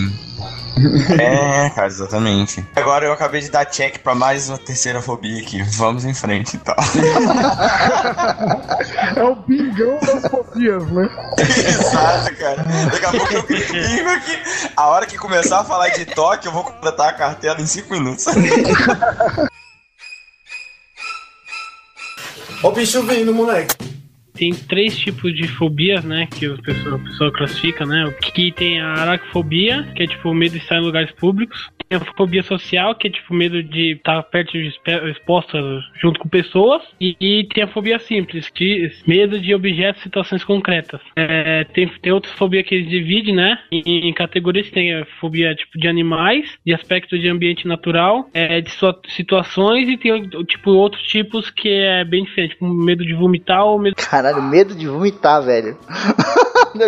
É, 1.20 1.70
cara, 1.70 1.88
exatamente. 1.88 2.66
Agora 2.76 3.06
eu 3.06 3.14
acabei 3.14 3.40
de 3.42 3.50
dar 3.50 3.66
check 3.66 4.00
pra 4.00 4.14
mais 4.16 4.50
uma 4.50 4.58
terceira 4.58 5.02
fobia 5.02 5.42
aqui. 5.42 5.62
Vamos 5.64 6.04
em 6.06 6.14
frente 6.14 6.58
então. 6.58 6.76
é 9.16 9.24
o 9.24 9.36
bingão 9.36 9.98
das 10.00 10.28
fobias, 10.30 10.86
né? 10.92 11.10
Exato, 11.38 12.36
cara. 12.36 12.66
Daqui 12.92 13.06
a 13.06 13.12
pouco 13.12 13.34
eu 13.34 13.44
bingo 13.44 14.10
aqui. 14.10 14.38
A 14.76 14.88
hora 14.88 15.06
que 15.06 15.18
começar 15.18 15.60
a 15.60 15.64
falar 15.64 15.90
de 15.90 16.06
toque, 16.06 16.48
eu 16.48 16.52
vou 16.52 16.64
completar 16.64 17.10
a 17.10 17.14
cartela 17.14 17.62
em 17.62 17.68
5 17.68 17.94
minutos. 17.94 18.26
Ó 22.64 22.70
o 22.70 22.72
bicho 22.72 23.04
vindo, 23.04 23.34
moleque 23.34 23.91
tem 24.34 24.52
três 24.52 24.98
tipos 24.98 25.34
de 25.34 25.48
fobias, 25.48 26.04
né? 26.04 26.28
Que 26.28 26.48
o 26.48 26.62
pessoal, 26.62 26.96
o 26.96 27.04
pessoal 27.04 27.32
classifica, 27.32 27.86
né? 27.86 28.14
Que 28.34 28.52
tem 28.52 28.82
a 28.82 28.94
aracfobia, 28.94 29.84
que 29.96 30.04
é 30.04 30.08
tipo 30.08 30.34
medo 30.34 30.54
de 30.54 30.60
estar 30.60 30.78
em 30.78 30.84
lugares 30.84 31.12
públicos. 31.12 31.70
Tem 31.88 31.98
a 31.98 32.14
fobia 32.16 32.44
social, 32.44 32.96
que 32.96 33.08
é 33.08 33.12
tipo 33.12 33.34
medo 33.34 33.62
de 33.62 33.94
estar 33.94 34.22
perto 34.24 34.54
de 34.54 34.74
exposta 35.12 35.60
junto 36.02 36.20
com 36.20 36.30
pessoas. 36.30 36.82
E, 37.00 37.16
e, 37.20 37.48
tem 37.54 37.64
a 37.64 37.68
fobia 37.68 38.00
simples, 38.00 38.50
que 38.50 38.90
medo 39.06 39.40
de 39.40 39.54
objetos 39.54 40.02
e 40.02 40.04
situações 40.04 40.44
concretas. 40.44 41.02
É, 41.16 41.66
tem, 41.66 41.88
tem 42.02 42.12
outra 42.12 42.32
fobia 42.32 42.64
que 42.64 42.76
eles 42.76 42.90
dividem, 42.90 43.36
né? 43.36 43.60
Em, 43.72 44.08
em, 44.08 44.14
categorias 44.14 44.70
tem 44.72 44.94
a 44.94 45.06
fobia 45.20 45.54
tipo 45.56 45.78
de 45.78 45.88
animais, 45.88 46.48
de 46.66 46.74
aspecto 46.74 47.18
de 47.20 47.28
ambiente 47.28 47.68
natural, 47.68 48.30
é, 48.34 48.62
de 48.62 48.72
situações 49.10 49.90
e 49.90 49.98
tem 49.98 50.30
tipo 50.46 50.72
outros 50.72 51.04
tipos 51.04 51.50
que 51.50 51.70
é 51.70 52.04
bem 52.06 52.24
diferente, 52.24 52.52
tipo 52.52 52.68
medo 52.68 53.06
de 53.06 53.14
vomitar 53.14 53.66
ou 53.66 53.80
medo. 53.80 53.96
Caralho, 54.22 54.44
medo 54.44 54.76
de 54.76 54.88
vomitar, 54.88 55.42
velho. 55.42 55.76
Né, 56.74 56.86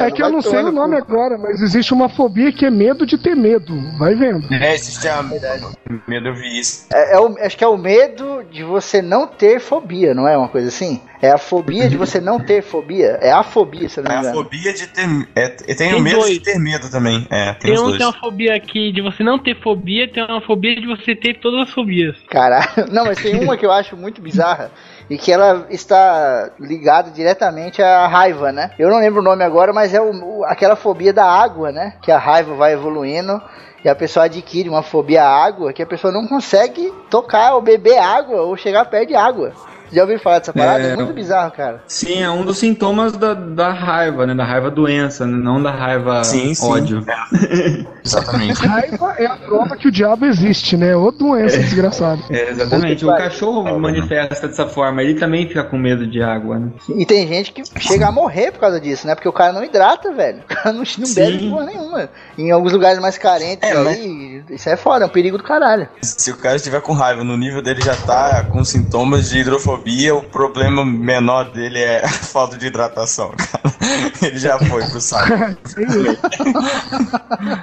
É 0.00 0.10
que 0.10 0.22
eu 0.22 0.30
não 0.30 0.40
sei 0.40 0.60
o 0.60 0.72
nome 0.72 0.96
agora, 0.96 1.36
mas 1.36 1.60
existe 1.60 1.92
uma 1.92 2.08
fobia 2.08 2.50
que 2.50 2.64
é 2.64 2.70
medo 2.70 3.04
de 3.04 3.18
ter 3.18 3.36
medo. 3.36 3.74
Vai 3.98 4.14
vendo. 4.14 4.50
É, 4.52 4.74
existe 4.74 5.06
a 5.08 5.22
medo, 5.22 6.28
eu 6.28 6.34
vi 6.34 6.58
isso. 6.58 6.86
É, 6.90 7.16
é 7.16 7.46
acho 7.46 7.56
que 7.56 7.62
é 7.62 7.68
o 7.68 7.76
medo 7.76 8.44
de 8.50 8.64
você 8.64 9.02
não 9.02 9.26
ter 9.26 9.60
fobia, 9.60 10.14
não 10.14 10.26
é 10.26 10.38
uma 10.38 10.48
coisa 10.48 10.68
assim? 10.68 11.02
É 11.20 11.30
a 11.30 11.38
fobia 11.38 11.88
de 11.88 11.96
você 11.96 12.20
não 12.20 12.38
ter 12.38 12.62
fobia. 12.62 13.18
É 13.20 13.30
a 13.30 13.42
fobia, 13.42 13.88
você 13.88 14.00
não 14.00 14.10
É 14.10 14.16
a 14.16 14.32
fobia 14.32 14.72
de 14.72 14.86
ter. 14.86 15.28
É, 15.34 15.48
tem, 15.48 15.76
tem 15.76 15.94
o 15.94 16.00
medo 16.00 16.20
dois. 16.20 16.34
de 16.34 16.40
ter 16.40 16.58
medo 16.58 16.90
também. 16.90 17.26
É, 17.30 17.52
tem, 17.54 17.72
tem 17.72 17.80
um 17.80 17.86
dois. 17.86 17.98
tem 17.98 18.06
uma 18.06 18.18
fobia 18.18 18.54
aqui 18.54 18.92
de 18.92 19.00
você 19.00 19.22
não 19.22 19.38
ter 19.38 19.60
fobia, 19.60 20.10
tem 20.10 20.24
uma 20.24 20.40
fobia 20.40 20.76
de 20.76 20.86
você 20.86 21.14
ter 21.14 21.40
todas 21.40 21.68
as 21.68 21.74
fobias. 21.74 22.16
Caralho. 22.28 22.66
Não, 22.92 23.04
mas 23.04 23.18
tem 23.18 23.38
uma 23.42 23.56
que 23.56 23.66
eu 23.66 23.72
acho 23.72 23.96
muito 23.96 24.20
bizarra 24.20 24.70
e 25.08 25.16
que 25.16 25.32
ela 25.32 25.66
está 25.70 26.50
ligada 26.58 27.10
diretamente 27.10 27.82
à 27.82 28.06
raiva, 28.06 28.52
né? 28.52 28.70
Eu 28.78 28.90
não 28.90 28.98
lembro 28.98 29.20
o 29.20 29.24
nome 29.24 29.44
agora, 29.44 29.72
mas 29.72 29.94
é 29.94 30.00
o, 30.00 30.44
aquela 30.44 30.76
fobia 30.76 31.12
da 31.12 31.24
água, 31.24 31.70
né? 31.70 31.94
Que 32.02 32.10
a 32.10 32.18
raiva 32.18 32.54
vai 32.54 32.72
evoluindo 32.72 33.40
e 33.84 33.88
a 33.88 33.94
pessoa 33.94 34.24
adquire 34.24 34.68
uma 34.68 34.82
fobia 34.82 35.22
à 35.22 35.44
água 35.44 35.72
que 35.72 35.82
a 35.82 35.86
pessoa 35.86 36.12
não 36.12 36.26
consegue 36.26 36.92
tocar 37.08 37.54
ou 37.54 37.62
beber 37.62 37.98
água 37.98 38.42
ou 38.42 38.56
chegar 38.56 38.84
perto 38.86 39.08
de 39.08 39.14
água. 39.14 39.52
Já 39.92 40.02
ouviu 40.02 40.18
falar 40.18 40.38
dessa 40.40 40.52
parada? 40.52 40.82
É, 40.82 40.92
É. 40.92 40.96
muito 40.96 41.12
bizarro, 41.12 41.50
cara. 41.52 41.82
Sim, 41.86 42.22
é 42.22 42.30
um 42.30 42.44
dos 42.44 42.58
sintomas 42.58 43.12
da, 43.12 43.34
da 43.34 43.72
raiva, 43.72 44.26
né? 44.26 44.34
Da 44.34 44.44
raiva 44.44 44.70
doença, 44.70 45.26
né? 45.26 45.36
não 45.36 45.62
da 45.62 45.70
raiva 45.70 46.24
Sim, 46.24 46.54
sim. 46.54 46.66
ódio. 46.66 47.04
Exatamente. 48.04 48.64
Raiva 48.66 49.14
é 49.18 49.26
a 49.26 49.36
prova 49.36 49.76
que 49.76 49.88
o 49.88 49.90
diabo 49.90 50.26
existe, 50.26 50.76
né? 50.76 50.94
Ô 50.96 51.10
doença 51.10 51.58
desgraçada. 51.58 52.22
É, 52.30 52.50
exatamente. 52.50 53.04
O 53.04 53.08
cachorro 53.08 53.78
manifesta 53.78 54.46
dessa 54.48 54.66
forma, 54.66 55.02
ele 55.02 55.14
também 55.14 55.46
fica 55.48 55.64
com 55.64 55.76
medo 55.76 56.06
de 56.06 56.22
água, 56.22 56.58
né? 56.58 56.70
E 56.96 57.04
tem 57.04 57.26
gente 57.26 57.52
que 57.52 57.62
chega 57.80 58.06
a 58.08 58.12
morrer 58.12 58.52
por 58.52 58.60
causa 58.60 58.80
disso, 58.80 59.06
né? 59.06 59.14
Porque 59.14 59.28
o 59.28 59.32
cara 59.32 59.52
não 59.52 59.64
hidrata, 59.64 60.12
velho. 60.12 60.38
O 60.40 60.54
cara 60.54 60.72
não, 60.72 60.82
não 60.98 61.14
bebe 61.14 61.38
Sim. 61.38 61.50
porra 61.50 61.64
nenhuma. 61.66 62.08
Em 62.38 62.50
alguns 62.50 62.72
lugares 62.72 62.98
mais 63.00 63.18
carentes 63.18 63.68
É, 63.68 63.76
aí, 63.76 64.42
isso 64.50 64.68
é 64.68 64.76
foda, 64.76 65.04
é 65.04 65.06
um 65.06 65.10
perigo 65.10 65.36
do 65.38 65.44
caralho. 65.44 65.88
Se 66.02 66.30
o 66.30 66.36
cara 66.36 66.56
estiver 66.56 66.80
com 66.80 66.92
raiva, 66.92 67.24
no 67.24 67.36
nível 67.36 67.60
dele 67.62 67.80
já 67.82 67.94
tá 67.94 68.44
com 68.44 68.64
sintomas 68.64 69.28
de 69.30 69.38
hidrofobia, 69.38 69.75
o 70.12 70.22
problema 70.22 70.84
menor 70.84 71.50
dele 71.50 71.78
é 71.78 72.04
a 72.04 72.08
falta 72.08 72.56
de 72.56 72.66
hidratação, 72.66 73.32
cara. 73.36 73.74
Ele 74.22 74.38
já 74.38 74.58
foi 74.58 74.84
pro 74.88 75.00
saco. 75.00 75.32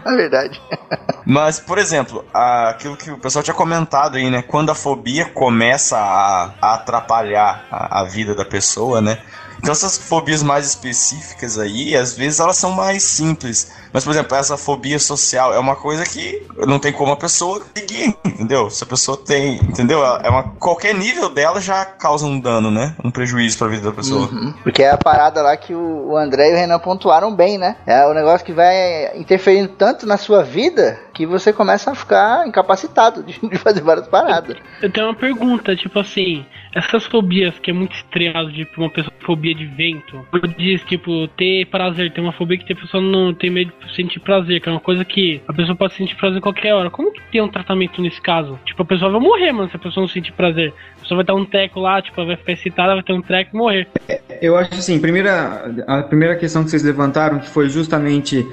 É 0.06 0.16
verdade. 0.16 0.62
Mas, 1.26 1.60
por 1.60 1.78
exemplo, 1.78 2.26
aquilo 2.34 2.96
que 2.98 3.12
o 3.12 3.18
pessoal 3.18 3.44
tinha 3.44 3.54
comentado 3.54 4.16
aí, 4.16 4.30
né? 4.30 4.42
Quando 4.42 4.72
a 4.72 4.76
fobia 4.76 5.26
começa 5.26 5.98
a, 5.98 6.54
a 6.62 6.74
atrapalhar 6.76 7.66
a, 7.72 8.02
a 8.02 8.04
vida 8.04 8.36
da 8.36 8.46
pessoa, 8.46 9.02
né? 9.02 9.20
Então 9.64 9.72
essas 9.72 9.98
fobias 9.98 10.44
mais 10.44 10.66
específicas 10.68 11.58
aí, 11.58 11.96
às 11.96 12.14
vezes 12.18 12.42
elas 12.42 12.58
são 12.58 12.72
mais 12.72 13.02
simples. 13.04 13.72
Mas, 13.94 14.04
por 14.04 14.12
exemplo, 14.12 14.36
essa 14.36 14.58
fobia 14.58 14.98
social 14.98 15.54
é 15.54 15.60
uma 15.60 15.76
coisa 15.76 16.04
que 16.04 16.42
não 16.68 16.80
tem 16.80 16.92
como 16.92 17.12
a 17.12 17.16
pessoa 17.16 17.62
seguir, 17.76 18.16
entendeu? 18.26 18.70
Se 18.70 18.84
a 18.84 18.88
pessoa 18.88 19.16
tem, 19.16 19.56
entendeu? 19.58 20.04
É 20.04 20.30
uma, 20.30 20.44
qualquer 20.44 20.96
nível 20.96 21.30
dela 21.30 21.62
já 21.62 21.86
causa 21.86 22.26
um 22.26 22.40
dano, 22.40 22.72
né? 22.72 22.96
Um 23.04 23.12
prejuízo 23.12 23.58
pra 23.58 23.68
vida 23.68 23.84
da 23.84 23.92
pessoa. 23.92 24.28
Uhum. 24.28 24.54
Porque 24.64 24.82
é 24.82 24.90
a 24.90 24.98
parada 24.98 25.42
lá 25.42 25.56
que 25.56 25.76
o 25.76 26.18
André 26.18 26.50
e 26.50 26.54
o 26.54 26.58
Renan 26.58 26.80
pontuaram 26.80 27.34
bem, 27.36 27.58
né? 27.58 27.76
É 27.86 28.06
o 28.08 28.14
negócio 28.14 28.46
que 28.46 28.52
vai 28.52 29.16
interferindo 29.16 29.70
tanto 29.70 30.08
na 30.08 30.18
sua 30.18 30.44
vida 30.44 31.00
que 31.14 31.26
você 31.26 31.54
começa 31.54 31.92
a 31.92 31.96
ficar 31.96 32.48
incapacitado 32.48 33.22
de, 33.22 33.40
de 33.40 33.58
fazer 33.58 33.82
várias 33.82 34.08
paradas. 34.08 34.58
Eu 34.82 34.92
tenho 34.92 35.08
uma 35.08 35.16
pergunta, 35.16 35.76
tipo 35.76 36.00
assim, 36.00 36.44
essas 36.74 37.06
fobias 37.06 37.58
que 37.60 37.70
é 37.70 37.74
muito 37.74 37.96
extrema, 37.96 38.52
tipo 38.52 38.82
uma 38.82 38.90
pessoa 38.90 39.14
com 39.20 39.26
fobia 39.26 39.54
de 39.54 39.66
vento, 39.66 40.26
diz, 40.58 40.82
tipo, 40.84 41.28
ter 41.30 41.66
prazer, 41.68 42.12
tem 42.14 42.24
uma 42.24 42.34
fobia 42.34 42.58
que 42.58 42.74
a 42.74 42.76
pessoa 42.76 43.02
não 43.02 43.34
tem 43.34 43.50
medo 43.50 43.72
de 43.72 43.83
sentir 43.96 44.20
prazer, 44.20 44.62
que 44.62 44.70
é 44.70 44.72
uma 44.72 44.80
coisa 44.80 45.04
que 45.04 45.42
a 45.48 45.54
pessoa 45.54 45.76
pode 45.76 45.94
sentir 45.96 46.16
prazer 46.16 46.40
a 46.40 46.42
qualquer 46.42 46.74
hora. 46.74 46.90
Como 46.90 47.12
que 47.12 47.22
tem 47.32 47.42
um 47.42 47.48
tratamento 47.48 48.02
nesse 48.02 48.22
caso? 48.22 48.60
Tipo, 48.66 48.84
a 48.84 48.86
pessoa 48.86 49.12
vai 49.12 49.20
morrer, 49.20 49.52
mano, 49.52 49.70
se 49.70 49.76
a 49.76 49.80
pessoa 49.80 50.04
não 50.04 50.08
sentir 50.08 50.34
prazer. 50.34 50.74
A 50.98 51.02
pessoa 51.02 51.18
vai 51.18 51.26
dar 51.26 51.36
um 51.36 51.46
treco 51.46 51.80
lá, 51.80 52.02
tipo, 52.02 52.20
ela 52.20 52.28
vai 52.28 52.38
ficar 52.38 52.52
excitada, 52.54 52.94
vai 52.94 53.04
ter 53.04 53.14
um 53.14 53.22
treco 53.22 53.52
e 53.54 53.58
morrer. 53.58 53.88
Eu 54.42 54.56
acho 54.56 54.74
assim, 54.74 55.00
primeira, 55.00 55.72
a 55.88 56.04
primeira 56.04 56.36
questão 56.36 56.64
que 56.64 56.70
vocês 56.70 56.84
levantaram, 56.84 57.40
que 57.40 57.50
foi 57.50 57.70
justamente 57.70 58.46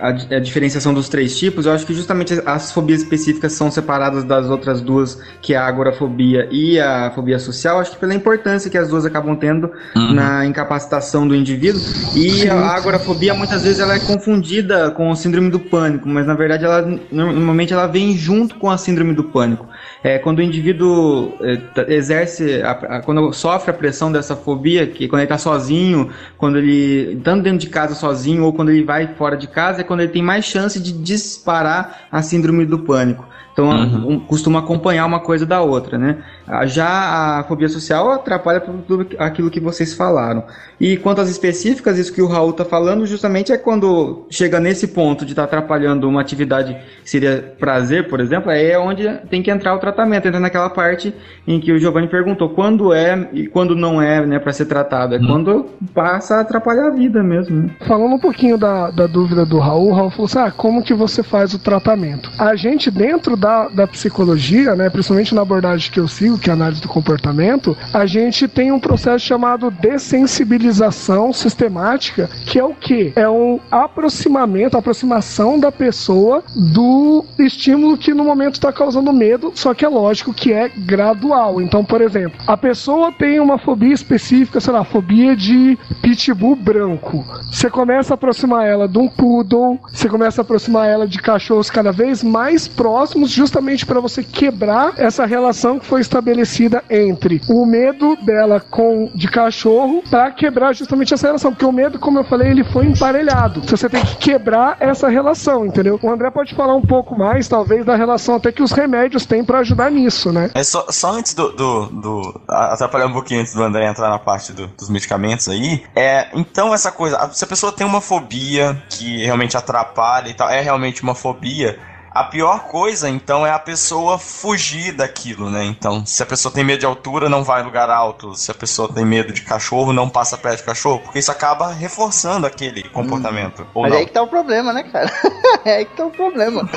a, 0.00 0.12
di- 0.12 0.34
a 0.34 0.40
diferenciação 0.40 0.94
dos 0.94 1.08
três 1.08 1.36
tipos, 1.38 1.66
eu 1.66 1.72
acho 1.72 1.86
que 1.86 1.94
justamente 1.94 2.40
as 2.46 2.72
fobias 2.72 3.02
específicas 3.02 3.52
são 3.52 3.70
separadas 3.70 4.24
das 4.24 4.46
outras 4.48 4.80
duas, 4.80 5.20
que 5.40 5.54
é 5.54 5.56
a 5.56 5.66
agorafobia 5.66 6.48
e 6.50 6.78
a 6.80 7.10
fobia 7.14 7.38
social, 7.38 7.78
acho 7.80 7.92
que 7.92 7.98
pela 7.98 8.14
importância 8.14 8.70
que 8.70 8.78
as 8.78 8.88
duas 8.88 9.04
acabam 9.04 9.36
tendo 9.36 9.70
na 10.08 10.44
incapacitação 10.46 11.26
do 11.26 11.34
indivíduo. 11.34 11.82
E 12.12 12.48
a 12.48 12.74
agorafobia 12.74 13.34
muitas 13.34 13.62
vezes 13.62 13.78
ela 13.80 13.94
é 13.94 13.98
confundida 14.00 14.90
com 14.90 15.10
o 15.10 15.16
síndrome 15.16 15.50
do 15.50 15.60
pânico, 15.60 16.08
mas 16.08 16.26
na 16.26 16.34
verdade 16.34 16.64
ela 16.64 16.82
normalmente 17.10 17.72
ela 17.72 17.86
vem 17.86 18.16
junto 18.16 18.54
com 18.56 18.70
a 18.70 18.78
síndrome 18.78 19.14
do 19.14 19.24
pânico. 19.24 19.66
É, 20.02 20.18
quando 20.18 20.38
o 20.38 20.42
indivíduo 20.42 21.32
é, 21.40 21.56
tá- 21.56 21.84
exerce, 21.88 22.60
a- 22.62 22.70
a- 22.70 23.00
quando 23.02 23.32
sofre 23.32 23.70
a 23.70 23.74
pressão 23.74 24.10
dessa 24.10 24.34
fobia, 24.34 24.86
que 24.86 25.06
quando 25.08 25.20
ele 25.20 25.26
está 25.26 25.38
sozinho, 25.38 26.10
quando 26.36 26.58
ele 26.58 27.14
estando 27.14 27.42
dentro 27.42 27.58
de 27.58 27.68
casa 27.68 27.94
sozinho 27.94 28.44
ou 28.44 28.52
quando 28.52 28.70
ele 28.70 28.84
vai 28.84 29.14
fora 29.14 29.36
de 29.36 29.46
casa, 29.46 29.80
é 29.80 29.84
quando 29.84 30.00
ele 30.00 30.12
tem 30.12 30.22
mais 30.22 30.44
chance 30.44 30.80
de 30.80 30.92
disparar 30.92 32.06
a 32.10 32.22
síndrome 32.22 32.64
do 32.66 32.78
pânico. 32.80 33.26
Então, 33.52 33.68
um, 33.70 34.18
costuma 34.18 34.60
acompanhar 34.60 35.04
uma 35.04 35.20
coisa 35.20 35.44
da 35.44 35.60
outra, 35.60 35.98
né? 35.98 36.18
Ah, 36.46 36.64
Já 36.66 37.38
a 37.38 37.44
fobia 37.44 37.68
social 37.68 38.10
atrapalha 38.10 38.60
tudo 38.60 39.06
aquilo 39.18 39.50
que 39.50 39.60
vocês 39.60 39.92
falaram. 39.94 40.44
E 40.80 40.96
quanto 40.96 41.20
às 41.20 41.28
específicas, 41.28 41.98
isso 41.98 42.12
que 42.12 42.22
o 42.22 42.26
Raul 42.26 42.52
tá 42.54 42.64
falando, 42.64 43.06
justamente 43.06 43.52
é 43.52 43.58
quando 43.58 44.26
chega 44.30 44.58
nesse 44.58 44.88
ponto 44.88 45.24
de 45.24 45.32
estar 45.32 45.44
atrapalhando 45.44 46.08
uma 46.08 46.20
atividade 46.20 46.76
que 47.04 47.10
seria 47.10 47.54
prazer, 47.58 48.08
por 48.08 48.20
exemplo, 48.20 48.50
aí 48.50 48.70
é 48.70 48.78
onde 48.78 49.08
tem 49.30 49.42
que 49.42 49.50
entrar 49.50 49.74
o 49.74 49.78
tratamento, 49.78 50.26
entra 50.26 50.40
naquela 50.40 50.70
parte 50.70 51.14
em 51.46 51.60
que 51.60 51.72
o 51.72 51.78
Giovanni 51.78 52.08
perguntou 52.08 52.48
quando 52.50 52.92
é 52.92 53.28
e 53.32 53.46
quando 53.46 53.76
não 53.76 54.00
é, 54.00 54.24
né, 54.24 54.38
para 54.38 54.52
ser 54.52 54.64
tratado. 54.66 55.14
É 55.14 55.18
quando 55.18 55.66
passa 55.94 56.36
a 56.36 56.40
atrapalhar 56.40 56.86
a 56.86 56.90
vida 56.90 57.22
mesmo. 57.22 57.62
né? 57.64 57.70
Falando 57.86 58.14
um 58.14 58.18
pouquinho 58.18 58.56
da, 58.56 58.90
da 58.90 59.06
dúvida 59.06 59.44
do 59.44 59.58
Raul, 59.58 59.90
o 59.90 59.94
Raul 59.94 60.10
falou 60.10 60.24
assim: 60.24 60.38
ah, 60.38 60.50
como 60.50 60.82
que 60.82 60.94
você 60.94 61.22
faz 61.22 61.52
o 61.52 61.58
tratamento? 61.58 62.30
A 62.38 62.56
gente, 62.56 62.90
dentro 62.90 63.36
da, 63.42 63.68
da 63.68 63.86
psicologia, 63.88 64.76
né, 64.76 64.88
principalmente 64.88 65.34
na 65.34 65.42
abordagem 65.42 65.90
que 65.90 65.98
eu 65.98 66.06
sigo, 66.06 66.38
que 66.38 66.48
é 66.48 66.52
a 66.52 66.54
análise 66.54 66.80
do 66.80 66.86
comportamento, 66.86 67.76
a 67.92 68.06
gente 68.06 68.46
tem 68.46 68.70
um 68.70 68.78
processo 68.78 69.26
chamado 69.26 69.68
dessensibilização 69.68 71.32
sistemática, 71.32 72.30
que 72.46 72.56
é 72.56 72.64
o 72.64 72.72
que? 72.72 73.12
É 73.16 73.28
um 73.28 73.58
aproximamento, 73.68 74.76
aproximação 74.76 75.58
da 75.58 75.72
pessoa 75.72 76.44
do 76.54 77.24
estímulo 77.36 77.98
que 77.98 78.14
no 78.14 78.24
momento 78.24 78.54
está 78.54 78.72
causando 78.72 79.12
medo, 79.12 79.50
só 79.56 79.74
que 79.74 79.84
é 79.84 79.88
lógico 79.88 80.32
que 80.32 80.52
é 80.52 80.68
gradual. 80.68 81.60
Então, 81.60 81.84
por 81.84 82.00
exemplo, 82.00 82.38
a 82.46 82.56
pessoa 82.56 83.10
tem 83.10 83.40
uma 83.40 83.58
fobia 83.58 83.92
específica, 83.92 84.60
sei 84.60 84.72
lá, 84.72 84.84
fobia 84.84 85.34
de 85.34 85.76
pitbull 86.00 86.54
branco. 86.54 87.24
Você 87.50 87.68
começa 87.68 88.12
a 88.12 88.14
aproximar 88.14 88.68
ela 88.68 88.86
de 88.86 88.98
um 88.98 89.08
poodle, 89.08 89.80
você 89.92 90.08
começa 90.08 90.40
a 90.40 90.42
aproximar 90.42 90.88
ela 90.88 91.08
de 91.08 91.18
cachorros 91.18 91.68
cada 91.68 91.90
vez 91.90 92.22
mais 92.22 92.68
próximos, 92.68 93.31
justamente 93.34 93.84
para 93.86 94.00
você 94.00 94.22
quebrar 94.22 94.94
essa 94.98 95.24
relação 95.26 95.78
que 95.78 95.86
foi 95.86 96.00
estabelecida 96.00 96.82
entre 96.90 97.40
o 97.48 97.64
medo 97.66 98.16
dela 98.16 98.60
com 98.60 99.10
de 99.14 99.28
cachorro 99.28 100.02
para 100.10 100.30
quebrar 100.30 100.72
justamente 100.74 101.14
essa 101.14 101.26
relação, 101.26 101.52
porque 101.52 101.64
o 101.64 101.72
medo, 101.72 101.98
como 101.98 102.18
eu 102.18 102.24
falei, 102.24 102.50
ele 102.50 102.64
foi 102.64 102.86
emparelhado. 102.86 103.60
Você 103.62 103.88
tem 103.88 104.04
que 104.04 104.16
quebrar 104.16 104.76
essa 104.80 105.08
relação, 105.08 105.64
entendeu? 105.66 105.98
O 106.02 106.10
André 106.10 106.30
pode 106.30 106.54
falar 106.54 106.74
um 106.74 106.82
pouco 106.82 107.16
mais, 107.18 107.48
talvez, 107.48 107.84
da 107.84 107.96
relação 107.96 108.36
até 108.36 108.50
que 108.52 108.62
os 108.62 108.72
remédios 108.72 109.26
têm 109.26 109.44
para 109.44 109.58
ajudar 109.60 109.90
nisso, 109.90 110.32
né? 110.32 110.50
É 110.54 110.62
só, 110.64 110.86
só 110.90 111.12
antes 111.12 111.34
do, 111.34 111.50
do, 111.52 111.86
do- 111.86 112.40
Atrapalhar 112.48 113.06
um 113.06 113.12
pouquinho 113.12 113.40
antes 113.40 113.54
do 113.54 113.62
André 113.62 113.86
entrar 113.88 114.08
na 114.10 114.18
parte 114.18 114.52
do- 114.52 114.66
dos 114.66 114.88
medicamentos 114.88 115.48
aí. 115.48 115.82
É, 115.94 116.28
então, 116.34 116.72
essa 116.74 116.90
coisa. 116.92 117.30
Se 117.32 117.44
a 117.44 117.46
pessoa 117.46 117.72
tem 117.72 117.86
uma 117.86 118.00
fobia 118.00 118.80
que 118.88 119.24
realmente 119.24 119.56
atrapalha 119.56 120.28
e 120.28 120.34
tal, 120.34 120.48
é 120.48 120.60
realmente 120.60 121.02
uma 121.02 121.14
fobia. 121.14 121.78
A 122.14 122.24
pior 122.24 122.64
coisa, 122.64 123.08
então, 123.08 123.46
é 123.46 123.50
a 123.50 123.58
pessoa 123.58 124.18
fugir 124.18 124.92
daquilo, 124.92 125.48
né? 125.48 125.64
Então, 125.64 126.04
se 126.04 126.22
a 126.22 126.26
pessoa 126.26 126.52
tem 126.52 126.62
medo 126.62 126.80
de 126.80 126.86
altura, 126.86 127.28
não 127.28 127.42
vai 127.42 127.62
em 127.62 127.64
lugar 127.64 127.88
alto. 127.88 128.34
Se 128.34 128.50
a 128.50 128.54
pessoa 128.54 128.92
tem 128.92 129.04
medo 129.04 129.32
de 129.32 129.40
cachorro, 129.40 129.94
não 129.94 130.08
passa 130.08 130.36
perto 130.36 130.58
de 130.58 130.64
cachorro. 130.64 131.00
Porque 131.00 131.18
isso 131.18 131.30
acaba 131.30 131.72
reforçando 131.72 132.46
aquele 132.46 132.82
comportamento. 132.90 133.66
Ou 133.72 133.82
Mas 133.82 133.92
não. 133.92 133.98
aí 133.98 134.06
que 134.06 134.12
tá 134.12 134.22
o 134.22 134.28
problema, 134.28 134.72
né, 134.74 134.82
cara? 134.82 135.10
é 135.64 135.76
aí 135.76 135.84
que 135.86 135.96
tá 135.96 136.04
o 136.04 136.10
problema. 136.10 136.68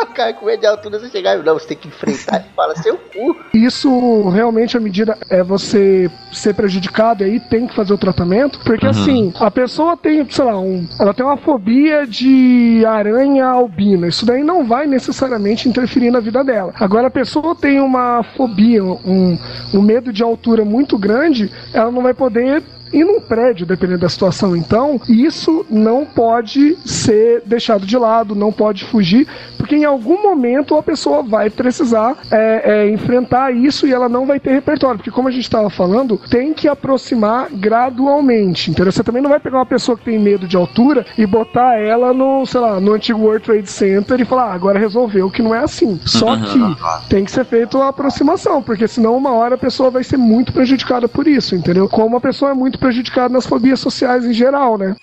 cara 0.14 0.32
com 0.32 0.46
medo 0.46 0.60
de 0.60 0.66
altura, 0.66 0.98
você 0.98 1.08
chegar 1.08 1.38
e 1.38 1.42
não, 1.42 1.54
você 1.54 1.68
tem 1.68 1.76
que 1.76 1.88
enfrentar 1.88 2.40
e 2.40 2.54
fala 2.54 2.76
seu 2.76 2.96
cu. 2.96 3.36
Isso 3.52 4.28
realmente, 4.28 4.76
à 4.76 4.80
medida 4.80 5.16
é 5.30 5.42
você 5.42 6.10
ser 6.32 6.54
prejudicado, 6.54 7.22
e 7.22 7.26
aí 7.26 7.40
tem 7.40 7.66
que 7.66 7.74
fazer 7.74 7.92
o 7.92 7.98
tratamento, 7.98 8.58
porque 8.64 8.86
assim, 8.86 9.32
a 9.36 9.50
pessoa 9.50 9.96
tem, 9.96 10.28
sei 10.28 10.44
lá, 10.44 10.58
um, 10.58 10.86
ela 10.98 11.14
tem 11.14 11.24
uma 11.24 11.36
fobia 11.36 12.06
de 12.06 12.84
aranha 12.86 13.46
albina. 13.46 14.06
Isso 14.06 14.26
daí 14.26 14.42
não 14.42 14.64
vai 14.64 14.86
necessariamente 14.86 15.68
interferir 15.68 16.10
na 16.10 16.20
vida 16.20 16.42
dela. 16.42 16.72
Agora, 16.78 17.08
a 17.08 17.10
pessoa 17.10 17.54
tem 17.54 17.80
uma 17.80 18.22
fobia, 18.36 18.82
um, 18.82 19.38
um 19.72 19.82
medo 19.82 20.12
de 20.12 20.22
altura 20.22 20.64
muito 20.64 20.98
grande, 20.98 21.50
ela 21.72 21.90
não 21.90 22.02
vai 22.02 22.14
poder 22.14 22.62
ir 22.94 23.04
num 23.04 23.20
prédio, 23.20 23.66
dependendo 23.66 24.00
da 24.00 24.08
situação. 24.08 24.56
Então, 24.56 25.00
isso 25.08 25.66
não 25.68 26.06
pode 26.06 26.76
ser 26.84 27.42
deixado 27.44 27.84
de 27.84 27.98
lado, 27.98 28.34
não 28.34 28.52
pode 28.52 28.84
fugir, 28.84 29.26
porque 29.58 29.76
em 29.76 29.84
algum 29.84 30.22
momento 30.22 30.76
a 30.76 30.82
pessoa 30.82 31.22
vai 31.22 31.50
precisar 31.50 32.16
é, 32.30 32.62
é, 32.64 32.90
enfrentar 32.90 33.50
isso 33.50 33.86
e 33.86 33.92
ela 33.92 34.08
não 34.08 34.26
vai 34.26 34.38
ter 34.38 34.52
repertório. 34.52 34.98
Porque, 34.98 35.10
como 35.10 35.28
a 35.28 35.30
gente 35.30 35.44
estava 35.44 35.68
falando, 35.70 36.18
tem 36.30 36.54
que 36.54 36.68
aproximar 36.68 37.48
gradualmente. 37.50 38.70
Entendeu? 38.70 38.92
Você 38.92 39.02
também 39.02 39.22
não 39.22 39.30
vai 39.30 39.40
pegar 39.40 39.58
uma 39.58 39.66
pessoa 39.66 39.96
que 39.96 40.04
tem 40.04 40.18
medo 40.18 40.46
de 40.46 40.56
altura 40.56 41.04
e 41.18 41.26
botar 41.26 41.78
ela 41.78 42.12
no, 42.12 42.46
sei 42.46 42.60
lá, 42.60 42.78
no 42.78 42.92
antigo 42.92 43.20
World 43.20 43.44
Trade 43.44 43.70
Center 43.70 44.20
e 44.20 44.24
falar, 44.24 44.50
ah, 44.50 44.54
agora 44.54 44.78
resolveu 44.78 45.30
que 45.30 45.42
não 45.42 45.54
é 45.54 45.58
assim. 45.58 45.98
Só 46.04 46.36
que 46.36 47.08
tem 47.08 47.24
que 47.24 47.30
ser 47.30 47.44
feita 47.44 47.78
a 47.78 47.88
aproximação, 47.88 48.62
porque 48.62 48.86
senão 48.86 49.16
uma 49.16 49.32
hora 49.32 49.54
a 49.54 49.58
pessoa 49.58 49.90
vai 49.90 50.04
ser 50.04 50.16
muito 50.16 50.52
prejudicada 50.52 51.08
por 51.08 51.26
isso, 51.26 51.54
entendeu? 51.56 51.88
Como 51.88 52.16
a 52.16 52.20
pessoa 52.20 52.50
é 52.50 52.54
muito 52.54 52.78
prejudicada 52.84 53.32
nas 53.32 53.46
fobias 53.46 53.80
sociais 53.80 54.26
em 54.26 54.34
geral, 54.34 54.76
né? 54.76 54.94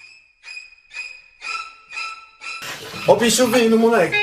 Ó 3.08 3.14
o 3.14 3.16
bicho 3.16 3.48
vindo, 3.48 3.76
moleque. 3.76 4.16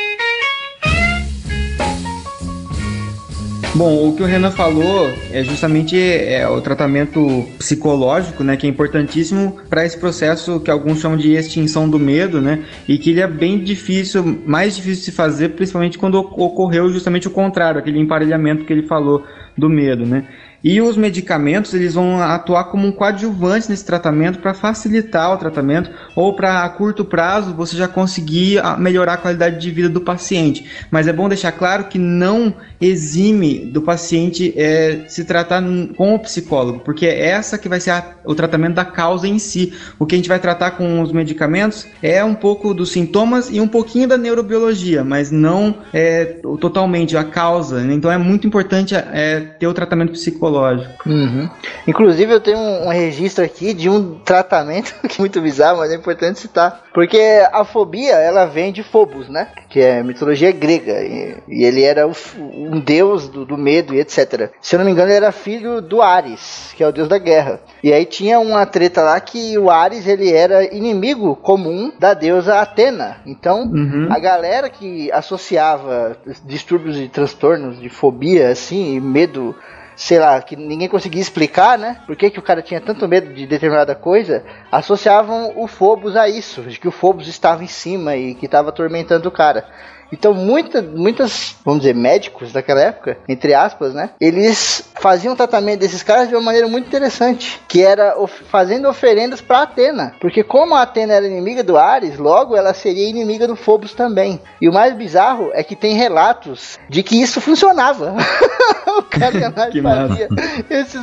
Bom, 3.74 4.08
o 4.08 4.16
que 4.16 4.22
o 4.22 4.26
Renan 4.26 4.52
falou 4.52 5.08
é 5.32 5.42
justamente 5.42 5.96
é, 6.00 6.48
o 6.48 6.60
tratamento 6.60 7.48
psicológico, 7.58 8.44
né, 8.44 8.56
que 8.56 8.66
é 8.66 8.70
importantíssimo 8.70 9.58
para 9.68 9.84
esse 9.84 9.98
processo 9.98 10.60
que 10.60 10.70
alguns 10.70 11.00
chamam 11.00 11.18
de 11.18 11.32
extinção 11.32 11.88
do 11.88 11.98
medo, 11.98 12.40
né, 12.40 12.64
e 12.88 12.96
que 12.96 13.10
ele 13.10 13.20
é 13.20 13.26
bem 13.26 13.58
difícil, 13.62 14.40
mais 14.46 14.74
difícil 14.76 15.00
de 15.00 15.04
se 15.04 15.12
fazer, 15.12 15.50
principalmente 15.50 15.98
quando 15.98 16.16
ocorreu 16.18 16.90
justamente 16.90 17.28
o 17.28 17.30
contrário, 17.30 17.80
aquele 17.80 17.98
emparelhamento 17.98 18.64
que 18.64 18.72
ele 18.72 18.86
falou 18.86 19.24
do 19.56 19.68
medo, 19.68 20.06
né. 20.06 20.24
E 20.62 20.80
os 20.80 20.96
medicamentos 20.96 21.72
eles 21.72 21.94
vão 21.94 22.20
atuar 22.20 22.64
como 22.64 22.86
um 22.86 22.92
coadjuvante 22.92 23.70
nesse 23.70 23.84
tratamento 23.84 24.40
para 24.40 24.52
facilitar 24.52 25.32
o 25.32 25.36
tratamento 25.36 25.90
ou 26.16 26.34
para 26.34 26.64
a 26.64 26.68
curto 26.68 27.04
prazo 27.04 27.54
você 27.54 27.76
já 27.76 27.86
conseguir 27.86 28.58
ah, 28.58 28.76
melhorar 28.76 29.14
a 29.14 29.18
qualidade 29.18 29.60
de 29.60 29.70
vida 29.70 29.88
do 29.88 30.00
paciente. 30.00 30.64
Mas 30.90 31.06
é 31.06 31.12
bom 31.12 31.28
deixar 31.28 31.52
claro 31.52 31.84
que 31.84 31.98
não 31.98 32.54
exime 32.80 33.66
do 33.66 33.82
paciente 33.82 34.52
é, 34.56 35.04
se 35.08 35.24
tratar 35.24 35.62
com 35.96 36.14
o 36.14 36.18
psicólogo, 36.18 36.80
porque 36.80 37.06
é 37.06 37.28
essa 37.28 37.58
que 37.58 37.68
vai 37.68 37.80
ser 37.80 37.90
a, 37.90 38.04
o 38.24 38.34
tratamento 38.34 38.74
da 38.74 38.84
causa 38.84 39.28
em 39.28 39.38
si. 39.38 39.72
O 39.98 40.06
que 40.06 40.14
a 40.14 40.18
gente 40.18 40.28
vai 40.28 40.38
tratar 40.38 40.72
com 40.72 41.00
os 41.00 41.12
medicamentos 41.12 41.86
é 42.02 42.24
um 42.24 42.34
pouco 42.34 42.74
dos 42.74 42.90
sintomas 42.90 43.48
e 43.50 43.60
um 43.60 43.68
pouquinho 43.68 44.08
da 44.08 44.18
neurobiologia, 44.18 45.04
mas 45.04 45.30
não 45.30 45.76
é, 45.92 46.24
totalmente 46.60 47.16
a 47.16 47.24
causa. 47.24 47.80
Então 47.92 48.10
é 48.10 48.18
muito 48.18 48.46
importante 48.46 48.94
é, 48.94 49.40
ter 49.40 49.66
o 49.66 49.74
tratamento 49.74 50.12
psicológico 50.12 50.47
psicológico. 50.48 51.08
Uhum. 51.08 51.48
Inclusive, 51.86 52.32
eu 52.32 52.40
tenho 52.40 52.58
um, 52.58 52.86
um, 52.86 52.88
registro 52.88 53.44
aqui 53.44 53.74
de 53.74 53.88
um 53.88 54.18
tratamento 54.18 54.94
que 55.06 55.18
é 55.18 55.20
muito 55.20 55.40
bizarro, 55.40 55.78
mas 55.78 55.92
é 55.92 55.94
importante 55.94 56.40
citar. 56.40 56.82
Porque 56.92 57.20
a 57.52 57.64
fobia, 57.64 58.14
ela 58.14 58.46
vem 58.46 58.72
de 58.72 58.82
Phobos, 58.82 59.28
né? 59.28 59.48
Que 59.68 59.80
é 59.80 60.02
mitologia 60.02 60.50
grega. 60.50 61.00
E, 61.02 61.36
e 61.48 61.64
ele 61.64 61.82
era 61.82 62.06
o, 62.06 62.12
um 62.38 62.80
deus 62.80 63.28
do, 63.28 63.44
do, 63.44 63.56
medo 63.56 63.94
e 63.94 64.00
etc. 64.00 64.50
Se 64.60 64.74
eu 64.74 64.78
não 64.78 64.86
me 64.86 64.92
engano, 64.92 65.08
ele 65.08 65.16
era 65.16 65.32
filho 65.32 65.80
do 65.80 66.02
Ares, 66.02 66.72
que 66.76 66.82
é 66.82 66.88
o 66.88 66.92
deus 66.92 67.08
da 67.08 67.18
guerra. 67.18 67.60
E 67.82 67.92
aí 67.92 68.04
tinha 68.04 68.40
uma 68.40 68.64
treta 68.66 69.02
lá 69.02 69.20
que 69.20 69.56
o 69.58 69.70
Ares, 69.70 70.06
ele 70.06 70.32
era 70.32 70.64
inimigo 70.74 71.36
comum 71.36 71.92
da 71.98 72.14
deusa 72.14 72.60
Atena. 72.60 73.18
Então, 73.26 73.62
uhum. 73.62 74.08
a 74.10 74.18
galera 74.18 74.68
que 74.68 75.10
associava 75.12 76.16
distúrbios 76.44 76.98
e 76.98 77.08
transtornos 77.08 77.78
de 77.78 77.88
fobia, 77.88 78.48
assim, 78.48 78.98
medo 79.00 79.54
sei 79.98 80.20
lá, 80.20 80.40
que 80.40 80.54
ninguém 80.54 80.88
conseguia 80.88 81.20
explicar, 81.20 81.76
né? 81.76 82.00
Por 82.06 82.14
que, 82.14 82.30
que 82.30 82.38
o 82.38 82.42
cara 82.42 82.62
tinha 82.62 82.80
tanto 82.80 83.08
medo 83.08 83.34
de 83.34 83.48
determinada 83.48 83.96
coisa, 83.96 84.44
associavam 84.70 85.52
o 85.56 85.66
Phobos 85.66 86.14
a 86.14 86.28
isso, 86.28 86.62
de 86.62 86.78
que 86.78 86.86
o 86.86 86.92
Phobos 86.92 87.26
estava 87.26 87.64
em 87.64 87.66
cima 87.66 88.14
e 88.14 88.36
que 88.36 88.46
estava 88.46 88.68
atormentando 88.68 89.28
o 89.28 89.32
cara. 89.32 89.66
Então, 90.12 90.32
muita, 90.32 90.80
muitas, 90.82 91.56
vamos 91.64 91.80
dizer, 91.80 91.94
médicos 91.94 92.52
daquela 92.52 92.80
época, 92.80 93.18
entre 93.28 93.54
aspas, 93.54 93.94
né? 93.94 94.10
Eles 94.20 94.88
faziam 94.94 95.36
tratamento 95.36 95.80
desses 95.80 96.02
caras 96.02 96.28
de 96.28 96.34
uma 96.34 96.42
maneira 96.42 96.66
muito 96.66 96.86
interessante, 96.86 97.60
que 97.68 97.82
era 97.82 98.18
of 98.18 98.44
fazendo 98.44 98.88
oferendas 98.88 99.40
para 99.40 99.62
Atena. 99.62 100.14
Porque 100.20 100.42
como 100.42 100.74
a 100.74 100.82
Atena 100.82 101.14
era 101.14 101.26
inimiga 101.26 101.62
do 101.62 101.76
Ares, 101.76 102.18
logo 102.18 102.56
ela 102.56 102.74
seria 102.74 103.08
inimiga 103.08 103.46
do 103.46 103.56
Phobos 103.56 103.94
também. 103.94 104.40
E 104.60 104.68
o 104.68 104.72
mais 104.72 104.94
bizarro 104.94 105.50
é 105.52 105.62
que 105.62 105.76
tem 105.76 105.94
relatos 105.94 106.78
de 106.88 107.02
que 107.02 107.20
isso 107.20 107.40
funcionava. 107.40 108.16
o 108.98 109.02
cara 109.02 109.36
ia 109.38 109.52
lá 109.54 109.68
e 109.68 109.82
fazia 109.82 110.28
esses, 110.70 111.00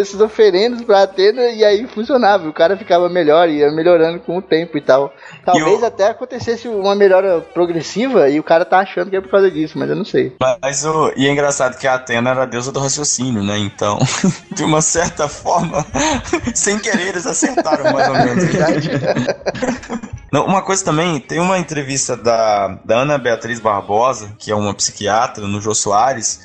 esses 0.00 0.20
oferendas 0.20 0.82
para 0.82 1.02
Atena 1.02 1.42
e 1.46 1.64
aí 1.64 1.86
funcionava. 1.86 2.48
O 2.48 2.52
cara 2.52 2.76
ficava 2.76 3.08
melhor, 3.08 3.48
ia 3.48 3.70
melhorando 3.70 4.20
com 4.20 4.38
o 4.38 4.42
tempo 4.42 4.76
e 4.76 4.80
tal. 4.80 5.12
Talvez 5.44 5.80
eu... 5.80 5.86
até 5.86 6.08
acontecesse 6.08 6.68
uma 6.68 6.94
melhora 6.94 7.40
progressiva 7.40 8.25
e 8.28 8.38
o 8.38 8.42
cara 8.42 8.64
tá 8.64 8.78
achando 8.78 9.10
que 9.10 9.16
é 9.16 9.20
por 9.20 9.30
causa 9.30 9.50
disso, 9.50 9.78
mas 9.78 9.88
eu 9.88 9.96
não 9.96 10.04
sei. 10.04 10.34
Mas 10.62 10.84
o. 10.84 11.12
E 11.16 11.26
é 11.26 11.32
engraçado 11.32 11.78
que 11.78 11.86
a 11.86 11.94
Atena 11.94 12.30
era 12.30 12.42
a 12.42 12.46
deusa 12.46 12.72
do 12.72 12.80
raciocínio, 12.80 13.42
né? 13.42 13.58
Então, 13.58 13.98
de 14.52 14.64
uma 14.64 14.80
certa 14.80 15.28
forma, 15.28 15.84
sem 16.54 16.78
querer, 16.78 17.08
eles 17.08 17.26
acertaram 17.26 17.92
mais 17.92 18.08
ou 18.08 18.14
menos. 18.14 18.44
Não, 20.32 20.44
uma 20.44 20.60
coisa 20.60 20.84
também, 20.84 21.20
tem 21.20 21.38
uma 21.38 21.58
entrevista 21.58 22.16
da, 22.16 22.78
da 22.84 22.96
Ana 22.96 23.16
Beatriz 23.16 23.60
Barbosa, 23.60 24.34
que 24.38 24.50
é 24.50 24.54
uma 24.54 24.74
psiquiatra, 24.74 25.46
no 25.46 25.60
Jô 25.60 25.72
Soares, 25.72 26.40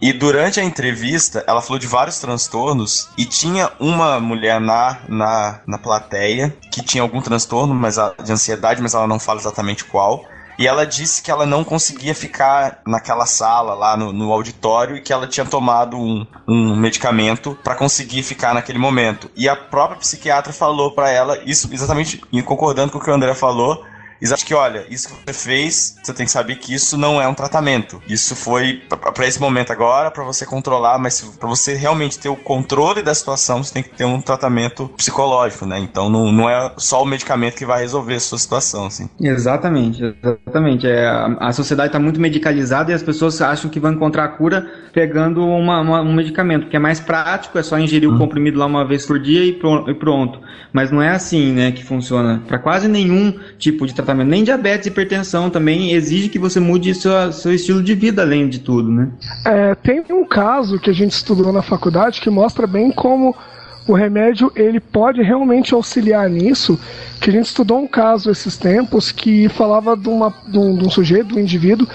e 0.00 0.12
durante 0.12 0.60
a 0.60 0.64
entrevista, 0.64 1.42
ela 1.46 1.62
falou 1.62 1.78
de 1.78 1.86
vários 1.86 2.18
transtornos 2.18 3.08
e 3.16 3.24
tinha 3.24 3.70
uma 3.80 4.20
mulher 4.20 4.60
na, 4.60 4.98
na, 5.08 5.60
na 5.66 5.78
plateia 5.78 6.54
que 6.70 6.82
tinha 6.82 7.02
algum 7.02 7.22
transtorno 7.22 7.74
mas 7.74 7.98
a, 7.98 8.14
de 8.22 8.30
ansiedade, 8.30 8.82
mas 8.82 8.94
ela 8.94 9.06
não 9.06 9.18
fala 9.18 9.40
exatamente 9.40 9.84
qual. 9.84 10.22
E 10.58 10.66
ela 10.66 10.86
disse 10.86 11.22
que 11.22 11.30
ela 11.30 11.44
não 11.44 11.62
conseguia 11.62 12.14
ficar 12.14 12.80
naquela 12.86 13.26
sala 13.26 13.74
lá 13.74 13.96
no, 13.96 14.12
no 14.12 14.32
auditório 14.32 14.96
e 14.96 15.00
que 15.00 15.12
ela 15.12 15.26
tinha 15.26 15.44
tomado 15.44 15.98
um, 15.98 16.26
um 16.48 16.74
medicamento 16.74 17.58
para 17.62 17.74
conseguir 17.74 18.22
ficar 18.22 18.54
naquele 18.54 18.78
momento. 18.78 19.30
E 19.36 19.48
a 19.48 19.56
própria 19.56 19.98
psiquiatra 19.98 20.52
falou 20.52 20.92
para 20.92 21.10
ela, 21.10 21.38
isso 21.44 21.68
exatamente 21.72 22.20
concordando 22.44 22.90
com 22.90 22.98
o 22.98 23.00
que 23.00 23.10
o 23.10 23.14
André 23.14 23.34
falou, 23.34 23.84
Exato 24.20 24.44
que, 24.44 24.54
olha, 24.54 24.86
isso 24.90 25.08
que 25.08 25.14
você 25.26 25.32
fez, 25.32 25.96
você 26.02 26.12
tem 26.12 26.26
que 26.26 26.32
saber 26.32 26.56
que 26.56 26.74
isso 26.74 26.96
não 26.96 27.20
é 27.20 27.28
um 27.28 27.34
tratamento. 27.34 28.00
Isso 28.08 28.34
foi 28.34 28.82
para 28.88 29.26
esse 29.26 29.40
momento 29.40 29.72
agora, 29.72 30.10
para 30.10 30.24
você 30.24 30.46
controlar, 30.46 30.98
mas 30.98 31.20
para 31.20 31.48
você 31.48 31.74
realmente 31.74 32.18
ter 32.18 32.28
o 32.28 32.36
controle 32.36 33.02
da 33.02 33.14
situação, 33.14 33.62
você 33.62 33.74
tem 33.74 33.82
que 33.82 33.90
ter 33.90 34.04
um 34.04 34.20
tratamento 34.20 34.88
psicológico, 34.96 35.66
né? 35.66 35.78
Então 35.78 36.08
não, 36.08 36.32
não 36.32 36.48
é 36.48 36.72
só 36.76 37.02
o 37.02 37.06
medicamento 37.06 37.56
que 37.56 37.66
vai 37.66 37.80
resolver 37.80 38.14
a 38.14 38.20
sua 38.20 38.38
situação, 38.38 38.86
assim. 38.86 39.08
Exatamente, 39.20 40.02
exatamente. 40.02 40.86
É, 40.86 41.06
a, 41.06 41.36
a 41.40 41.52
sociedade 41.52 41.88
está 41.88 41.98
muito 41.98 42.20
medicalizada 42.20 42.90
e 42.90 42.94
as 42.94 43.02
pessoas 43.02 43.40
acham 43.40 43.70
que 43.70 43.78
vão 43.78 43.92
encontrar 43.92 44.24
a 44.24 44.28
cura 44.28 44.66
pegando 44.92 45.46
uma, 45.46 45.80
uma, 45.80 46.00
um 46.00 46.14
medicamento, 46.14 46.68
que 46.68 46.76
é 46.76 46.78
mais 46.78 47.00
prático, 47.00 47.58
é 47.58 47.62
só 47.62 47.78
ingerir 47.78 48.08
hum. 48.08 48.12
o 48.12 48.14
uhum. 48.14 48.20
comprimido 48.20 48.58
lá 48.58 48.66
uma 48.66 48.84
vez 48.84 49.04
por 49.04 49.18
dia 49.18 49.44
e 49.44 49.52
pronto. 49.52 50.40
Mas 50.72 50.90
não 50.90 51.02
é 51.02 51.10
assim, 51.10 51.52
né, 51.52 51.72
que 51.72 51.84
funciona. 51.84 52.42
Para 52.46 52.58
quase 52.58 52.88
nenhum 52.88 53.38
tipo 53.58 53.86
de 53.86 53.94
tratamento 53.94 54.05
tratamento. 54.06 54.28
Nem 54.28 54.44
diabetes 54.44 54.86
e 54.86 54.90
hipertensão 54.90 55.50
também 55.50 55.92
exige 55.92 56.28
que 56.28 56.38
você 56.38 56.60
mude 56.60 56.94
seu, 56.94 57.52
estilo 57.52 57.82
de 57.82 57.94
vida, 57.94 58.22
além 58.22 58.48
de 58.48 58.60
tudo, 58.60 58.90
né? 58.90 59.10
É, 59.44 59.74
tem 59.74 60.02
um 60.10 60.24
caso 60.24 60.78
que 60.78 60.88
a 60.88 60.94
gente 60.94 61.12
estudou 61.12 61.52
na 61.52 61.62
faculdade 61.62 62.20
que 62.20 62.30
mostra 62.30 62.66
bem 62.66 62.90
como 62.92 63.34
o 63.86 63.94
remédio 63.94 64.50
ele 64.56 64.80
pode 64.80 65.22
realmente 65.22 65.74
auxiliar 65.74 66.28
nisso. 66.28 66.78
Que 67.20 67.30
a 67.30 67.32
gente 67.32 67.46
estudou 67.46 67.78
um 67.80 67.86
caso 67.86 68.30
esses 68.30 68.56
tempos 68.56 69.12
que 69.12 69.48
falava 69.48 69.96
de, 69.96 70.08
uma, 70.08 70.32
de, 70.46 70.58
um, 70.58 70.76
de 70.76 70.84
um 70.84 70.90
sujeito, 70.90 71.28
de 71.28 71.34
um 71.34 71.40
indivíduo, 71.40 71.86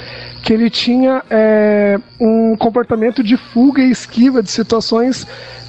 que 0.41 0.53
ele 0.53 0.69
tinha 0.69 1.23
é, 1.29 1.99
um 2.19 2.55
comportamento 2.55 3.23
de 3.23 3.37
fuga 3.37 3.81
e 3.81 3.91
esquiva 3.91 4.41
de 4.41 4.49
situações 4.49 5.25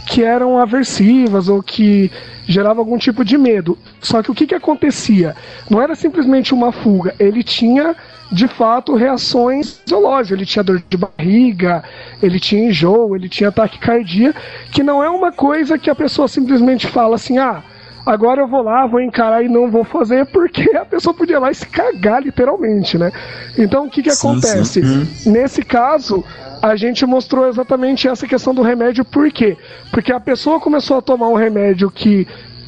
que 0.07 0.23
eram 0.23 0.59
aversivas 0.59 1.49
ou 1.49 1.63
que 1.63 2.11
gerava 2.47 2.81
algum 2.81 2.99
tipo 2.99 3.25
de 3.25 3.39
medo. 3.39 3.79
Só 4.01 4.23
que 4.23 4.31
o 4.31 4.35
que, 4.35 4.47
que 4.47 4.55
acontecia? 4.55 5.37
Não 5.71 5.81
era 5.81 5.95
simplesmente 5.95 6.53
uma 6.53 6.73
fuga, 6.73 7.15
ele 7.19 7.43
tinha 7.43 7.95
de 8.33 8.49
fato 8.49 8.97
reações 8.97 9.79
fisiológicas. 9.79 10.39
Ele 10.39 10.47
tinha 10.47 10.63
dor 10.63 10.83
de 10.89 10.97
barriga, 10.97 11.85
ele 12.23 12.41
tinha 12.41 12.69
enjoo, 12.69 13.15
ele 13.15 13.29
tinha 13.29 13.51
ataque 13.51 13.79
cardíaco, 13.79 14.41
que 14.73 14.83
não 14.83 15.05
é 15.05 15.11
uma 15.11 15.31
coisa 15.31 15.79
que 15.79 15.91
a 15.91 15.95
pessoa 15.95 16.27
simplesmente 16.27 16.87
fala 16.87 17.17
assim: 17.17 17.39
ah, 17.39 17.63
agora 18.05 18.41
eu 18.41 18.47
vou 18.47 18.63
lá, 18.63 18.87
vou 18.87 19.01
encarar 19.01 19.45
e 19.45 19.49
não 19.49 19.71
vou 19.71 19.85
fazer, 19.85 20.27
porque 20.27 20.77
a 20.77 20.85
pessoa 20.85 21.15
podia 21.15 21.37
ir 21.37 21.39
lá 21.39 21.51
e 21.51 21.55
se 21.55 21.67
cagar 21.67 22.23
literalmente, 22.23 22.99
né? 22.99 23.11
Então 23.57 23.87
o 23.87 23.91
que, 23.91 24.03
que 24.03 24.11
sim, 24.11 24.29
acontece? 24.29 24.83
Sim. 24.83 24.83
Uhum. 24.83 25.33
Nesse 25.33 25.63
caso, 25.63 26.25
a 26.61 26.77
gente 26.77 27.05
mostrou 27.05 27.49
exatamente 27.49 28.09
essa 28.09 28.27
questão 28.27 28.55
do 28.55 28.63
remédio, 28.63 29.05
por 29.05 29.31
quê? 29.31 29.57
Porque 29.91 30.13
a 30.13 30.21
pessoa 30.21 30.61
começou 30.61 30.99
a 30.99 31.03
tomar 31.03 31.29
um 31.29 31.35
remédio 31.35 31.91
que, 31.91 32.27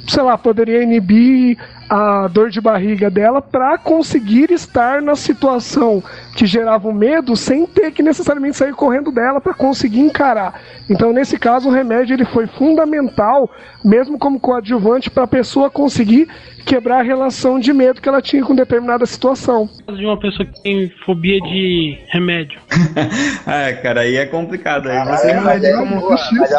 sei 0.09 0.23
lá, 0.23 0.37
poderia 0.37 0.83
inibir 0.83 1.59
a 1.89 2.29
dor 2.29 2.51
de 2.51 2.61
barriga 2.61 3.11
dela 3.11 3.41
para 3.41 3.77
conseguir 3.79 4.51
estar 4.51 5.03
na 5.03 5.15
situação 5.15 6.03
que 6.35 6.47
gerava 6.47 6.89
o 6.89 6.95
medo 6.95 7.37
sem 7.37 7.67
ter 7.67 7.93
que 7.93 8.03
necessariamente 8.03 8.57
sair 8.57 8.75
correndo 8.75 9.13
dela 9.13 9.41
para 9.41 9.55
conseguir 9.55 10.01
encarar. 10.01 10.61
Então, 10.89 11.13
nesse 11.13 11.39
caso, 11.39 11.69
o 11.69 11.73
remédio 11.73 12.15
ele 12.15 12.25
foi 12.25 12.47
fundamental, 12.47 13.51
mesmo 13.85 14.19
como 14.19 14.41
coadjuvante, 14.41 15.11
para 15.11 15.25
a 15.25 15.29
pessoa 15.29 15.71
conseguir 15.71 16.29
quebrar 16.65 17.01
a 17.01 17.03
relação 17.03 17.61
de 17.61 17.73
medo 17.73 18.01
que 18.01 18.09
ela 18.09 18.23
tinha 18.23 18.43
com 18.43 18.55
determinada 18.55 19.05
situação. 19.07 19.69
De 19.87 20.05
uma 20.05 20.19
pessoa 20.19 20.47
que 20.47 20.63
tem 20.63 20.91
fobia 21.05 21.39
de 21.41 21.99
remédio. 22.09 22.61
ah, 23.47 23.73
cara, 23.83 24.01
aí 24.01 24.17
é 24.17 24.27
complicado. 24.27 24.89
Aí 24.89 25.05
você 25.05 25.33
ah, 25.33 25.41
mas 25.43 25.63
é, 25.63 25.73
como... 25.75 26.01
boa, 26.01 26.17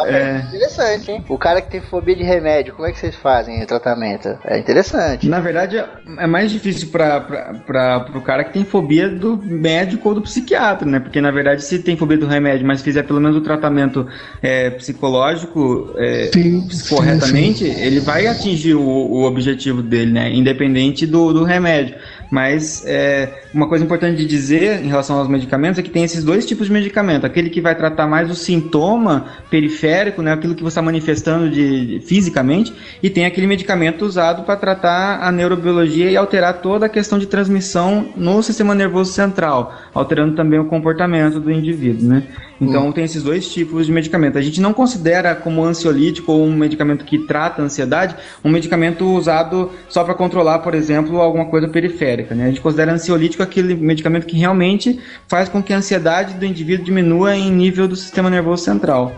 é, 0.08 0.14
é 0.14 0.38
interessante, 0.40 1.12
hein? 1.12 1.26
O 1.28 1.38
cara 1.38 1.62
que 1.62 1.72
tem 1.72 1.82
fobia 1.82 2.16
de 2.16 2.24
remédio, 2.24 2.76
como 2.76 2.88
é 2.88 2.92
que 2.92 3.00
vocês 3.00 3.16
fazem 3.16 3.62
o 3.64 3.68
tratamento? 3.68 4.38
É 4.46 4.58
interessante. 4.58 5.15
Na 5.24 5.40
verdade, 5.40 5.78
é 5.78 6.28
mais 6.28 6.52
difícil 6.52 6.90
para 6.90 8.06
o 8.16 8.22
cara 8.22 8.44
que 8.44 8.54
tem 8.54 8.64
fobia 8.64 9.10
do 9.10 9.38
médico 9.38 10.10
ou 10.10 10.16
do 10.16 10.22
psiquiatra, 10.22 10.88
né? 10.88 11.00
Porque 11.00 11.20
na 11.20 11.32
verdade, 11.32 11.64
se 11.64 11.80
tem 11.80 11.98
fobia 11.98 12.18
do 12.18 12.28
remédio, 12.28 12.66
mas 12.66 12.82
fizer 12.82 13.04
pelo 13.04 13.20
menos 13.20 13.36
o 13.36 13.42
tratamento 13.42 14.08
é, 14.42 14.70
psicológico 14.70 15.94
é, 15.98 16.30
sim, 16.32 16.68
corretamente, 16.90 17.66
sim, 17.66 17.74
sim. 17.74 17.82
ele 17.82 18.00
vai 18.00 18.28
atingir 18.28 18.76
o, 18.76 18.82
o 18.82 19.24
objetivo 19.24 19.82
dele 19.82 20.06
dele, 20.06 20.12
né? 20.12 20.34
Independente 20.34 21.06
do, 21.06 21.34
do 21.34 21.44
remédio. 21.44 21.96
Mas 22.32 22.84
é, 22.86 23.44
uma 23.54 23.68
coisa 23.68 23.84
importante 23.84 24.18
de 24.18 24.26
dizer 24.26 24.84
em 24.84 24.88
relação 24.88 25.18
aos 25.18 25.28
medicamentos 25.28 25.80
é 25.80 25.84
que 25.84 25.90
tem 25.90 26.04
esses 26.04 26.24
dois 26.24 26.46
tipos 26.46 26.68
de 26.68 26.74
medicamento. 26.74 27.26
Aquele 27.26 27.50
que 27.50 27.62
vai 27.62 27.76
tratar 27.76 28.08
mais 28.08 28.30
o 28.30 28.36
sintoma 28.36 29.26
periférico, 29.50 30.22
né, 30.22 30.34
aquilo 30.34 30.56
que 30.56 30.64
você 30.64 30.74
está 30.74 30.82
manifestando 30.82 31.50
de, 31.50 32.00
de, 32.00 32.06
fisicamente, 32.06 32.74
e 33.02 33.10
tem 33.10 33.26
aquele 33.26 33.48
medicamento 33.48 34.06
usado 34.06 34.44
para 34.44 34.56
tratar 34.56 35.20
a 35.22 35.32
neurobiologia 35.32 36.10
e 36.10 36.18
alterar 36.18 36.62
toda 36.62 36.86
a 36.86 36.90
questão 36.90 37.20
de 37.20 37.28
transmissão 37.28 38.10
no 38.16 38.42
sistema 38.42 38.76
nervoso 38.76 39.14
central, 39.14 39.74
alterando 39.94 40.36
também 40.36 40.60
o 40.60 40.66
comportamento 40.66 41.40
do 41.40 41.52
indivíduo. 41.52 42.08
Né? 42.08 42.24
Então 42.60 42.88
hum. 42.88 42.92
tem 42.92 43.04
esses 43.04 43.22
dois 43.22 43.48
tipos 43.52 43.86
de 43.86 43.92
medicamento. 43.92 44.38
A 44.38 44.42
gente 44.42 44.62
não 44.62 44.74
considera 44.74 45.36
como 45.36 45.64
ansiolítico 45.64 46.32
ou 46.32 46.46
um 46.46 46.56
medicamento 46.56 47.04
que 47.04 47.20
trata 47.20 47.62
a 47.62 47.66
ansiedade 47.66 48.16
um 48.44 48.50
medicamento 48.50 49.06
usado 49.06 49.72
só 49.90 50.04
para 50.04 50.14
controlar, 50.14 50.60
por 50.60 50.74
exemplo, 50.74 51.20
alguma 51.20 51.46
coisa 51.46 51.68
periférica. 51.68 52.34
Né? 52.34 52.46
A 52.46 52.48
gente 52.48 52.62
considera 52.62 52.94
ansiolítico 52.94 53.44
aquele 53.44 53.76
medicamento 53.76 54.26
que 54.26 54.38
realmente 54.38 55.00
faz 55.28 55.50
com 55.50 55.62
que 55.62 55.74
a 55.74 55.78
ansiedade 55.78 56.36
do 56.36 56.46
indivíduo 56.46 56.86
diminua 56.86 57.36
em 57.36 57.52
nível 57.52 57.88
do 57.88 57.96
sistema 57.96 58.30
nervoso 58.30 58.64
central. 58.64 59.12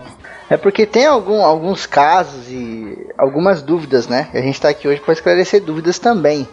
É 0.50 0.56
porque 0.56 0.86
tem 0.86 1.04
algum, 1.04 1.42
alguns 1.42 1.84
casos 1.84 2.48
e 2.48 3.06
algumas 3.18 3.60
dúvidas, 3.60 4.08
né? 4.08 4.28
A 4.32 4.38
gente 4.38 4.54
está 4.54 4.70
aqui 4.70 4.88
hoje 4.88 5.00
para 5.00 5.12
esclarecer 5.12 5.62
dúvidas 5.62 5.98
também 5.98 6.48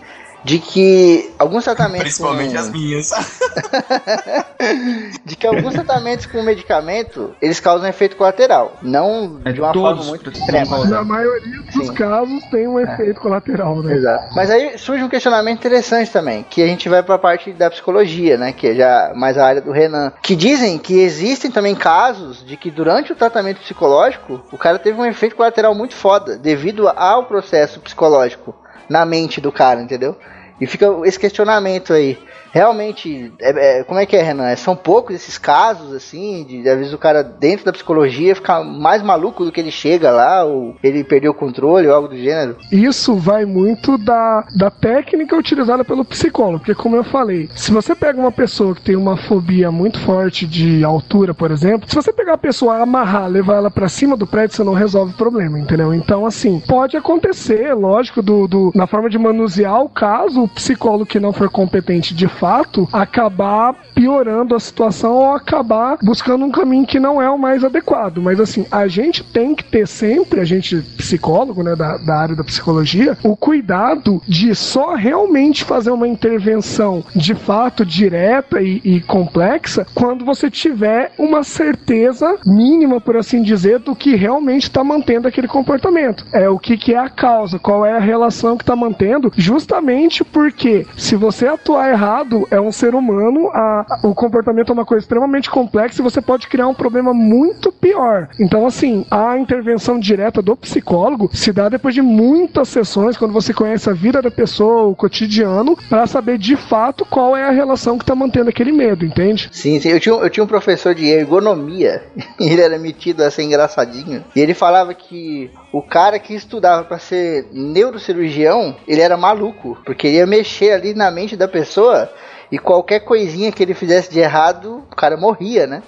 de 0.45 0.59
que 0.59 1.33
alguns 1.39 1.63
tratamentos. 1.63 2.03
Principalmente 2.03 2.53
com... 2.53 2.59
as 2.59 2.69
minhas. 2.69 3.09
de 5.25 5.35
que 5.35 5.47
alguns 5.47 5.73
tratamentos 5.73 6.27
com 6.27 6.43
medicamento 6.43 7.35
eles 7.41 7.59
causam 7.59 7.89
efeito 7.89 8.15
colateral. 8.15 8.77
Não 8.81 9.41
é 9.43 9.51
de 9.51 9.59
uma 9.59 9.73
forma 9.73 10.03
muito 10.03 10.29
extrema. 10.29 10.85
Na 10.85 11.03
maioria 11.03 11.61
dos 11.63 11.87
Sim. 11.87 11.93
casos 11.95 12.43
tem 12.51 12.67
um 12.67 12.79
efeito 12.79 13.19
é. 13.19 13.21
colateral, 13.21 13.81
né? 13.81 13.95
Exato. 13.95 14.35
Mas 14.35 14.51
aí 14.51 14.77
surge 14.77 15.03
um 15.03 15.09
questionamento 15.09 15.57
interessante 15.57 16.11
também, 16.11 16.45
que 16.47 16.61
a 16.61 16.67
gente 16.67 16.87
vai 16.87 17.01
para 17.01 17.15
a 17.15 17.19
parte 17.19 17.51
da 17.51 17.71
psicologia, 17.71 18.37
né? 18.37 18.53
Que 18.53 18.67
é 18.67 18.75
já 18.75 19.13
mais 19.15 19.39
a 19.39 19.47
área 19.47 19.61
do 19.61 19.71
Renan. 19.71 20.13
Que 20.21 20.35
dizem 20.35 20.77
que 20.77 20.99
existem 20.99 21.49
também 21.49 21.73
casos 21.73 22.45
de 22.45 22.55
que 22.55 22.69
durante 22.69 23.11
o 23.11 23.15
tratamento 23.15 23.61
psicológico 23.61 24.45
o 24.51 24.59
cara 24.59 24.77
teve 24.77 25.01
um 25.01 25.05
efeito 25.05 25.35
colateral 25.35 25.73
muito 25.73 25.95
foda 25.95 26.37
devido 26.37 26.87
ao 26.87 27.25
processo 27.25 27.79
psicológico 27.79 28.53
na 28.89 29.05
mente 29.05 29.41
do 29.41 29.51
cara, 29.51 29.81
entendeu? 29.81 30.17
E 30.59 30.65
fica 30.65 30.87
esse 31.03 31.19
questionamento 31.19 31.93
aí 31.93 32.17
realmente, 32.55 33.33
é, 33.41 33.79
é, 33.79 33.83
como 33.83 33.99
é 33.99 34.05
que 34.05 34.15
é, 34.15 34.23
Renan? 34.23 34.47
É, 34.47 34.55
são 34.55 34.77
poucos 34.77 35.13
esses 35.13 35.37
casos, 35.37 35.93
assim, 35.93 36.45
de 36.45 36.69
às 36.69 36.77
vezes 36.77 36.93
o 36.93 36.97
cara 36.97 37.21
dentro 37.21 37.65
da 37.65 37.73
psicologia 37.73 38.33
ficar 38.33 38.63
mais 38.63 39.03
maluco 39.03 39.43
do 39.43 39.51
que 39.51 39.59
ele 39.59 39.71
chega 39.71 40.09
lá, 40.09 40.45
ou 40.45 40.73
ele 40.81 41.03
perdeu 41.03 41.31
o 41.31 41.35
controle, 41.35 41.85
ou 41.85 41.93
algo 41.93 42.07
do 42.07 42.15
gênero? 42.15 42.55
Isso 42.71 43.13
vai 43.15 43.43
muito 43.43 43.97
da, 43.97 44.47
da 44.55 44.71
técnica 44.71 45.35
utilizada 45.35 45.83
pelo 45.83 46.05
psicólogo, 46.05 46.59
porque 46.59 46.73
como 46.73 46.95
eu 46.95 47.03
falei, 47.03 47.49
se 47.53 47.73
você 47.73 47.93
pega 47.93 48.17
uma 48.17 48.31
pessoa 48.31 48.73
que 48.73 48.81
tem 48.81 48.95
uma 48.95 49.17
fobia 49.17 49.69
muito 49.69 49.99
forte 49.99 50.47
de 50.47 50.81
altura, 50.81 51.33
por 51.33 51.51
exemplo, 51.51 51.89
se 51.89 51.95
você 51.95 52.13
pegar 52.13 52.35
a 52.35 52.37
pessoa, 52.37 52.77
amarrar, 52.77 53.27
levar 53.27 53.55
ela 53.55 53.69
para 53.69 53.89
cima 53.89 54.15
do 54.15 54.25
prédio, 54.25 54.55
você 54.55 54.63
não 54.63 54.73
resolve 54.73 55.11
o 55.11 55.17
problema, 55.17 55.59
entendeu? 55.59 55.93
Então, 55.93 56.25
assim, 56.25 56.61
pode 56.65 56.95
acontecer, 56.95 57.73
lógico, 57.73 58.21
do, 58.21 58.47
do 58.47 58.71
na 58.73 58.87
forma 58.87 59.09
de 59.09 59.17
manusear 59.17 59.81
o 59.81 59.89
caso, 59.89 60.43
o 60.43 60.47
psicólogo 60.47 61.05
que 61.05 61.19
não 61.19 61.33
for 61.33 61.49
competente 61.49 62.15
de 62.15 62.29
fato, 62.29 62.44
fato 62.45 62.87
acabar 62.93 63.73
piorando 63.95 64.53
a 64.53 64.59
situação 64.59 65.13
ou 65.13 65.33
acabar 65.33 65.97
buscando 66.03 66.45
um 66.45 66.51
caminho 66.51 66.85
que 66.85 66.99
não 66.99 67.19
é 67.19 67.27
o 67.27 67.39
mais 67.39 67.63
adequado. 67.63 68.21
Mas 68.21 68.39
assim, 68.39 68.67
a 68.71 68.87
gente 68.87 69.23
tem 69.23 69.55
que 69.55 69.63
ter 69.63 69.87
sempre, 69.87 70.39
a 70.39 70.45
gente 70.45 70.79
psicólogo, 70.95 71.63
né, 71.63 71.75
da, 71.75 71.97
da 71.97 72.15
área 72.15 72.35
da 72.35 72.43
psicologia, 72.43 73.17
o 73.23 73.35
cuidado 73.35 74.21
de 74.27 74.53
só 74.53 74.93
realmente 74.93 75.63
fazer 75.63 75.89
uma 75.89 76.07
intervenção 76.07 77.03
de 77.15 77.33
fato 77.33 77.83
direta 77.83 78.61
e, 78.61 78.79
e 78.83 79.01
complexa 79.01 79.87
quando 79.95 80.23
você 80.23 80.47
tiver 80.47 81.13
uma 81.17 81.43
certeza 81.43 82.37
mínima, 82.45 83.01
por 83.01 83.17
assim 83.17 83.41
dizer, 83.41 83.79
do 83.79 83.95
que 83.95 84.15
realmente 84.15 84.63
está 84.63 84.83
mantendo 84.83 85.27
aquele 85.27 85.47
comportamento. 85.47 86.27
É 86.31 86.47
o 86.47 86.59
que, 86.59 86.77
que 86.77 86.93
é 86.93 86.99
a 86.99 87.09
causa, 87.09 87.57
qual 87.57 87.83
é 87.83 87.93
a 87.93 87.99
relação 87.99 88.55
que 88.55 88.61
está 88.63 88.75
mantendo, 88.75 89.33
justamente 89.35 90.23
porque 90.23 90.85
se 90.95 91.15
você 91.15 91.47
atuar 91.47 91.89
errado 91.89 92.34
é 92.51 92.59
um 92.59 92.71
ser 92.71 92.95
humano, 92.95 93.49
a, 93.53 93.85
o 94.03 94.13
comportamento 94.13 94.69
é 94.69 94.73
uma 94.73 94.85
coisa 94.85 95.03
extremamente 95.03 95.49
complexa 95.49 96.01
e 96.01 96.03
você 96.03 96.21
pode 96.21 96.47
criar 96.47 96.67
um 96.67 96.73
problema 96.73 97.13
muito 97.13 97.71
pior. 97.71 98.29
Então, 98.39 98.65
assim, 98.65 99.05
a 99.09 99.37
intervenção 99.37 99.99
direta 99.99 100.41
do 100.41 100.55
psicólogo 100.55 101.29
se 101.33 101.51
dá 101.51 101.69
depois 101.69 101.93
de 101.93 102.01
muitas 102.01 102.69
sessões, 102.69 103.17
quando 103.17 103.33
você 103.33 103.53
conhece 103.53 103.89
a 103.89 103.93
vida 103.93 104.21
da 104.21 104.31
pessoa, 104.31 104.83
o 104.83 104.95
cotidiano, 104.95 105.77
para 105.89 106.07
saber 106.07 106.37
de 106.37 106.55
fato 106.55 107.05
qual 107.05 107.35
é 107.35 107.43
a 107.43 107.51
relação 107.51 107.97
que 107.97 108.03
está 108.03 108.15
mantendo 108.15 108.49
aquele 108.49 108.71
medo, 108.71 109.05
entende? 109.05 109.49
Sim, 109.51 109.79
sim. 109.79 109.89
Eu 109.89 109.99
tinha, 109.99 110.15
eu 110.15 110.29
tinha 110.29 110.43
um 110.43 110.47
professor 110.47 110.93
de 110.93 111.05
ergonomia, 111.05 112.03
ele 112.39 112.61
era 112.61 112.77
metido 112.77 113.21
a 113.21 113.31
ser 113.31 113.43
engraçadinho, 113.43 114.23
e 114.35 114.39
ele 114.39 114.53
falava 114.53 114.93
que 114.93 115.51
o 115.75 115.81
cara 115.81 116.17
que 116.17 116.33
estudava 116.33 116.85
para 116.85 116.97
ser 116.97 117.49
neurocirurgião, 117.51 118.77
ele 118.87 119.01
era 119.01 119.17
maluco, 119.17 119.77
porque 119.83 120.07
ia 120.07 120.25
mexer 120.25 120.71
ali 120.71 120.93
na 120.93 121.11
mente 121.11 121.35
da 121.35 121.49
pessoa 121.49 122.09
e 122.49 122.57
qualquer 122.57 123.01
coisinha 123.01 123.51
que 123.51 123.61
ele 123.61 123.73
fizesse 123.73 124.09
de 124.09 124.21
errado, 124.21 124.85
o 124.89 124.95
cara 124.95 125.17
morria, 125.17 125.67
né? 125.67 125.83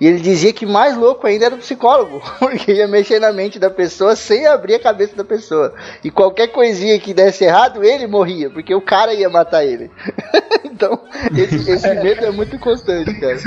E 0.00 0.06
ele 0.06 0.20
dizia 0.20 0.52
que 0.52 0.66
mais 0.66 0.96
louco 0.96 1.26
ainda 1.26 1.46
era 1.46 1.54
o 1.54 1.58
psicólogo, 1.58 2.20
porque 2.38 2.72
ia 2.72 2.86
mexer 2.86 3.18
na 3.18 3.32
mente 3.32 3.58
da 3.58 3.70
pessoa 3.70 4.14
sem 4.14 4.46
abrir 4.46 4.74
a 4.74 4.80
cabeça 4.80 5.16
da 5.16 5.24
pessoa. 5.24 5.74
E 6.04 6.10
qualquer 6.10 6.48
coisinha 6.48 6.98
que 6.98 7.14
desse 7.14 7.44
errado, 7.44 7.82
ele 7.82 8.06
morria, 8.06 8.50
porque 8.50 8.74
o 8.74 8.80
cara 8.80 9.14
ia 9.14 9.28
matar 9.28 9.64
ele. 9.64 9.90
então, 10.64 11.00
esse, 11.34 11.70
esse 11.70 11.94
medo 11.94 12.26
é 12.26 12.30
muito 12.30 12.58
constante, 12.58 13.18
cara. 13.18 13.38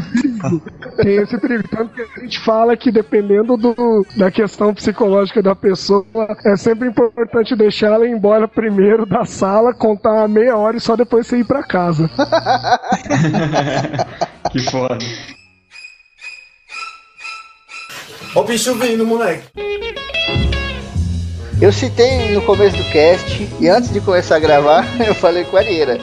Tem 0.98 1.18
esse 1.18 1.38
perigo. 1.38 1.68
Tanto 1.70 1.94
que 1.94 2.02
a 2.02 2.22
gente 2.22 2.40
fala 2.40 2.76
que 2.76 2.92
dependendo 2.92 3.56
do, 3.56 4.06
da 4.18 4.32
questão 4.32 4.74
psicológica 4.74 5.44
da 5.44 5.56
pessoa, 5.56 6.06
é 6.46 6.56
sempre 6.56 6.88
importante 6.88 7.56
deixar 7.56 7.94
ela 7.94 8.08
embora 8.08 8.48
primeiro 8.48 9.06
da 9.06 9.26
sala, 9.26 9.74
contar 9.74 10.14
uma 10.14 10.28
meia 10.28 10.58
hora 10.58 10.78
e 10.78 10.82
só 10.82 10.96
depois 10.96 11.28
você 11.28 11.38
ir 11.38 11.46
pra 11.46 11.64
casa. 11.64 12.10
que 14.52 14.60
foda. 14.60 14.98
Ó 18.36 18.42
o 18.42 18.44
bicho 18.44 18.76
vindo, 18.76 19.06
moleque. 19.06 19.44
Eu 21.60 21.74
citei 21.74 22.32
no 22.32 22.42
começo 22.44 22.78
do 22.78 22.84
cast 22.92 23.50
e 23.60 23.68
antes 23.68 23.92
de 23.92 24.00
começar 24.00 24.36
a 24.36 24.40
gravar, 24.40 24.86
eu 25.06 25.16
falei 25.16 25.44
com 25.46 25.58
a 25.58 25.62
Arieira. 25.62 25.98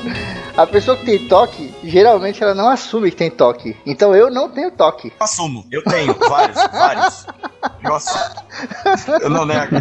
A 0.57 0.67
pessoa 0.67 0.97
que 0.97 1.05
tem 1.05 1.29
toque, 1.29 1.73
geralmente 1.85 2.43
ela 2.43 2.55
não 2.55 2.69
assume 2.69 3.11
que 3.11 3.17
tem 3.17 3.31
toque. 3.31 3.77
Então 3.87 4.15
eu 4.15 4.29
não 4.29 4.49
tenho 4.49 4.73
toque. 4.73 5.09
Eu 5.09 5.25
assumo, 5.25 5.65
eu 5.71 5.85
tenho 5.85 6.15
vários, 6.15 6.57
vários. 6.73 7.27
Nossa, 7.83 8.45
eu 9.23 9.31
não 9.31 9.47
nego. 9.47 9.77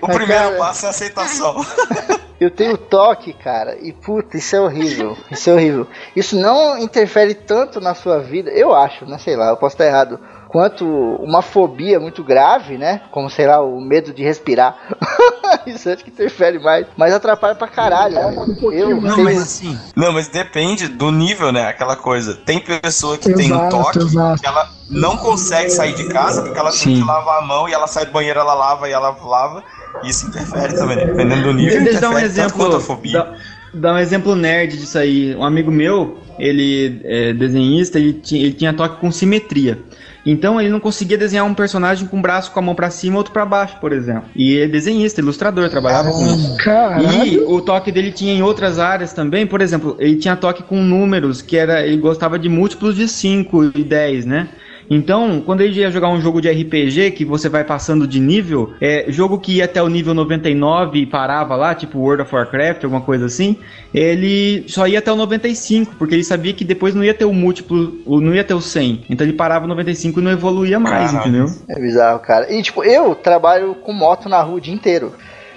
O 0.00 0.06
Mas, 0.06 0.16
primeiro 0.16 0.44
cara, 0.44 0.56
passo 0.56 0.84
é 0.84 0.88
a 0.88 0.90
aceitação. 0.90 1.56
Eu 2.40 2.50
tenho 2.50 2.78
toque, 2.78 3.34
cara, 3.34 3.76
e 3.82 3.92
puta, 3.92 4.38
isso 4.38 4.56
é 4.56 4.60
horrível. 4.62 5.14
Isso 5.30 5.50
é 5.50 5.52
horrível. 5.52 5.86
Isso 6.16 6.34
não 6.40 6.78
interfere 6.78 7.34
tanto 7.34 7.82
na 7.82 7.94
sua 7.94 8.18
vida, 8.18 8.50
eu 8.50 8.74
acho, 8.74 9.04
né? 9.04 9.18
Sei 9.18 9.36
lá, 9.36 9.50
eu 9.50 9.58
posso 9.58 9.74
estar 9.74 9.84
errado 9.84 10.18
quanto 10.50 10.84
uma 10.84 11.42
fobia 11.42 12.00
muito 12.00 12.24
grave, 12.24 12.76
né? 12.76 13.02
Como, 13.12 13.30
sei 13.30 13.46
lá, 13.46 13.62
o 13.62 13.80
medo 13.80 14.12
de 14.12 14.22
respirar. 14.22 14.76
Isso 15.66 15.88
acho 15.88 16.04
que 16.04 16.10
interfere 16.10 16.58
mais. 16.58 16.86
Mas 16.96 17.14
atrapalha 17.14 17.54
pra 17.54 17.68
caralho. 17.68 18.14
Né? 18.14 18.56
Eu 18.72 19.00
não, 19.00 19.22
mas 19.22 19.40
assim. 19.40 19.78
Não, 19.94 20.12
mas 20.12 20.28
depende 20.28 20.88
do 20.88 21.12
nível, 21.12 21.52
né? 21.52 21.68
Aquela 21.68 21.94
coisa. 21.94 22.34
Tem 22.34 22.58
pessoa 22.58 23.16
que 23.16 23.28
exato, 23.30 23.48
tem 23.48 23.52
um 23.52 23.68
toque 23.68 23.98
exato. 23.98 24.40
que 24.40 24.46
ela 24.46 24.68
não 24.90 25.16
consegue 25.16 25.70
sair 25.70 25.94
de 25.94 26.08
casa 26.08 26.42
porque 26.42 26.58
ela 26.58 26.72
Sim. 26.72 26.84
tem 26.84 27.00
que 27.00 27.06
lavar 27.06 27.38
a 27.38 27.46
mão 27.46 27.68
e 27.68 27.72
ela 27.72 27.86
sai 27.86 28.06
do 28.06 28.12
banheiro, 28.12 28.40
ela 28.40 28.54
lava 28.54 28.88
e 28.88 28.92
ela 28.92 29.16
lava. 29.24 29.62
Isso 30.02 30.26
interfere 30.26 30.74
também, 30.74 30.96
né? 30.96 31.04
dependendo 31.04 31.42
do 31.44 31.54
nível. 31.54 31.82
Deixa 31.84 31.98
eu 31.98 32.00
dar 32.00 32.10
um 32.10 32.18
exemplo. 32.18 32.82
Dá, 33.12 33.34
dá 33.72 33.92
um 33.92 33.98
exemplo 33.98 34.34
nerd 34.34 34.76
disso 34.76 34.98
aí. 34.98 35.34
Um 35.36 35.44
amigo 35.44 35.70
meu, 35.70 36.18
ele 36.38 37.00
é 37.04 37.32
desenhista, 37.32 37.98
ele 37.98 38.14
tinha, 38.14 38.42
ele 38.42 38.52
tinha 38.52 38.72
toque 38.72 39.00
com 39.00 39.12
simetria. 39.12 39.78
Então 40.24 40.60
ele 40.60 40.68
não 40.70 40.80
conseguia 40.80 41.16
desenhar 41.16 41.44
um 41.44 41.54
personagem 41.54 42.06
com 42.06 42.18
o 42.18 42.22
braço 42.22 42.50
com 42.50 42.58
a 42.58 42.62
mão 42.62 42.74
para 42.74 42.90
cima 42.90 43.16
e 43.16 43.18
outro 43.18 43.32
para 43.32 43.44
baixo, 43.46 43.76
por 43.80 43.92
exemplo. 43.92 44.24
E 44.34 44.52
ele 44.52 44.64
é 44.64 44.68
desenhista, 44.68 45.20
ilustrador, 45.20 45.68
trabalhava 45.68 46.10
com 46.10 46.26
isso. 46.26 46.56
Caralho. 46.58 47.26
E 47.26 47.38
o 47.38 47.60
toque 47.60 47.90
dele 47.90 48.12
tinha 48.12 48.32
em 48.32 48.42
outras 48.42 48.78
áreas 48.78 49.12
também, 49.12 49.46
por 49.46 49.60
exemplo, 49.60 49.96
ele 49.98 50.16
tinha 50.16 50.36
toque 50.36 50.62
com 50.62 50.82
números, 50.82 51.42
que 51.42 51.56
era 51.56 51.86
ele 51.86 51.96
gostava 51.96 52.38
de 52.38 52.48
múltiplos 52.48 52.96
de 52.96 53.08
5 53.08 53.72
e 53.74 53.84
10, 53.84 54.26
né? 54.26 54.48
Então, 54.90 55.40
quando 55.40 55.60
ele 55.60 55.78
ia 55.78 55.90
jogar 55.90 56.08
um 56.08 56.20
jogo 56.20 56.40
de 56.40 56.50
RPG 56.50 57.12
que 57.12 57.24
você 57.24 57.48
vai 57.48 57.62
passando 57.62 58.08
de 58.08 58.18
nível, 58.18 58.74
é, 58.80 59.04
jogo 59.08 59.38
que 59.38 59.58
ia 59.58 59.64
até 59.64 59.80
o 59.80 59.88
nível 59.88 60.12
99 60.12 60.98
e 60.98 61.06
parava 61.06 61.54
lá, 61.54 61.76
tipo 61.76 61.96
World 61.96 62.22
of 62.22 62.34
Warcraft, 62.34 62.82
alguma 62.82 63.00
coisa 63.00 63.26
assim, 63.26 63.56
ele 63.94 64.64
só 64.66 64.88
ia 64.88 64.98
até 64.98 65.12
o 65.12 65.16
95, 65.16 65.94
porque 65.94 66.14
ele 66.16 66.24
sabia 66.24 66.52
que 66.52 66.64
depois 66.64 66.92
não 66.92 67.04
ia 67.04 67.14
ter 67.14 67.24
o 67.24 67.32
múltiplo, 67.32 68.00
não 68.04 68.34
ia 68.34 68.42
ter 68.42 68.54
o 68.54 68.60
100. 68.60 69.04
Então 69.08 69.24
ele 69.24 69.36
parava 69.36 69.64
no 69.64 69.68
95 69.68 70.18
e 70.18 70.22
não 70.24 70.30
evoluía 70.32 70.80
mais, 70.80 71.14
entendeu? 71.14 71.46
É 71.68 71.78
bizarro, 71.78 72.18
cara. 72.18 72.52
E 72.52 72.60
tipo, 72.60 72.82
eu 72.82 73.14
trabalho 73.14 73.76
com 73.76 73.92
moto 73.92 74.28
na 74.28 74.42
rua 74.42 74.56
o 74.56 74.60
dia 74.60 74.74
inteiro. 74.74 75.12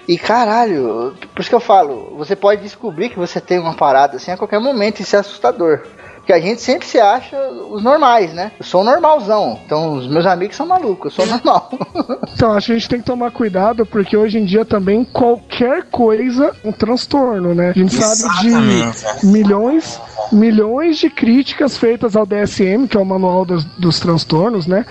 E 0.07 0.17
caralho, 0.17 1.15
por 1.33 1.41
isso 1.41 1.49
que 1.49 1.55
eu 1.55 1.59
falo, 1.59 2.13
você 2.17 2.35
pode 2.35 2.61
descobrir 2.61 3.09
que 3.09 3.17
você 3.17 3.39
tem 3.39 3.57
uma 3.57 3.73
parada 3.73 4.17
assim 4.17 4.31
a 4.31 4.37
qualquer 4.37 4.59
momento, 4.59 4.99
isso 4.99 5.15
é 5.15 5.19
assustador. 5.19 5.81
Porque 6.23 6.31
a 6.31 6.39
gente 6.39 6.61
sempre 6.61 6.87
se 6.87 6.97
acha 6.97 7.37
os 7.69 7.83
normais, 7.83 8.33
né? 8.33 8.53
Eu 8.57 8.65
sou 8.65 8.79
um 8.79 8.85
normalzão. 8.85 9.59
Então 9.65 9.95
os 9.95 10.07
meus 10.07 10.25
amigos 10.25 10.55
são 10.55 10.65
malucos, 10.65 11.17
eu 11.17 11.25
sou 11.25 11.27
normal. 11.35 11.69
então 12.33 12.53
acho 12.53 12.67
que 12.67 12.71
a 12.71 12.75
gente 12.75 12.87
tem 12.87 12.99
que 12.99 13.05
tomar 13.05 13.29
cuidado, 13.29 13.85
porque 13.85 14.15
hoje 14.15 14.39
em 14.39 14.45
dia 14.45 14.63
também 14.63 15.03
qualquer 15.03 15.83
coisa 15.91 16.55
é 16.63 16.67
um 16.69 16.71
transtorno, 16.71 17.53
né? 17.53 17.71
A 17.71 17.73
gente 17.73 17.97
Exatamente. 17.97 18.99
sabe 18.99 19.19
de 19.19 19.25
milhões, 19.27 19.99
milhões 20.31 20.97
de 20.97 21.09
críticas 21.09 21.77
feitas 21.77 22.15
ao 22.15 22.25
DSM, 22.25 22.87
que 22.87 22.95
é 22.95 22.99
o 23.01 23.05
manual 23.05 23.43
dos, 23.43 23.65
dos 23.65 23.99
transtornos, 23.99 24.65
né? 24.65 24.85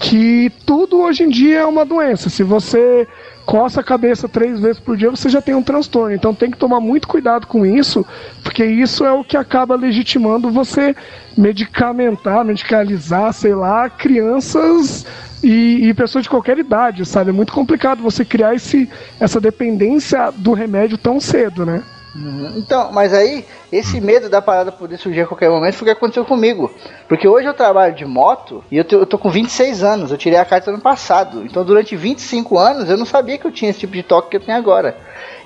Que 0.00 0.50
tudo 0.66 1.00
hoje 1.00 1.22
em 1.22 1.28
dia 1.28 1.60
é 1.60 1.64
uma 1.64 1.84
doença. 1.84 2.28
Se 2.28 2.42
você 2.42 3.06
coça 3.44 3.80
a 3.80 3.84
cabeça 3.84 4.28
três 4.28 4.60
vezes 4.60 4.78
por 4.78 4.96
dia, 4.96 5.10
você 5.10 5.28
já 5.28 5.42
tem 5.42 5.54
um 5.54 5.62
transtorno. 5.62 6.14
Então 6.14 6.34
tem 6.34 6.50
que 6.50 6.56
tomar 6.56 6.80
muito 6.80 7.08
cuidado 7.08 7.46
com 7.46 7.66
isso, 7.66 8.04
porque 8.42 8.64
isso 8.64 9.04
é 9.04 9.12
o 9.12 9.24
que 9.24 9.36
acaba 9.36 9.74
legitimando 9.74 10.50
você 10.50 10.94
medicamentar, 11.36 12.44
medicalizar, 12.44 13.32
sei 13.32 13.54
lá, 13.54 13.88
crianças 13.88 15.06
e, 15.42 15.88
e, 15.88 15.94
pessoas 15.94 16.24
de 16.24 16.30
qualquer 16.30 16.58
idade, 16.58 17.04
sabe? 17.04 17.30
É 17.30 17.32
muito 17.32 17.52
complicado 17.52 18.02
você 18.02 18.24
criar 18.24 18.54
esse, 18.54 18.88
essa 19.18 19.40
dependência 19.40 20.32
do 20.36 20.52
remédio 20.52 20.96
tão 20.96 21.20
cedo, 21.20 21.66
né? 21.66 21.82
Uhum. 22.14 22.54
Então, 22.56 22.92
mas 22.92 23.14
aí, 23.14 23.44
esse 23.70 24.00
medo 24.00 24.28
da 24.28 24.42
parada 24.42 24.70
poder 24.70 24.98
surgir 24.98 25.22
a 25.22 25.26
qualquer 25.26 25.48
momento 25.48 25.74
foi 25.74 25.82
o 25.82 25.92
que 25.92 25.98
aconteceu 25.98 26.24
comigo. 26.24 26.70
Porque 27.08 27.26
hoje 27.26 27.46
eu 27.46 27.54
trabalho 27.54 27.94
de 27.94 28.04
moto 28.04 28.62
e 28.70 28.76
eu, 28.76 28.84
te, 28.84 28.94
eu 28.94 29.06
tô 29.06 29.16
com 29.16 29.30
26 29.30 29.82
anos, 29.82 30.10
eu 30.10 30.18
tirei 30.18 30.38
a 30.38 30.44
carta 30.44 30.70
ano 30.70 30.80
passado. 30.80 31.42
Então, 31.44 31.64
durante 31.64 31.96
25 31.96 32.58
anos, 32.58 32.90
eu 32.90 32.96
não 32.96 33.06
sabia 33.06 33.38
que 33.38 33.46
eu 33.46 33.52
tinha 33.52 33.70
esse 33.70 33.80
tipo 33.80 33.94
de 33.94 34.02
toque 34.02 34.30
que 34.30 34.36
eu 34.36 34.44
tenho 34.44 34.58
agora. 34.58 34.96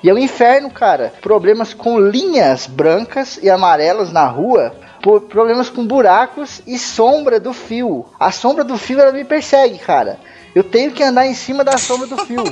E 0.02 0.10
é 0.10 0.14
um 0.14 0.18
inferno, 0.18 0.70
cara. 0.70 1.12
Problemas 1.20 1.72
com 1.72 2.00
linhas 2.00 2.66
brancas 2.66 3.38
e 3.42 3.48
amarelas 3.48 4.12
na 4.12 4.26
rua 4.26 4.74
problemas 5.28 5.70
com 5.70 5.86
buracos 5.86 6.60
e 6.66 6.76
sombra 6.78 7.38
do 7.38 7.52
fio. 7.52 8.06
A 8.18 8.32
sombra 8.32 8.64
do 8.64 8.76
fio 8.76 8.98
ela 8.98 9.12
me 9.12 9.24
persegue, 9.24 9.78
cara. 9.78 10.18
Eu 10.56 10.64
tenho 10.64 10.90
que 10.90 11.02
andar 11.02 11.26
em 11.26 11.34
cima 11.34 11.62
da 11.62 11.76
sombra 11.76 12.06
do 12.06 12.16
fio. 12.24 12.42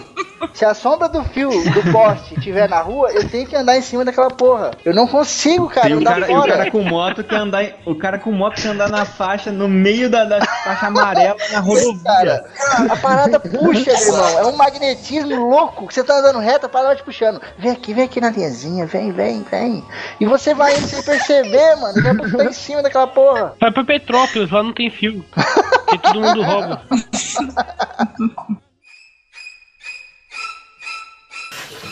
Se 0.53 0.63
a 0.63 0.75
sombra 0.75 1.09
do 1.09 1.25
fio 1.25 1.49
do 1.49 1.91
poste 1.91 2.35
estiver 2.35 2.69
na 2.69 2.83
rua, 2.83 3.11
eu 3.11 3.27
tenho 3.27 3.47
que 3.47 3.57
andar 3.57 3.79
em 3.79 3.81
cima 3.81 4.05
daquela 4.05 4.29
porra. 4.29 4.73
Eu 4.85 4.93
não 4.95 5.07
consigo, 5.07 5.71
cara, 5.71 5.87
Tem 5.87 5.97
andar 5.97 6.21
cara, 6.21 6.27
fora. 6.27 6.53
o 6.53 6.57
cara 6.59 6.71
com 6.71 6.83
moto 6.83 7.25
que 7.25 7.35
andar, 7.35 7.65
o 7.87 7.95
cara 7.95 8.19
com 8.19 8.31
moto 8.31 8.61
que 8.61 8.69
andar 8.69 8.91
na 8.91 9.07
faixa 9.07 9.51
no 9.51 9.67
meio 9.67 10.11
da, 10.11 10.27
da 10.27 10.45
faixa 10.45 10.89
amarela 10.89 11.35
na 11.51 11.61
rodovia. 11.61 12.03
Cara, 12.05 12.45
a 12.91 12.97
parada 12.99 13.41
puxa, 13.41 13.91
meu 13.91 13.97
irmão. 13.97 14.39
É 14.39 14.45
um 14.45 14.57
magnetismo 14.57 15.35
louco 15.35 15.91
você 15.91 16.05
tá 16.05 16.19
andando 16.19 16.41
reto, 16.41 16.67
a 16.67 16.69
parada 16.69 16.97
te 16.97 17.03
puxando. 17.03 17.41
Vem 17.57 17.71
aqui, 17.71 17.95
vem 17.95 18.05
aqui 18.05 18.21
na 18.21 18.29
linhazinha, 18.29 18.85
vem, 18.85 19.13
vem, 19.13 19.43
vem. 19.51 19.83
E 20.21 20.27
você 20.27 20.53
vai 20.53 20.77
indo 20.77 20.87
sem 20.89 21.03
perceber, 21.03 21.77
mano. 21.77 21.95
Daqui 21.95 22.09
a 22.09 22.15
pouco 22.15 22.37
tá 22.37 22.45
em 22.45 22.53
cima 22.53 22.83
daquela 22.83 23.07
porra. 23.07 23.55
Vai 23.59 23.73
pra 23.73 23.83
Petrópolis, 23.83 24.51
lá 24.51 24.63
não 24.63 24.75
tem 24.75 24.91
fio. 24.91 25.25
Que 25.91 25.99
todo 25.99 26.20
mundo 26.20 26.43
rouba. 26.43 26.82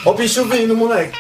O 0.05 0.15
bicho 0.15 0.45
vindo, 0.47 0.75
moleque. 0.75 1.19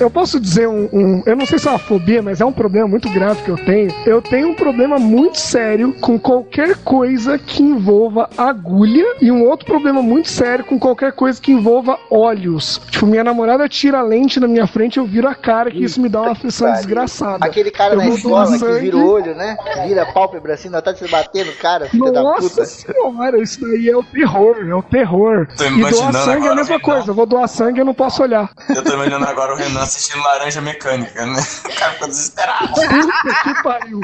Eu 0.00 0.10
posso 0.10 0.40
dizer 0.40 0.66
um, 0.66 0.88
um, 0.90 1.22
Eu 1.26 1.36
não 1.36 1.44
sei 1.44 1.58
se 1.58 1.68
é 1.68 1.70
uma 1.70 1.78
fobia, 1.78 2.22
mas 2.22 2.40
é 2.40 2.44
um 2.44 2.52
problema 2.52 2.88
muito 2.88 3.10
grave 3.10 3.42
que 3.42 3.50
eu 3.50 3.56
tenho. 3.56 3.94
Eu 4.06 4.22
tenho 4.22 4.48
um 4.48 4.54
problema 4.54 4.98
muito 4.98 5.38
sério 5.38 5.92
com 6.00 6.18
qualquer 6.18 6.76
coisa 6.78 7.38
que 7.38 7.62
envolva 7.62 8.30
agulha 8.36 9.04
e 9.20 9.30
um 9.30 9.46
outro 9.46 9.66
problema 9.66 10.00
muito 10.00 10.28
sério 10.28 10.64
com 10.64 10.78
qualquer 10.78 11.12
coisa 11.12 11.40
que 11.40 11.52
envolva 11.52 11.98
olhos. 12.10 12.80
Tipo, 12.90 13.06
minha 13.06 13.22
namorada 13.22 13.68
tira 13.68 13.98
a 13.98 14.02
lente 14.02 14.40
na 14.40 14.48
minha 14.48 14.66
frente 14.66 14.98
eu 14.98 15.04
viro 15.04 15.28
a 15.28 15.34
cara, 15.34 15.70
que 15.70 15.84
isso 15.84 16.00
me 16.00 16.08
dá 16.08 16.22
uma 16.22 16.32
aflição 16.32 16.72
desgraçada. 16.72 17.44
Aquele 17.44 17.70
cara 17.70 17.94
eu 17.94 17.98
na 17.98 18.08
escola 18.08 18.58
que 18.58 18.80
vira 18.80 18.96
o 18.96 19.06
olho, 19.06 19.34
né? 19.34 19.56
Vira 19.86 20.02
a 20.02 20.06
pálpebra 20.06 20.54
assim, 20.54 20.70
não 20.70 20.80
tá 20.80 20.94
se 20.94 21.06
batendo, 21.08 21.52
cara, 21.58 21.88
filho 21.90 22.10
Nossa 22.10 22.42
da 22.42 22.48
puta. 22.48 22.64
senhora, 22.64 23.42
isso 23.42 23.60
daí 23.60 23.90
é 23.90 23.96
o 23.96 24.02
terror, 24.02 24.56
é 24.66 24.74
o 24.74 24.82
terror. 24.82 25.46
Tô 25.56 25.64
e 25.64 25.90
doar 25.90 26.12
sangue 26.14 26.46
é 26.46 26.50
a 26.50 26.54
mesma 26.54 26.80
coisa. 26.80 27.10
Eu 27.10 27.14
vou 27.14 27.26
doar 27.26 27.48
sangue 27.48 27.78
e 27.78 27.82
eu 27.82 27.84
não 27.84 27.94
posso 27.94 28.22
olhar. 28.22 28.50
Eu 28.74 28.82
tô 28.82 28.94
imaginando 28.94 29.26
agora 29.26 29.52
o 29.52 29.56
Renan 29.56 29.89
assistindo 29.90 30.22
Laranja 30.22 30.60
Mecânica, 30.60 31.26
né? 31.26 31.40
O 31.64 31.74
cara 31.74 31.92
ficou 31.92 32.08
desesperado. 32.08 32.72
Que 33.42 33.62
pariu. 33.62 34.00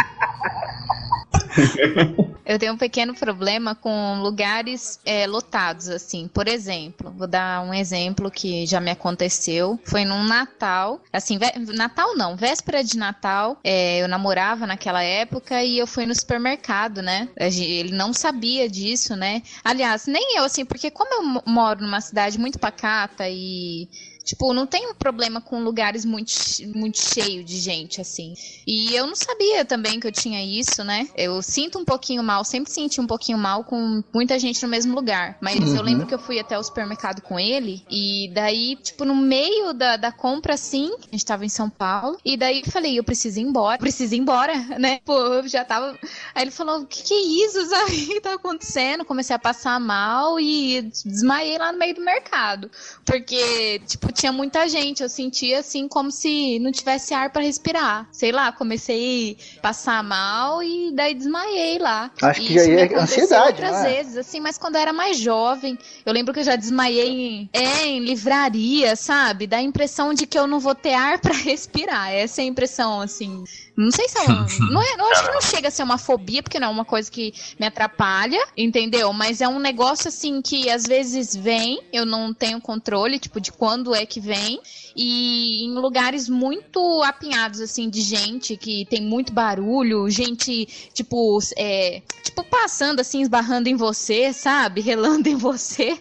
Eu 2.45 2.59
tenho 2.59 2.75
um 2.75 2.77
pequeno 2.77 3.15
problema 3.15 3.75
com 3.75 4.21
lugares 4.21 5.01
é, 5.05 5.27
lotados, 5.27 5.89
assim. 5.89 6.29
Por 6.29 6.47
exemplo, 6.47 7.13
vou 7.17 7.27
dar 7.27 7.63
um 7.63 7.75
exemplo 7.75 8.31
que 8.31 8.65
já 8.67 8.81
me 8.81 8.91
aconteceu. 8.91 9.81
Foi 9.85 10.05
num 10.05 10.23
Natal, 10.23 11.01
assim, 11.13 11.39
Natal 11.75 12.17
não, 12.17 12.37
véspera 12.37 12.85
de 12.85 12.97
Natal. 12.97 13.59
É, 13.65 13.99
eu 13.99 14.09
namorava 14.09 14.67
naquela 14.67 15.03
época 15.03 15.63
e 15.65 15.79
eu 15.79 15.87
fui 15.87 16.07
no 16.07 16.15
supermercado, 16.15 17.03
né? 17.03 17.29
Ele 17.37 17.93
não 17.93 18.13
sabia 18.13 18.69
disso, 18.69 19.17
né? 19.17 19.43
Aliás, 19.65 20.07
nem 20.07 20.37
eu, 20.39 20.45
assim, 20.45 20.65
porque 20.65 20.91
como 20.91 21.13
eu 21.15 21.43
moro 21.47 21.83
numa 21.83 22.01
cidade 22.01 22.39
muito 22.39 22.59
pacata 22.59 23.29
e 23.29 23.89
Tipo, 24.27 24.53
não 24.53 24.67
tem 24.67 24.91
um 24.91 24.95
problema 24.95 25.41
com 25.41 25.63
lugares 25.63 26.05
muito, 26.05 26.33
muito 26.75 26.99
cheio 26.99 27.45
de 27.45 27.57
gente, 27.59 28.01
assim. 28.01 28.35
E 28.67 28.93
eu 28.93 29.07
não 29.07 29.15
sabia 29.15 29.65
também 29.65 30.01
que 30.01 30.07
eu 30.09 30.11
tinha 30.11 30.45
isso, 30.45 30.83
né? 30.83 31.09
Eu 31.17 31.41
sinto 31.41 31.79
um 31.79 31.85
pouquinho 31.85 32.25
mal, 32.25 32.43
sempre 32.43 32.73
senti 32.73 33.01
um 33.01 33.07
pouquinho 33.07 33.39
mal 33.39 33.63
com 33.63 34.03
muita 34.13 34.37
gente 34.37 34.61
no 34.65 34.69
mesmo 34.69 34.97
lugar. 34.97 35.39
Mas 35.41 35.61
uhum. 35.61 35.77
eu 35.77 35.83
lembro 35.83 36.07
que 36.07 36.15
eu 36.15 36.19
fui 36.19 36.41
até 36.41 36.59
o 36.59 36.63
supermercado 36.63 37.23
com 37.23 37.39
ele, 37.39 37.85
e 37.89 38.29
daí, 38.35 38.75
tipo, 38.75 39.05
no 39.05 39.15
meio 39.15 39.73
da, 39.73 39.97
da 39.97 40.11
compra, 40.11 40.55
assim, 40.55 40.91
a 41.07 41.13
gente 41.13 41.25
tava 41.25 41.45
em 41.45 41.49
São 41.49 41.71
Paulo, 41.71 42.19
e 42.25 42.37
daí 42.37 42.63
eu 42.65 42.71
falei, 42.73 42.99
eu 42.99 43.05
preciso 43.05 43.39
ir 43.39 43.45
embora, 43.45 43.79
preciso 43.79 44.13
ir 44.13 44.19
embora, 44.19 44.57
né? 44.77 44.99
Pô, 45.05 45.17
eu 45.17 45.47
já 45.47 45.65
tava. 45.65 45.97
Aí 46.35 46.43
ele 46.43 46.51
falou, 46.51 46.81
o 46.81 46.87
que, 46.87 47.01
que 47.01 47.15
é 47.15 47.47
isso, 47.47 47.65
sabe? 47.67 47.93
O 47.93 48.07
que 48.09 48.21
tá 48.21 48.35
acontecendo? 48.35 49.05
Comecei 49.05 49.37
a 49.37 49.39
passar 49.39 49.79
mal 49.79 50.41
e 50.41 50.83
desmaiei 51.05 51.59
lá 51.59 51.71
no 51.71 51.79
meio 51.79 51.95
do 51.95 52.01
mercado. 52.01 52.69
Porque, 53.05 53.81
tipo, 53.87 54.16
tinha 54.17 54.33
muita 54.33 54.67
gente. 54.69 55.03
Eu 55.03 55.09
sentia 55.09 55.61
assim 55.61 55.87
como 55.87 56.11
se 56.11 56.59
não 56.59 56.73
tivesse 56.73 57.15
ar 57.15 57.31
para 57.31 57.43
respirar. 57.43 58.09
Sei 58.11 58.33
lá, 58.33 58.51
comecei 58.51 59.37
a 59.59 59.61
passar 59.61 60.03
mal 60.03 60.63
e 60.63 60.91
daí 60.93 61.15
desmaiei 61.15 61.79
lá. 61.79 62.11
Acho 62.23 62.41
que 62.41 62.55
já 62.55 62.63
é 62.63 62.95
ansiedade, 62.95 63.49
outras 63.51 63.85
é? 63.85 63.97
vezes, 63.97 64.17
assim, 64.17 64.41
mas 64.41 64.59
quando 64.59 64.77
eu 64.77 64.81
era 64.81 64.93
mais 64.93 65.19
jovem, 65.19 65.79
eu 66.05 66.13
lembro 66.13 66.33
que 66.33 66.41
eu 66.41 66.45
já 66.45 66.57
desmaiei 66.57 67.09
em, 67.09 67.51
é, 67.53 67.87
em 67.87 68.01
livraria, 68.01 68.97
sabe? 68.97 69.47
Dá 69.47 69.59
a 69.59 69.63
impressão 69.63 70.15
de 70.15 70.27
que 70.27 70.39
eu 70.39 70.47
não 70.47 70.59
vou 70.59 70.75
ter 70.75 70.95
ar 70.95 71.21
para 71.21 71.35
respirar. 71.37 72.11
Essa 72.11 72.41
é 72.41 72.45
a 72.45 72.49
impressão, 72.49 73.01
assim. 73.01 73.45
Não 73.77 73.91
sei 73.91 74.09
se 74.09 74.19
é 74.19 74.23
uma, 74.23 74.47
não 74.73 74.83
é, 74.83 74.95
eu 74.99 75.13
acho 75.13 75.25
que 75.25 75.35
não 75.35 75.43
chega 75.43 75.69
a 75.69 75.71
ser 75.71 75.83
uma 75.83 75.99
fobia, 75.99 76.43
porque 76.43 76.59
não 76.59 76.69
é 76.69 76.71
uma 76.71 76.85
coisa 76.85 77.11
que 77.11 77.35
me 77.61 77.67
atrapalha, 77.67 78.43
entendeu? 78.57 79.13
Mas 79.13 79.43
é 79.43 79.49
um 79.49 79.59
negócio 79.59 80.09
assim 80.09 80.41
que 80.41 80.71
às 80.71 80.85
vezes 80.85 81.37
vem, 81.37 81.83
eu 81.93 82.07
não 82.07 82.33
tenho 82.33 82.61
controle, 82.61 83.19
tipo, 83.19 83.41
de 83.41 83.53
quando 83.53 83.95
é 83.95 84.06
que 84.07 84.21
vem, 84.21 84.61
e 84.95 85.65
em 85.65 85.75
lugares 85.75 86.29
muito 86.29 87.03
apinhados, 87.03 87.61
assim, 87.61 87.91
de 87.91 88.01
gente, 88.01 88.57
que 88.57 88.87
tem 88.87 89.03
muito 89.03 89.33
barulho, 89.33 90.09
gente, 90.09 90.67
tipo, 90.95 91.39
é, 91.57 92.03
tipo, 92.23 92.43
passando 92.45 93.01
assim, 93.01 93.21
esbarrando 93.23 93.69
em 93.69 93.77
você, 93.77 94.33
sabe? 94.33 94.81
Relando 94.87 95.29
em 95.29 95.37
você. 95.37 95.99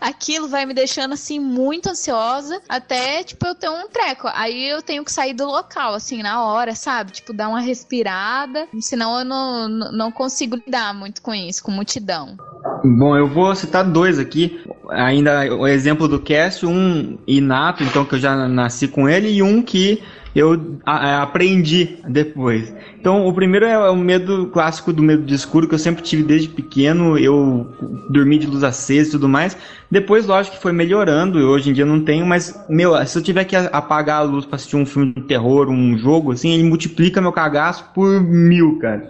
Aquilo 0.00 0.48
vai 0.48 0.66
me 0.66 0.74
deixando, 0.74 1.14
assim, 1.14 1.38
muito 1.38 1.90
ansiosa, 1.90 2.60
até, 2.68 3.22
tipo, 3.22 3.46
eu 3.46 3.54
ter 3.54 3.68
um 3.68 3.88
treco. 3.88 4.28
Aí 4.32 4.68
eu 4.68 4.82
tenho 4.82 5.04
que 5.04 5.12
sair 5.12 5.34
do 5.34 5.46
local, 5.46 5.94
assim, 5.94 6.22
na 6.22 6.44
hora, 6.44 6.74
sabe? 6.74 7.12
Tipo, 7.12 7.32
dar 7.32 7.48
uma 7.48 7.60
respirada. 7.60 8.66
Senão 8.80 9.18
eu 9.20 9.24
não, 9.24 9.68
não 9.68 10.10
consigo 10.10 10.56
lidar 10.56 10.92
muito 10.94 11.22
com 11.22 11.34
isso, 11.34 11.62
com 11.62 11.70
multidão. 11.70 12.36
Bom, 12.84 13.16
eu 13.16 13.28
vou 13.28 13.54
citar 13.54 13.84
dois 13.84 14.18
aqui. 14.18 14.60
Ainda 14.90 15.54
o 15.54 15.66
exemplo 15.66 16.08
do 16.08 16.20
Cast, 16.20 16.66
um 16.66 17.18
inato, 17.42 17.82
então 17.84 18.04
que 18.04 18.14
eu 18.14 18.18
já 18.18 18.48
nasci 18.48 18.88
com 18.88 19.08
ele, 19.08 19.28
e 19.28 19.42
um 19.42 19.62
que 19.62 20.02
eu 20.34 20.78
a, 20.84 21.22
aprendi 21.22 21.98
depois. 22.08 22.74
Então, 23.02 23.26
o 23.26 23.32
primeiro 23.32 23.66
é 23.66 23.90
o 23.90 23.96
medo 23.96 24.46
clássico 24.46 24.92
do 24.92 25.02
medo 25.02 25.24
de 25.24 25.34
escuro, 25.34 25.66
que 25.66 25.74
eu 25.74 25.78
sempre 25.78 26.04
tive 26.04 26.22
desde 26.22 26.48
pequeno. 26.48 27.18
Eu 27.18 27.66
dormi 28.08 28.38
de 28.38 28.46
luz 28.46 28.62
acesa 28.62 29.08
e 29.08 29.10
tudo 29.10 29.28
mais. 29.28 29.56
Depois, 29.90 30.24
lógico 30.24 30.54
que 30.54 30.62
foi 30.62 30.70
melhorando, 30.70 31.40
e 31.40 31.42
hoje 31.42 31.68
em 31.68 31.72
dia 31.72 31.84
não 31.84 32.00
tenho, 32.00 32.24
mas, 32.24 32.64
meu, 32.68 32.94
se 33.04 33.18
eu 33.18 33.22
tiver 33.22 33.42
que 33.42 33.56
apagar 33.56 34.20
a 34.20 34.22
luz 34.22 34.46
pra 34.46 34.54
assistir 34.54 34.76
um 34.76 34.86
filme 34.86 35.12
de 35.14 35.22
terror, 35.22 35.68
um 35.68 35.98
jogo, 35.98 36.30
assim, 36.30 36.52
ele 36.52 36.62
multiplica 36.62 37.20
meu 37.20 37.32
cagaço 37.32 37.90
por 37.92 38.20
mil, 38.20 38.78
cara. 38.78 39.02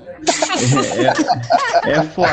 É, 1.84 1.90
é, 1.90 1.93
é 1.93 2.03
foda. 2.03 2.32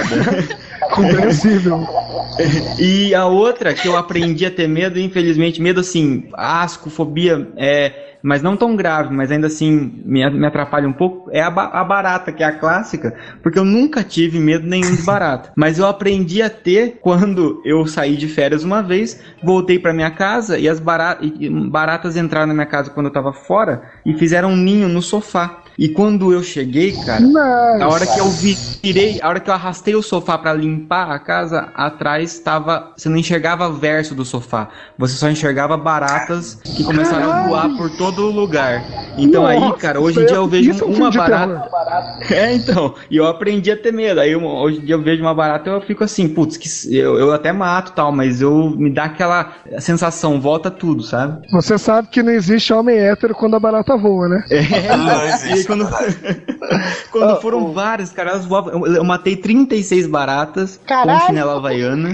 Compreensível. 0.93 1.86
E 2.80 3.14
a 3.14 3.26
outra 3.26 3.74
que 3.74 3.86
eu 3.86 3.97
aprendi 3.97 4.45
a 4.45 4.51
ter 4.51 4.66
medo, 4.66 4.97
infelizmente, 4.97 5.62
medo 5.62 5.82
assim, 5.82 6.30
asco, 6.38 6.89
fobia, 6.89 7.49
é 7.57 8.05
mas 8.22 8.41
não 8.41 8.57
tão 8.57 8.76
grave, 8.76 9.14
mas 9.14 9.32
ainda 9.32 9.47
assim 9.47 10.01
me, 10.05 10.30
me 10.30 10.45
atrapalha 10.45 10.88
um 10.88 10.93
pouco, 10.93 11.30
é 11.32 11.41
a, 11.41 11.49
a, 11.50 11.84
barata, 11.84 12.32
que 12.32 12.43
é 12.43 12.45
a 12.45 12.58
clássica, 12.58 13.16
porque 13.43 13.60
eu 13.60 13.66
nunca 13.66 14.04
tive 14.04 14.39
medo 14.39 14.66
nenhum 14.68 14.95
de 14.95 15.02
barata. 15.02 15.52
Mas 15.58 15.78
eu 15.78 15.86
aprendi 15.86 16.41
a 16.41 16.50
ter 16.50 17.00
quando 17.02 17.62
eu 17.66 17.86
saí 17.86 18.16
de 18.16 18.28
férias 18.28 18.64
uma 18.64 18.82
vez, 18.82 19.22
voltei 19.43 19.78
para 19.78 19.93
minha 19.93 20.12
casa 20.12 20.58
e 20.58 20.68
as 20.68 20.80
barata, 20.80 21.26
e 21.26 21.50
baratas 21.50 22.16
entraram 22.16 22.47
na 22.47 22.54
minha 22.54 22.66
casa 22.66 22.89
quando 22.89 23.08
eu 23.08 23.14
tava 23.14 23.34
fora 23.34 23.84
e 24.06 24.14
fizeram 24.14 24.52
um 24.52 24.58
ninho 24.58 24.88
no 24.88 25.02
sofá. 25.02 25.64
E 25.80 25.88
quando 25.88 26.34
eu 26.34 26.43
cheguei, 26.43 26.91
cara, 26.91 27.21
Nossa. 27.21 27.86
a 27.86 27.88
hora 27.88 28.05
que 28.05 28.19
eu 28.19 28.30
virei, 28.84 29.21
a 29.21 29.30
hora 29.30 29.39
que 29.39 29.49
eu 29.49 29.53
arrastei 29.53 29.95
o 29.95 30.03
sofá 30.03 30.38
para 30.38 30.51
limpar 30.53 31.09
a 31.09 31.17
casa, 31.17 31.69
atrás 31.73 32.34
estava, 32.34 32.91
você 32.97 33.07
não 33.07 33.15
enxergava 33.15 33.71
verso 33.71 34.13
do 34.13 34.25
sofá, 34.25 34.67
você 34.97 35.13
só 35.15 35.30
enxergava 35.30 35.77
baratas 35.77 36.55
que 36.75 36.84
começaram 36.84 37.30
Caralho. 37.30 37.45
a 37.45 37.47
voar 37.47 37.77
por 37.77 37.89
todo 37.91 38.23
lugar. 38.23 38.84
Então 39.17 39.43
Nossa, 39.43 39.53
aí, 39.53 39.73
cara, 39.80 40.01
hoje 40.01 40.21
em 40.21 40.25
dia 40.25 40.36
eu 40.36 40.47
vejo 40.49 40.84
uma 40.84 41.09
barata. 41.11 41.69
É, 42.30 42.53
então, 42.53 42.93
e 43.09 43.15
eu 43.15 43.25
aprendi 43.25 43.71
a 43.71 43.77
ter 43.77 43.93
medo. 43.93 44.19
Aí 44.19 44.34
eu, 44.34 44.43
hoje 44.43 44.80
em 44.80 44.86
dia 44.86 44.95
eu 44.95 45.01
vejo 45.01 45.23
uma 45.23 45.34
barata, 45.34 45.69
eu 45.69 45.80
fico 45.80 46.03
assim, 46.03 46.27
putz, 46.27 46.57
que 46.57 46.67
eu, 46.93 47.17
eu 47.17 47.34
até 47.34 47.53
mato 47.53 47.93
tal, 47.93 48.11
mas 48.11 48.41
eu 48.41 48.69
me 48.69 48.89
dá 48.89 49.05
aquela 49.05 49.53
sensação, 49.80 50.41
volta 50.41 50.69
tudo, 50.69 51.03
sabe? 51.03 51.47
Você 51.53 51.77
sabe 51.77 52.09
que 52.09 52.21
não 52.21 52.34
existe 52.34 52.73
homem 52.73 52.97
hétero 52.97 53.34
quando 53.34 53.55
a 53.55 53.59
barata 53.61 53.95
voa, 53.95 54.27
né? 54.27 54.43
É, 54.49 54.97
não 54.97 55.23
existe 55.23 55.68
quando, 55.70 55.88
quando 57.11 57.34
oh, 57.34 57.41
foram 57.41 57.63
oh. 57.65 57.72
várias, 57.72 58.11
cara, 58.11 58.32
elas 58.32 58.45
voavam. 58.45 58.88
Eu, 58.88 58.95
eu, 58.95 59.03
matei 59.03 59.36
36 59.36 60.07
baratas 60.07 60.80
Caralho. 60.86 61.20
com 61.20 61.26
chinela 61.28 61.57
havaiana. 61.57 62.13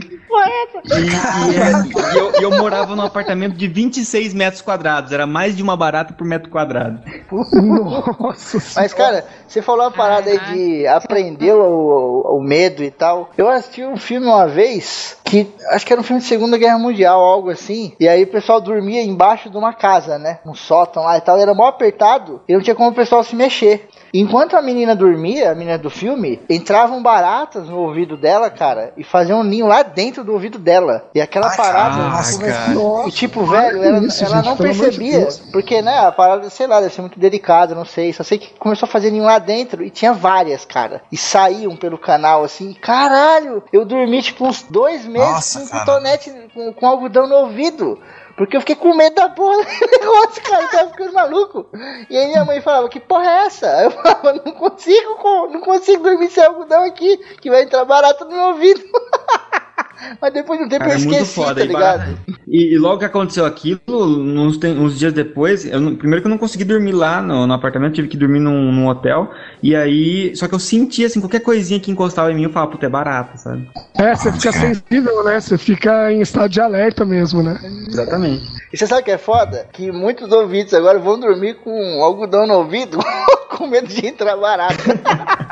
E, 0.84 0.92
e, 0.92 1.56
é, 1.56 2.14
e, 2.14 2.18
eu, 2.18 2.32
eu, 2.34 2.52
morava 2.52 2.96
num 2.96 3.04
apartamento 3.04 3.56
de 3.56 3.68
26 3.68 4.34
metros 4.34 4.62
quadrados. 4.62 5.12
Era 5.14 5.26
mais 5.26 5.56
de 5.56 5.64
uma 5.64 5.78
barata 5.78 6.14
por 6.14 6.28
metro 6.28 6.50
quadrado. 6.50 7.00
Nossa. 7.32 8.58
Mas, 8.76 8.94
cara, 8.94 9.26
você 9.48 9.62
falou 9.62 9.86
uma 9.86 9.92
parada 9.92 10.30
aí 10.30 10.40
de 10.54 10.88
aprender 10.88 11.54
o, 11.54 12.38
o, 12.38 12.42
medo 12.42 12.84
e 12.84 12.92
tal. 12.92 13.30
Eu 13.38 13.48
assisti 13.48 13.84
um 13.84 13.98
filme 13.98 14.28
uma 14.28 14.48
vez 14.48 15.18
que 15.24 15.48
acho 15.72 15.86
que 15.86 15.94
era 15.94 16.02
um 16.02 16.04
filme 16.04 16.22
de 16.22 16.28
Segunda 16.28 16.58
Guerra 16.58 16.78
Mundial, 16.78 17.20
algo 17.20 17.50
assim. 17.50 17.94
E 18.00 18.08
aí 18.08 18.24
o 18.24 18.28
pessoal 18.28 18.60
dormia 18.60 19.02
embaixo 19.02 19.50
de 19.50 19.58
uma 19.58 19.74
casa, 19.74 20.20
né? 20.20 20.40
Um 20.46 20.54
sótão 20.54 21.04
lá 21.04 21.18
e 21.18 21.22
tal. 21.22 21.38
Era 21.38 21.54
mó 21.54 21.68
apertado 21.68 22.42
e 22.48 22.54
não 22.54 22.62
tinha 22.62 22.76
como 22.76 22.90
o 22.90 22.96
pessoal 22.96 23.24
se 23.24 23.35
mexer. 23.36 23.88
Enquanto 24.18 24.56
a 24.56 24.62
menina 24.62 24.96
dormia, 24.96 25.52
a 25.52 25.56
menina 25.56 25.78
do 25.78 25.90
filme, 25.90 26.40
entravam 26.50 27.04
baratas 27.04 27.68
no 27.68 27.80
ouvido 27.80 28.16
dela, 28.16 28.50
cara, 28.50 28.94
e 28.96 29.04
faziam 29.04 29.42
um 29.42 29.44
ninho 29.44 29.68
lá 29.68 29.84
dentro 29.84 30.24
do 30.24 30.32
ouvido 30.32 30.58
dela. 30.58 31.10
E 31.14 31.20
aquela 31.20 31.50
Ai, 31.50 31.58
parada. 31.58 31.98
Nossa, 31.98 33.10
e, 33.10 33.12
tipo, 33.12 33.46
velho, 33.46 33.84
ela, 33.84 34.00
isso, 34.00 34.24
ela 34.24 34.38
gente, 34.38 34.46
não 34.46 34.56
percebia. 34.56 35.26
De 35.26 35.52
porque, 35.52 35.82
né, 35.82 36.00
a 36.00 36.14
parada, 36.14 36.50
sei 36.50 36.66
lá, 36.66 36.80
deve 36.80 36.94
ser 36.94 37.02
muito 37.02 37.20
delicada, 37.20 37.76
não 37.76 37.84
sei. 37.84 38.14
Só 38.14 38.24
sei 38.24 38.38
que 38.38 38.54
começou 38.58 38.88
a 38.88 38.92
fazer 38.92 39.12
ninho 39.12 39.26
lá 39.26 39.38
dentro 39.38 39.84
e 39.84 39.90
tinha 39.90 40.14
várias, 40.14 40.64
cara. 40.64 41.02
E 41.12 41.18
saíam 41.18 41.76
pelo 41.76 41.98
canal 41.98 42.46
assim. 42.46 42.74
Caralho! 42.74 43.64
Eu 43.74 43.84
dormi, 43.84 44.22
tipo, 44.22 44.46
uns 44.46 44.64
dois 44.64 45.06
meses 45.06 45.30
Nossa, 45.30 45.60
com 45.60 45.66
um 45.66 45.80
cotonete 45.80 46.32
com, 46.54 46.74
com 46.74 46.88
algodão 46.88 47.28
no 47.28 47.36
ouvido. 47.36 48.00
Porque 48.38 48.58
eu 48.58 48.62
fiquei 48.62 48.76
com 48.76 48.94
medo 48.94 49.16
da 49.16 49.30
porra 49.30 49.64
do 49.64 49.70
negócio, 50.00 50.44
cara. 50.44 50.64
Eu 50.64 50.70
tava 50.70 50.90
ficando 50.92 51.14
maluco. 51.14 51.68
E 52.10 52.18
aí 52.18 52.28
minha 52.28 52.44
mãe 52.44 52.62
falava, 52.62 52.90
que 52.90 53.00
porra 53.00 53.26
é 53.26 53.46
essa? 53.46 53.84
Eu 53.84 53.92
falava, 53.92 54.34
não 54.46 54.52
consigo, 54.52 55.50
não 55.52 55.62
consigo 55.62 56.04
dormir 56.04 56.30
sem 56.30 56.44
algodão 56.44 56.84
aqui, 56.84 57.18
que 57.40 57.50
vai 57.50 57.64
entrar 57.64 57.86
barato 57.86 58.26
no 58.26 58.32
meu 58.32 58.46
ouvido. 58.48 58.84
Mas 60.22 60.34
depois 60.34 60.60
de 60.60 60.66
um 60.66 60.70
tempo 60.70 60.84
Cara, 60.84 60.94
eu 60.94 60.98
esqueci, 60.98 61.16
é 61.16 61.20
muito 61.20 61.32
foda, 61.32 61.62
tá 61.62 61.66
ligado? 61.66 62.18
E, 62.48 62.74
e, 62.74 62.78
logo 62.78 63.00
que 63.00 63.06
aconteceu 63.06 63.46
aquilo, 63.46 63.82
uns, 63.88 64.58
tem, 64.58 64.78
uns 64.78 64.98
dias 64.98 65.14
depois, 65.14 65.66
eu, 65.66 65.96
primeiro 65.96 66.22
que 66.22 66.28
eu 66.28 66.30
não 66.30 66.38
consegui 66.38 66.64
dormir 66.64 66.92
lá 66.92 67.22
no, 67.22 67.48
no 67.48 67.54
apartamento, 67.54 67.96
tive 67.96 68.08
que 68.08 68.18
dormir 68.18 68.40
num, 68.40 68.72
num, 68.72 68.88
hotel. 68.88 69.32
E 69.62 69.76
aí, 69.76 70.36
só 70.36 70.48
que 70.48 70.56
eu 70.56 70.60
sentia 70.60 71.08
assim, 71.08 71.20
qualquer 71.20 71.40
coisinha 71.40 71.80
que 71.80 71.92
encostava 71.92 72.32
em 72.32 72.36
mim, 72.36 72.44
eu 72.44 72.50
falava, 72.50 72.72
puta, 72.72 72.86
é 72.86 72.90
barato, 72.90 73.38
sabe? 73.38 73.70
É, 73.98 74.16
você 74.16 74.32
fica 74.32 74.52
sensível, 74.52 75.24
né? 75.24 75.40
Você 75.40 75.58
fica 75.58 76.12
em 76.12 76.22
estado 76.22 76.50
de 76.50 76.62
alerta 76.62 77.06
mesmo, 77.06 77.42
né? 77.42 77.60
Exatamente. 77.88 78.46
E 78.72 78.78
você 78.78 78.88
sabe 78.88 79.02
o 79.02 79.06
que 79.06 79.12
é 79.12 79.18
foda? 79.18 79.68
Que 79.72 79.92
muitos 79.92 80.32
ouvintes 80.32 80.74
agora 80.74 81.00
vão 81.00 81.20
dormir 81.20 81.56
com 81.56 82.04
algodão 82.04 82.46
no 82.46 82.56
ouvido, 82.56 83.00
com 83.56 83.68
medo 83.68 83.88
de 83.88 84.06
entrar 84.06 84.36
barato. 84.36 84.76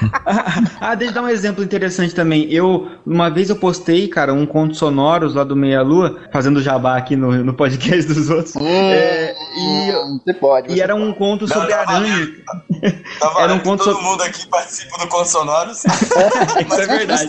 ah, 0.80 0.94
deixa 0.94 1.10
eu 1.10 1.14
dar 1.14 1.22
um 1.22 1.28
exemplo 1.28 1.62
interessante 1.62 2.14
também. 2.14 2.50
Eu, 2.52 2.88
uma 3.04 3.28
vez 3.30 3.50
eu 3.50 3.56
postei, 3.56 4.08
cara, 4.08 4.32
um 4.32 4.46
conto 4.46 4.74
sonoros 4.74 5.34
lá 5.34 5.44
do 5.44 5.56
Meia 5.56 5.82
Lua, 5.82 6.18
fazendo 6.32 6.62
jabá 6.62 6.96
aqui 6.96 7.16
no, 7.16 7.32
no 7.44 7.54
podcast 7.54 8.12
dos 8.12 8.30
outros. 8.30 8.56
Hum, 8.56 8.66
é, 8.66 9.34
e, 9.56 9.92
você 10.24 10.34
pode. 10.34 10.68
Você 10.68 10.76
e 10.76 10.80
era 10.80 10.94
um 10.94 11.12
conto 11.12 11.46
não, 11.46 11.56
sobre 11.56 11.72
aranha. 11.72 12.28
Tá 13.20 13.34
era 13.42 13.54
um 13.54 13.60
conto 13.60 13.84
todo 13.84 13.96
so... 13.96 14.02
mundo 14.02 14.22
aqui 14.22 14.46
participa 14.48 14.98
do 14.98 15.08
conto 15.08 15.28
sonoros. 15.28 15.84
Isso 15.84 16.80
é 16.80 16.86
verdade. 16.86 17.28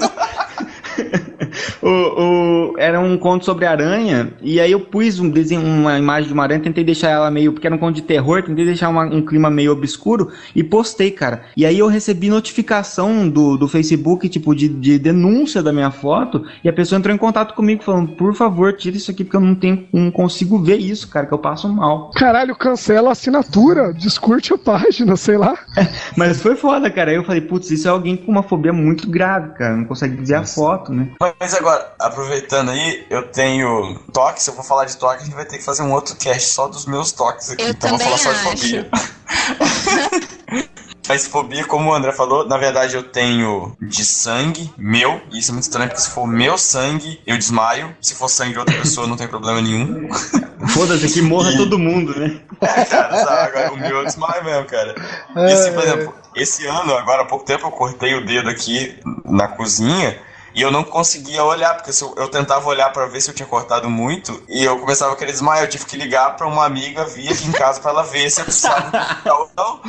O, 1.82 1.89
o, 1.89 2.76
era 2.78 2.99
um 2.99 3.18
conto 3.18 3.45
sobre 3.45 3.66
aranha, 3.66 4.32
e 4.41 4.60
aí 4.60 4.72
eu 4.72 4.80
pus 4.80 5.20
um 5.20 5.30
desenho, 5.30 5.62
uma 5.62 5.97
imagem 5.97 6.28
de 6.28 6.34
uma 6.34 6.43
aranha, 6.43 6.60
tentei 6.60 6.84
deixar 6.84 7.10
ela 7.10 7.32
meio, 7.32 7.53
porque 7.53 7.68
era 7.68 7.76
um 7.76 7.80
conto 7.80 7.95
de 7.95 8.01
terror, 8.01 8.43
tentei 8.43 8.66
deixar 8.66 8.89
uma, 8.89 9.05
um 9.05 9.22
clima 9.22 9.49
meio 9.49 9.72
obscuro 9.72 10.32
e 10.55 10.64
postei, 10.64 11.12
cara. 11.12 11.43
E 11.55 11.66
aí 11.66 11.80
eu 11.80 11.88
recebi 11.88 12.30
notificação 12.30 13.28
do, 13.28 13.57
do 13.57 13.68
Facebook, 13.68 14.28
tipo, 14.30 14.55
de, 14.55 14.68
de 14.68 14.99
denúncia 14.99 15.62
da 15.62 15.74
minha 15.74 15.91
foto, 15.91 16.45
e 16.64 16.70
a 16.70 16.74
pessoa 16.74 16.97
entrou 16.97 17.14
em 17.14 17.18
contato 17.18 17.53
comigo 17.53 17.84
falando, 17.84 18.10
por 18.16 18.34
favor, 18.34 18.74
tira 18.74 18.97
isso 18.97 19.12
aqui, 19.12 19.24
porque 19.24 19.38
eu 19.38 19.41
não 19.41 19.55
tenho, 19.55 19.88
não 19.91 20.12
consigo 20.12 20.60
ver 20.60 20.78
isso, 20.78 21.07
cara, 21.07 21.26
que 21.26 21.34
eu 21.34 21.39
passo 21.39 21.68
mal. 21.70 22.12
Caralho, 22.16 22.55
cancela 22.55 23.10
a 23.10 23.12
assinatura, 23.12 23.93
descurte 23.93 24.53
a 24.53 24.57
página, 24.57 25.16
sei 25.16 25.38
lá. 25.38 25.57
Mas 26.16 26.41
foi 26.41 26.55
foda, 26.55 26.89
cara. 26.89 27.12
Aí 27.12 27.18
eu 27.18 27.24
falei, 27.24 27.41
putz, 27.41 27.72
isso 27.72 27.88
é 27.88 27.91
alguém 27.91 28.16
com 28.16 28.32
uma 28.32 28.43
fobia 28.43 28.74
muito 28.74 29.10
grave, 29.10 29.53
cara. 29.53 29.76
Não 29.76 29.86
consegue 29.86 30.16
dizer 30.18 30.36
a 30.36 30.43
foto, 30.43 30.93
né? 30.93 31.10
Mas 31.39 31.49
agora, 31.54 31.93
aproveitando 32.00 32.72
aí, 32.72 33.06
eu 33.10 33.28
tenho 33.28 34.00
toques. 34.14 34.43
Se 34.43 34.50
eu 34.50 34.56
vou 34.56 34.64
falar 34.64 34.86
de 34.86 34.97
toques, 34.97 35.22
a 35.22 35.26
gente 35.26 35.36
vai 35.36 35.45
ter 35.45 35.58
que 35.58 35.64
fazer 35.64 35.84
um 35.84 35.93
outro 35.93 36.16
cast 36.16 36.50
só 36.50 36.68
dos 36.68 36.86
meus 36.86 37.12
toques 37.12 37.52
aqui. 37.52 37.64
Eu 37.64 37.70
então 37.70 37.89
vou 37.91 38.00
falar 38.00 38.18
só 38.18 38.32
de 38.32 38.39
fobia. 38.39 38.89
Mas 41.10 41.26
fobia, 41.26 41.66
como 41.66 41.89
o 41.89 41.93
André 41.93 42.12
falou, 42.12 42.47
na 42.47 42.56
verdade 42.56 42.95
eu 42.95 43.02
tenho 43.02 43.76
de 43.82 44.06
sangue 44.06 44.72
meu. 44.78 45.20
E 45.32 45.39
isso 45.39 45.50
é 45.50 45.54
muito 45.54 45.64
estranho, 45.64 45.89
porque 45.89 46.04
se 46.04 46.12
for 46.12 46.28
meu 46.28 46.56
sangue, 46.56 47.20
eu 47.26 47.36
desmaio. 47.36 47.97
Se 48.00 48.14
for 48.14 48.30
sangue 48.30 48.54
de 48.54 48.60
outra 48.60 48.78
pessoa, 48.78 49.08
não 49.08 49.18
tem 49.18 49.28
problema 49.28 49.60
nenhum. 49.60 50.08
Foda-se 50.70 51.12
que 51.12 51.20
morra 51.20 51.52
e... 51.52 51.58
todo 51.58 51.80
mundo, 51.80 52.18
né? 52.20 52.39
É, 52.62 52.86
cara, 52.86 53.26
sabe? 53.26 53.58
Agora 53.58 53.72
o 53.72 53.78
meu 53.78 53.97
eu 54.00 54.06
desmaio 54.06 54.43
mesmo, 54.43 54.66
cara. 54.66 54.93
E 55.36 55.52
assim, 55.52 55.72
por 55.72 55.82
exemplo, 55.82 56.14
esse 56.36 56.68
ano, 56.68 56.93
agora 56.93 57.22
há 57.24 57.26
pouco 57.26 57.45
tempo, 57.45 57.66
eu 57.66 57.72
cortei 57.72 58.14
o 58.14 58.26
dedo 58.26 58.50
aqui 58.50 59.00
na 59.26 59.47
cozinha. 59.47 60.22
E 60.54 60.62
eu 60.62 60.72
não 60.72 60.84
conseguia 60.84 61.43
olhar, 61.43 61.76
porque 61.76 61.91
eu, 62.04 62.16
eu 62.18 62.28
tentava 62.28 62.68
olhar 62.68 62.91
para 62.91 63.06
ver 63.06 63.22
se 63.22 63.30
eu 63.30 63.36
tinha 63.36 63.47
cortado 63.47 63.89
muito, 63.89 64.41
e 64.47 64.64
eu 64.64 64.80
começava 64.80 65.14
a 65.14 65.16
querer 65.16 65.32
desmaiar. 65.32 65.64
Eu 65.64 65.70
tive 65.70 65.86
que 65.86 65.97
ligar 65.97 66.36
para 66.36 66.47
uma 66.47 66.66
amiga 66.66 67.06
vir 67.06 67.32
aqui 67.32 67.47
em 67.47 67.52
casa 67.52 67.80
para 67.80 67.91
ela 67.91 68.04
ver 68.04 68.30
se 68.30 68.41
eu 68.41 68.45
precisava 68.45 68.91
ou 69.26 69.50
não. 69.56 69.82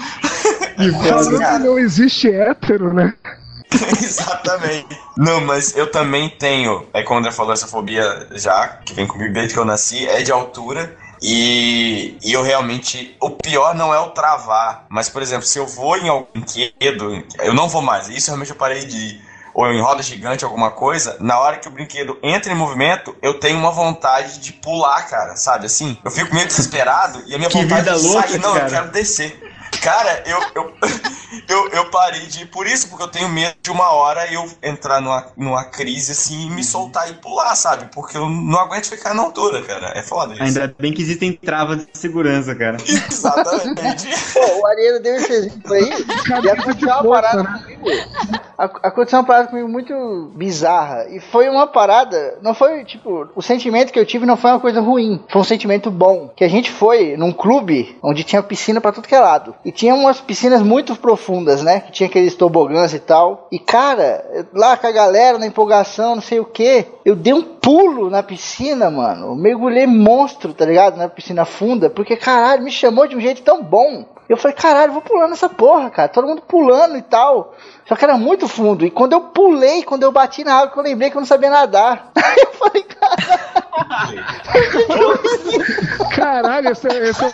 E 0.78 0.90
falando 1.08 1.64
não 1.64 1.78
existe 1.78 2.30
hétero, 2.30 2.92
né? 2.92 3.14
Exatamente. 4.02 4.98
Não, 5.16 5.40
mas 5.40 5.76
eu 5.76 5.90
também 5.90 6.28
tenho, 6.28 6.86
é 6.92 7.02
como 7.02 7.16
o 7.16 7.20
André 7.20 7.32
falou, 7.32 7.52
essa 7.52 7.66
fobia 7.66 8.28
já, 8.32 8.68
que 8.84 8.92
vem 8.94 9.06
comigo 9.06 9.32
desde 9.32 9.54
que 9.54 9.60
eu 9.60 9.64
nasci, 9.64 10.06
é 10.06 10.22
de 10.22 10.32
altura. 10.32 10.96
E, 11.22 12.16
e, 12.24 12.32
eu 12.32 12.42
realmente. 12.42 13.14
O 13.20 13.30
pior 13.30 13.74
não 13.74 13.92
é 13.92 13.98
o 13.98 14.08
travar. 14.10 14.86
Mas, 14.88 15.10
por 15.10 15.20
exemplo, 15.20 15.46
se 15.46 15.58
eu 15.58 15.66
vou 15.66 15.96
em 15.98 16.08
algum 16.08 16.26
brinquedo, 16.32 17.22
eu 17.40 17.52
não 17.52 17.68
vou 17.68 17.82
mais. 17.82 18.08
Isso 18.08 18.28
realmente 18.28 18.50
eu 18.50 18.56
parei 18.56 18.86
de 18.86 18.96
ir 18.96 19.29
ou 19.54 19.70
em 19.72 19.80
roda 19.80 20.02
gigante, 20.02 20.44
alguma 20.44 20.70
coisa, 20.70 21.16
na 21.20 21.38
hora 21.38 21.58
que 21.58 21.68
o 21.68 21.70
brinquedo 21.70 22.18
entra 22.22 22.52
em 22.52 22.56
movimento, 22.56 23.16
eu 23.22 23.38
tenho 23.38 23.58
uma 23.58 23.70
vontade 23.70 24.38
de 24.40 24.52
pular, 24.52 25.02
cara, 25.08 25.36
sabe 25.36 25.66
assim? 25.66 25.98
Eu 26.04 26.10
fico 26.10 26.34
meio 26.34 26.46
desesperado 26.46 27.22
e 27.26 27.34
a 27.34 27.38
minha 27.38 27.50
que 27.50 27.62
vontade 27.62 27.82
vida 27.82 27.96
de 27.96 28.06
louca, 28.06 28.28
sair, 28.28 28.38
não, 28.38 28.54
cara. 28.54 28.66
eu 28.66 28.70
quero 28.70 28.90
descer. 28.90 29.50
Cara, 29.80 30.22
eu, 30.26 30.38
eu, 30.54 30.74
eu, 31.48 31.68
eu, 31.70 31.90
parei 31.90 32.26
de 32.26 32.42
ir 32.42 32.46
por 32.46 32.66
isso, 32.66 32.88
porque 32.88 33.02
eu 33.02 33.08
tenho 33.08 33.28
medo 33.28 33.54
de 33.62 33.70
uma 33.70 33.90
hora 33.92 34.30
eu 34.32 34.46
entrar 34.62 35.00
numa, 35.00 35.26
numa 35.36 35.64
crise 35.64 36.12
assim 36.12 36.46
e 36.46 36.50
me 36.50 36.62
soltar 36.62 37.08
e 37.10 37.14
pular, 37.14 37.54
sabe? 37.54 37.88
Porque 37.94 38.16
eu 38.16 38.28
não 38.28 38.58
aguento 38.58 38.88
ficar 38.88 39.14
na 39.14 39.22
altura, 39.22 39.62
cara. 39.62 39.92
É 39.96 40.02
foda 40.02 40.34
isso. 40.34 40.42
Ainda 40.42 40.74
bem 40.78 40.92
que 40.92 41.00
existem 41.00 41.32
travas 41.32 41.78
de 41.78 41.88
segurança, 41.94 42.54
cara. 42.54 42.76
Exatamente. 42.84 44.08
Pô, 44.32 44.60
o 44.60 44.66
Ariano 44.66 45.00
deu 45.00 45.16
esse 45.16 45.32
exemplo 45.32 45.72
aí. 45.72 45.90
E 46.44 46.50
aconteceu 46.50 46.88
uma 46.88 47.10
parada. 47.10 47.69
Aconteceu 48.58 49.18
uma 49.18 49.24
parada 49.24 49.48
comigo 49.48 49.68
muito 49.68 50.30
bizarra. 50.34 51.06
E 51.08 51.18
foi 51.18 51.48
uma 51.48 51.66
parada. 51.66 52.38
Não 52.42 52.52
foi, 52.52 52.84
tipo, 52.84 53.28
o 53.34 53.40
sentimento 53.40 53.90
que 53.90 53.98
eu 53.98 54.04
tive 54.04 54.26
não 54.26 54.36
foi 54.36 54.50
uma 54.50 54.60
coisa 54.60 54.80
ruim. 54.80 55.22
Foi 55.28 55.40
um 55.40 55.44
sentimento 55.44 55.90
bom. 55.90 56.30
Que 56.36 56.44
a 56.44 56.48
gente 56.48 56.70
foi 56.70 57.16
num 57.16 57.32
clube 57.32 57.96
onde 58.02 58.22
tinha 58.22 58.42
piscina 58.42 58.80
pra 58.80 58.92
tudo 58.92 59.08
que 59.08 59.14
é 59.14 59.20
lado. 59.20 59.54
E 59.64 59.72
tinha 59.72 59.94
umas 59.94 60.20
piscinas 60.20 60.62
muito 60.62 60.94
profundas, 60.96 61.62
né? 61.62 61.80
Que 61.80 61.92
tinha 61.92 62.08
aqueles 62.08 62.34
tobogãs 62.34 62.92
e 62.92 62.98
tal. 62.98 63.48
E 63.50 63.58
cara, 63.58 64.46
lá 64.52 64.76
com 64.76 64.86
a 64.86 64.92
galera, 64.92 65.38
na 65.38 65.46
empolgação, 65.46 66.14
não 66.14 66.22
sei 66.22 66.38
o 66.38 66.44
que, 66.44 66.86
eu 67.04 67.16
dei 67.16 67.32
um 67.32 67.42
pulo 67.42 68.10
na 68.10 68.22
piscina, 68.22 68.90
mano. 68.90 69.34
Mergulhei 69.34 69.86
monstro, 69.86 70.52
tá 70.52 70.66
ligado? 70.66 70.98
Na 70.98 71.08
piscina 71.08 71.46
funda. 71.46 71.88
Porque 71.88 72.16
caralho, 72.16 72.62
me 72.62 72.70
chamou 72.70 73.06
de 73.06 73.16
um 73.16 73.20
jeito 73.20 73.42
tão 73.42 73.62
bom. 73.62 74.04
Eu 74.30 74.36
falei, 74.36 74.56
caralho, 74.56 74.92
vou 74.92 75.02
pulando 75.02 75.32
essa 75.32 75.48
porra, 75.48 75.90
cara. 75.90 76.08
Todo 76.08 76.28
mundo 76.28 76.42
pulando 76.42 76.96
e 76.96 77.02
tal. 77.02 77.52
Só 77.84 77.96
que 77.96 78.04
era 78.04 78.16
muito 78.16 78.46
fundo. 78.46 78.86
E 78.86 78.90
quando 78.90 79.12
eu 79.12 79.22
pulei, 79.22 79.82
quando 79.82 80.04
eu 80.04 80.12
bati 80.12 80.44
na 80.44 80.54
água, 80.54 80.72
eu 80.76 80.84
lembrei 80.84 81.10
que 81.10 81.16
eu 81.16 81.20
não 81.20 81.26
sabia 81.26 81.50
nadar. 81.50 82.10
Aí 82.14 82.36
eu 82.38 82.52
falei, 82.52 82.84
caralho. 82.84 84.24
caralho, 86.14 86.70
esse, 86.70 86.86
é, 86.86 87.08
esse 87.08 87.24
é 87.24 87.32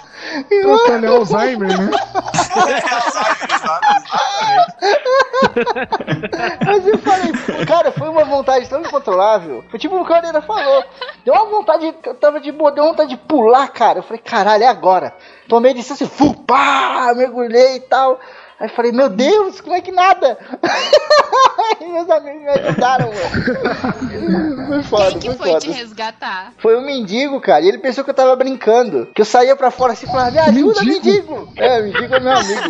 o 0.64 0.70
Alzheimer, 1.16 1.68
né? 1.68 1.90
Mas 6.64 6.86
eu 6.86 6.98
falei, 6.98 7.32
cara, 7.66 7.92
foi 7.92 8.08
uma 8.08 8.24
vontade 8.24 8.68
tão 8.68 8.80
incontrolável. 8.80 9.64
Foi 9.68 9.78
tipo 9.78 9.96
o 9.96 10.04
Cadeira 10.04 10.42
falou. 10.42 10.84
Deu 11.24 11.34
uma 11.34 11.46
vontade, 11.46 11.94
eu 12.04 12.14
tava 12.14 12.40
de 12.40 12.52
boa, 12.52 12.70
deu 12.70 12.84
vontade 12.84 13.10
de 13.10 13.16
pular, 13.16 13.68
cara. 13.68 14.00
Eu 14.00 14.02
falei, 14.02 14.22
caralho, 14.22 14.64
é 14.64 14.68
agora. 14.68 15.14
Tomei 15.48 15.74
distância, 15.74 16.06
fu, 16.06 16.34
pá, 16.34 17.12
mergulhei 17.16 17.76
e 17.76 17.80
tal. 17.80 18.20
Aí 18.58 18.70
falei, 18.70 18.90
meu 18.90 19.10
Deus, 19.10 19.60
como 19.60 19.76
é 19.76 19.82
que 19.82 19.92
nada? 19.92 20.38
Aí 20.62 21.88
meus 21.92 22.08
amigos 22.08 22.40
me 22.40 22.48
ajudaram, 22.48 23.10
mano. 23.12 24.56
Foi 24.66 24.82
foda, 24.82 25.10
Quem 25.12 25.20
que 25.20 25.28
foi, 25.28 25.36
foi 25.36 25.46
foda. 25.48 25.60
te 25.60 25.70
resgatar? 25.70 26.52
Foi 26.58 26.76
um 26.76 26.84
mendigo, 26.84 27.40
cara, 27.40 27.64
e 27.64 27.68
ele 27.68 27.78
pensou 27.78 28.02
que 28.02 28.10
eu 28.10 28.14
tava 28.14 28.34
brincando. 28.34 29.06
Que 29.14 29.20
eu 29.20 29.24
saía 29.24 29.54
pra 29.54 29.70
fora 29.70 29.92
assim 29.92 30.06
e 30.06 30.10
falava, 30.10 30.32
me 30.32 30.38
ajuda, 30.38 30.82
mendigo. 30.82 31.36
mendigo. 31.36 31.52
É, 31.56 31.82
mendigo 31.82 32.14
é 32.14 32.20
meu 32.20 32.32
amigo. 32.32 32.62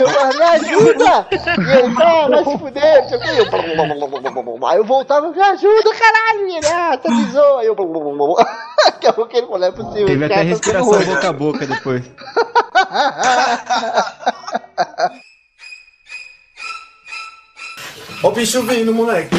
Eu 0.00 0.08
falava, 0.08 0.36
me 0.36 0.42
ajuda. 0.42 1.28
E 1.30 1.78
ele, 1.78 1.94
tá, 1.94 2.28
vai 2.28 2.44
se 2.44 2.58
fuder, 2.58 3.06
não. 3.76 4.56
Eu, 4.56 4.66
aí 4.66 4.78
eu 4.78 4.84
voltava, 4.84 5.30
me 5.30 5.40
ajuda, 5.40 5.94
caralho. 5.94 6.48
E 6.48 6.56
ele, 6.56 6.66
ah, 6.66 6.96
tá 6.96 7.08
de 7.08 7.30
zoa. 7.30 7.60
Aí 7.60 7.66
eu, 7.66 7.76
daqui 8.84 9.06
a 9.06 9.12
pouco 9.12 9.36
ele 9.36 9.46
falou, 9.46 9.60
não 9.60 9.68
é 9.68 9.70
possível. 9.70 10.06
Teve 10.06 10.24
até 10.24 10.34
cara, 10.34 10.46
respiração 10.46 11.04
boca 11.04 11.28
a 11.28 11.32
boca 11.32 11.66
depois. 11.66 12.02
Ó 18.24 18.28
o 18.28 18.32
bicho 18.32 18.62
vindo, 18.62 18.94
moleque. 18.94 19.36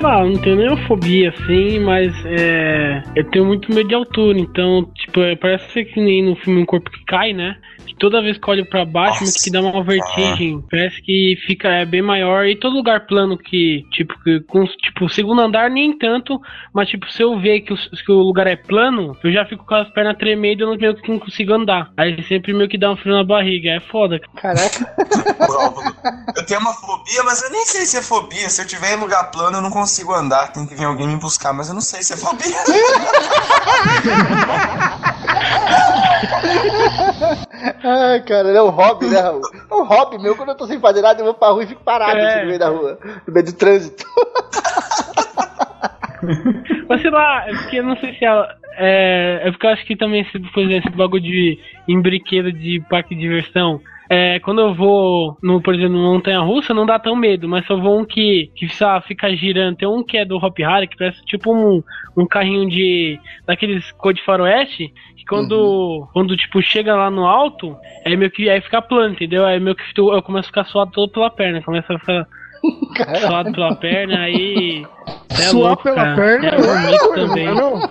Eu 0.00 0.30
não 0.30 0.38
tenho 0.38 0.56
nenhuma 0.56 0.76
fobia 0.86 1.30
assim, 1.30 1.80
mas 1.80 2.12
é. 2.24 3.02
Eu 3.16 3.24
tenho 3.30 3.44
muito 3.44 3.72
medo 3.74 3.88
de 3.88 3.94
altura, 3.96 4.38
então, 4.38 4.88
tipo, 4.94 5.20
é, 5.20 5.34
parece 5.34 5.72
ser 5.72 5.86
que 5.86 6.00
nem 6.00 6.24
no 6.24 6.36
filme 6.36 6.62
Um 6.62 6.66
Corpo 6.66 6.88
que 6.88 7.04
Cai, 7.04 7.32
né? 7.32 7.56
Toda 8.02 8.20
vez 8.20 8.36
que 8.36 8.50
olho 8.50 8.66
pra 8.66 8.84
baixo, 8.84 9.22
meio 9.22 9.32
que 9.32 9.48
dá 9.48 9.60
uma 9.60 9.84
vertigem. 9.84 10.60
Parece 10.68 11.00
que 11.02 11.38
fica 11.46 11.68
é, 11.68 11.86
bem 11.86 12.02
maior. 12.02 12.44
E 12.44 12.58
todo 12.58 12.74
lugar 12.74 13.06
plano 13.06 13.38
que, 13.38 13.86
tipo, 13.92 14.12
que, 14.24 14.40
com, 14.40 14.66
tipo, 14.66 15.08
segundo 15.08 15.40
andar 15.40 15.70
nem 15.70 15.96
tanto, 15.96 16.40
mas, 16.74 16.88
tipo, 16.88 17.08
se 17.12 17.22
eu 17.22 17.38
ver 17.38 17.60
que 17.60 17.72
o, 17.72 17.76
que 17.76 18.10
o 18.10 18.18
lugar 18.18 18.48
é 18.48 18.56
plano, 18.56 19.16
eu 19.22 19.32
já 19.32 19.46
fico 19.46 19.64
com 19.64 19.76
as 19.76 19.88
pernas 19.90 20.18
tremendo 20.18 20.58
e 20.58 20.62
eu 20.64 20.70
não, 20.70 20.76
meio 20.76 20.96
que 20.96 21.08
não 21.08 21.20
consigo 21.20 21.54
andar. 21.54 21.92
Aí 21.96 22.20
sempre 22.24 22.52
meio 22.52 22.68
que 22.68 22.76
dá 22.76 22.90
um 22.90 22.96
frio 22.96 23.14
na 23.14 23.22
barriga. 23.22 23.70
É 23.70 23.78
foda. 23.78 24.20
Caraca. 24.34 24.96
Eu 26.36 26.44
tenho 26.44 26.58
uma 26.58 26.72
fobia, 26.72 27.22
mas 27.22 27.40
eu 27.40 27.50
nem 27.52 27.64
sei 27.66 27.86
se 27.86 27.98
é 27.98 28.02
fobia. 28.02 28.50
Se 28.50 28.62
eu 28.62 28.66
tiver 28.66 28.94
em 28.96 29.00
lugar 29.00 29.30
plano, 29.30 29.58
eu 29.58 29.62
não 29.62 29.70
consigo 29.70 30.12
andar. 30.12 30.48
Tem 30.48 30.66
que 30.66 30.74
vir 30.74 30.86
alguém 30.86 31.06
me 31.06 31.14
buscar, 31.18 31.52
mas 31.52 31.68
eu 31.68 31.74
não 31.74 31.80
sei 31.80 32.02
se 32.02 32.14
é 32.14 32.16
fobia. 32.16 32.56
Ai, 37.84 38.20
cara, 38.22 38.48
é 38.50 38.62
um 38.62 38.70
hobby, 38.70 39.06
né, 39.06 39.20
Raul? 39.20 39.40
É 39.70 39.74
um 39.74 39.84
hobby 39.84 40.18
meu. 40.18 40.36
Quando 40.36 40.50
eu 40.50 40.56
tô 40.56 40.66
sem 40.66 40.80
fazer 40.80 41.02
nada, 41.02 41.20
eu 41.20 41.24
vou 41.24 41.34
pra 41.34 41.48
rua 41.50 41.64
e 41.64 41.66
fico 41.66 41.82
parado 41.82 42.18
É. 42.18 42.26
assim, 42.26 42.40
no 42.40 42.46
meio 42.46 42.58
da 42.58 42.68
rua, 42.68 42.98
no 43.26 43.32
meio 43.32 43.46
do 43.46 43.52
trânsito. 43.52 44.04
Mas 46.88 47.00
sei 47.02 47.10
lá, 47.10 47.48
é 47.48 47.52
porque 47.54 47.78
eu 47.78 47.84
não 47.84 47.96
sei 47.96 48.14
se 48.14 48.24
ela. 48.24 48.48
É, 48.76 49.40
é 49.44 49.50
porque 49.50 49.66
eu 49.66 49.70
acho 49.70 49.84
que 49.84 49.96
também, 49.96 50.22
esse, 50.22 50.38
por 50.38 50.62
exemplo, 50.62 50.88
esse 50.88 50.96
bagulho 50.96 51.22
de 51.22 51.58
em 51.88 52.00
brinquedo 52.00 52.52
de 52.52 52.80
parque 52.88 53.14
de 53.14 53.20
diversão. 53.20 53.80
É, 54.14 54.38
quando 54.40 54.60
eu 54.60 54.74
vou, 54.74 55.38
no, 55.42 55.58
por 55.62 55.74
exemplo, 55.74 55.94
no 55.94 56.12
Montanha 56.12 56.40
Russa, 56.40 56.74
não 56.74 56.84
dá 56.84 56.98
tão 56.98 57.16
medo, 57.16 57.48
mas 57.48 57.64
se 57.64 57.72
eu 57.72 57.80
vou 57.80 57.98
um 57.98 58.04
que, 58.04 58.52
que 58.54 58.68
lá, 58.78 59.00
fica 59.00 59.34
girando, 59.34 59.78
tem 59.78 59.88
um 59.88 60.04
que 60.04 60.18
é 60.18 60.24
do 60.26 60.36
Hop 60.36 60.58
Harry, 60.58 60.86
que 60.86 60.98
parece 60.98 61.24
tipo 61.24 61.50
um, 61.50 61.82
um 62.14 62.26
carrinho 62.26 62.68
de. 62.68 63.18
daqueles 63.46 63.90
cor 63.92 64.12
de 64.12 64.22
faroeste, 64.22 64.92
que 65.16 65.24
quando, 65.24 66.06
quando 66.12 66.36
tipo, 66.36 66.60
chega 66.60 66.94
lá 66.94 67.10
no 67.10 67.26
alto, 67.26 67.74
é 68.04 68.14
meio 68.14 68.30
que 68.30 68.50
aí 68.50 68.60
fica 68.60 68.82
plano, 68.82 69.14
entendeu? 69.14 69.46
Aí 69.46 69.58
meio 69.58 69.74
que 69.74 69.82
eu, 69.96 70.12
eu 70.12 70.22
começo 70.22 70.48
a 70.48 70.52
ficar 70.52 70.64
suado 70.66 70.90
todo 70.92 71.10
pela 71.10 71.30
perna, 71.30 71.62
começa 71.62 71.94
a 71.94 71.98
ficar 71.98 72.26
suado 73.18 73.50
pela 73.52 73.74
perna, 73.76 74.18
aí. 74.20 74.84
É 75.32 75.44
Suar 75.44 75.68
louco, 75.70 75.84
pela 75.84 75.96
cara. 75.96 76.14
perna 76.14 76.48
É 76.48 76.54
é 76.54 76.58
vomito 76.58 77.08
coisa, 77.08 77.26
também. 77.28 77.46
não 77.46 77.52
é 77.52 77.54
não? 77.54 77.80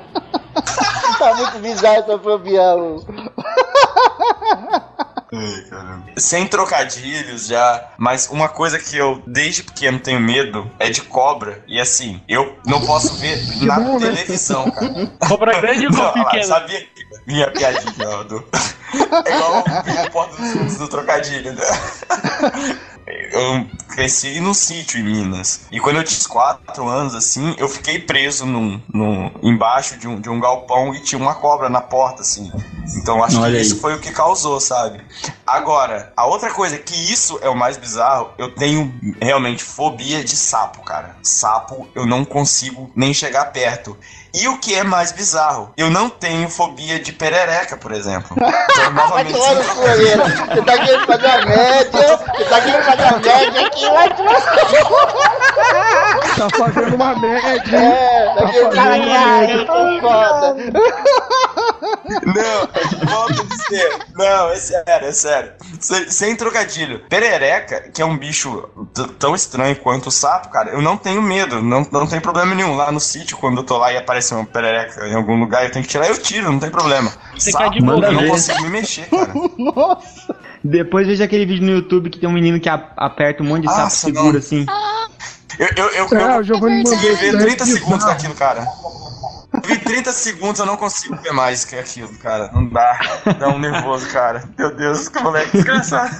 tá 1.17 1.35
muito 1.35 1.57
bizarro 1.59 1.97
essa 1.97 2.19
fobia, 2.19 2.61
Raul. 5.31 6.03
Sem 6.17 6.45
trocadilhos 6.47 7.47
já, 7.47 7.89
mas 7.97 8.27
uma 8.29 8.49
coisa 8.49 8.77
que 8.77 8.97
eu 8.97 9.21
desde 9.25 9.63
pequeno 9.63 9.99
tenho 9.99 10.19
medo 10.19 10.69
é 10.77 10.89
de 10.89 11.01
cobra. 11.01 11.63
E 11.67 11.79
assim, 11.79 12.21
eu 12.27 12.57
não 12.65 12.81
posso 12.85 13.15
ver 13.15 13.37
na 13.65 13.79
bom, 13.79 13.99
né? 13.99 14.07
televisão, 14.11 14.69
cara. 14.71 15.07
Cobra 15.27 15.59
grande 15.61 15.85
ou 15.87 15.91
Não, 15.93 15.99
cobra 15.99 16.25
pequena? 16.25 16.43
sabia 16.43 16.81
que 16.81 17.05
minha 17.25 17.49
piadinha, 17.51 18.23
do... 18.25 18.43
É 18.93 19.35
igual 19.35 19.63
o 20.05 20.11
Porta 20.11 20.35
dos 20.35 20.51
Fundos 20.51 20.77
do 20.77 20.87
trocadilho, 20.89 21.53
né? 21.53 21.63
Eu 23.31 23.65
cresci 23.89 24.39
num 24.39 24.53
sítio 24.53 24.99
em 24.99 25.03
Minas. 25.03 25.61
E 25.71 25.79
quando 25.79 25.97
eu 25.97 26.03
tinha 26.03 26.17
uns 26.19 26.27
4 26.27 26.87
anos, 26.87 27.15
assim, 27.15 27.55
eu 27.57 27.67
fiquei 27.67 27.99
preso 27.99 28.45
num, 28.45 28.81
num, 28.93 29.31
embaixo 29.43 29.97
de 29.97 30.07
um, 30.07 30.19
de 30.19 30.29
um 30.29 30.39
galpão 30.39 30.93
e 30.93 30.99
tinha 31.01 31.19
uma 31.19 31.35
cobra 31.35 31.69
na 31.69 31.81
porta, 31.81 32.21
assim. 32.21 32.51
Então 32.97 33.23
acho 33.23 33.39
Olha 33.39 33.51
que 33.51 33.57
aí. 33.57 33.61
isso 33.61 33.79
foi 33.79 33.95
o 33.95 33.99
que 33.99 34.11
causou, 34.11 34.59
sabe? 34.59 35.01
Agora, 35.45 36.11
a 36.15 36.25
outra 36.25 36.51
coisa, 36.51 36.77
que 36.77 36.95
isso 36.95 37.39
é 37.41 37.49
o 37.49 37.55
mais 37.55 37.77
bizarro, 37.77 38.31
eu 38.37 38.53
tenho 38.55 38.93
realmente 39.21 39.63
fobia 39.63 40.23
de 40.23 40.35
sapo, 40.35 40.81
cara. 40.81 41.15
Sapo, 41.21 41.87
eu 41.93 42.05
não 42.05 42.23
consigo 42.23 42.91
nem 42.95 43.13
chegar 43.13 43.45
perto. 43.45 43.97
E 44.33 44.47
o 44.47 44.57
que 44.59 44.73
é 44.73 44.83
mais 44.83 45.11
bizarro, 45.11 45.73
eu 45.75 45.89
não 45.89 46.09
tenho 46.09 46.47
fobia 46.49 46.99
de 46.99 47.11
perereca, 47.11 47.75
por 47.75 47.91
exemplo. 47.91 48.35
Então, 48.71 48.93
Vai 48.93 49.03
novamente, 49.03 49.33
tomar 49.33 49.55
no 49.55 49.75
cu, 49.75 49.81
Helena. 49.83 50.23
Você 50.23 50.61
tá 50.61 50.85
querendo 50.85 51.05
fazer 51.05 51.27
a 51.27 51.45
média, 51.45 52.17
você 52.17 52.45
tá 52.45 52.61
querendo 52.61 52.83
fazer 52.83 53.00
a 53.03 53.19
média 53.19 53.67
aqui, 53.67 53.89
vai 53.89 54.15
tomar 54.15 54.41
Tá 56.37 56.49
fazendo 56.57 56.95
uma 56.95 57.15
média. 57.19 57.77
É, 57.77 58.35
tá 58.35 58.47
fazendo 58.47 58.75
fazer 58.75 58.79
a 58.79 59.37
média. 59.37 59.65
foda. 60.01 60.55
Não, 62.25 63.07
volto 63.09 63.41
a 63.41 63.55
dizer. 63.55 63.99
Não, 64.15 64.49
é 64.49 64.55
sério, 64.55 65.07
é 65.07 65.11
sério. 65.11 65.53
Sem, 65.79 66.09
sem 66.09 66.35
trocadilho. 66.35 66.99
Perereca, 67.09 67.89
que 67.91 68.01
é 68.01 68.05
um 68.05 68.17
bicho 68.17 68.69
tão 69.19 69.35
estranho 69.35 69.75
quanto 69.77 70.07
o 70.07 70.11
sapo, 70.11 70.49
cara, 70.49 70.71
eu 70.71 70.81
não 70.81 70.97
tenho 70.97 71.21
medo. 71.21 71.61
Não, 71.61 71.87
não 71.91 72.07
tem 72.07 72.19
problema 72.19 72.53
nenhum. 72.55 72.75
Lá 72.75 72.91
no 72.91 72.99
sítio, 72.99 73.37
quando 73.37 73.57
eu 73.57 73.63
tô 73.63 73.77
lá 73.77 73.91
e 73.93 73.97
aparece 73.97 74.33
uma 74.33 74.45
perereca 74.45 75.07
em 75.07 75.15
algum 75.15 75.39
lugar, 75.39 75.63
eu 75.63 75.71
tenho 75.71 75.83
que 75.83 75.91
tirar, 75.91 76.07
eu 76.07 76.17
tiro, 76.17 76.51
não 76.51 76.59
tem 76.59 76.69
problema. 76.69 77.11
Você 77.35 77.51
sapo, 77.51 77.65
cai 77.65 77.79
de 77.79 77.85
boca, 77.85 78.07
eu 78.07 78.11
não 78.11 78.21
né? 78.21 78.29
consigo 78.29 78.61
me 78.61 78.69
mexer, 78.69 79.09
cara. 79.09 79.31
Nossa. 79.57 80.40
Depois 80.63 81.07
veja 81.07 81.23
aquele 81.23 81.45
vídeo 81.45 81.65
no 81.65 81.71
YouTube 81.73 82.09
que 82.09 82.19
tem 82.19 82.29
um 82.29 82.31
menino 82.33 82.59
que 82.59 82.69
a- 82.69 82.91
aperta 82.97 83.41
um 83.41 83.47
monte 83.47 83.63
de 83.63 83.69
sapo 83.69 83.81
Nossa, 83.83 83.95
seguro 84.07 84.31
não. 84.33 84.39
assim. 84.39 84.65
Eu, 85.59 85.67
eu, 85.75 85.89
eu, 86.07 86.17
É, 86.17 86.37
eu 86.37 86.43
Giovanni 86.43 86.83
consegui 86.83 87.07
isso 87.07 87.17
ver 87.21 87.31
daí 87.33 87.41
30 87.45 87.65
de 87.65 87.71
segundos 87.71 88.05
daquilo, 88.05 88.35
cara. 88.35 88.67
Eu 89.53 89.61
vi 89.63 89.77
30 89.79 90.11
segundos, 90.13 90.59
eu 90.59 90.65
não 90.65 90.77
consigo 90.77 91.15
ver 91.17 91.33
mais 91.33 91.65
que 91.65 91.75
aquilo, 91.75 92.13
cara. 92.19 92.49
Não 92.53 92.67
dá. 92.67 92.99
Dá 93.37 93.49
um 93.49 93.59
nervoso, 93.59 94.07
cara. 94.09 94.43
Meu 94.57 94.73
Deus, 94.75 95.09
que 95.09 95.21
moleque 95.21 95.51
desgraçado. 95.57 96.15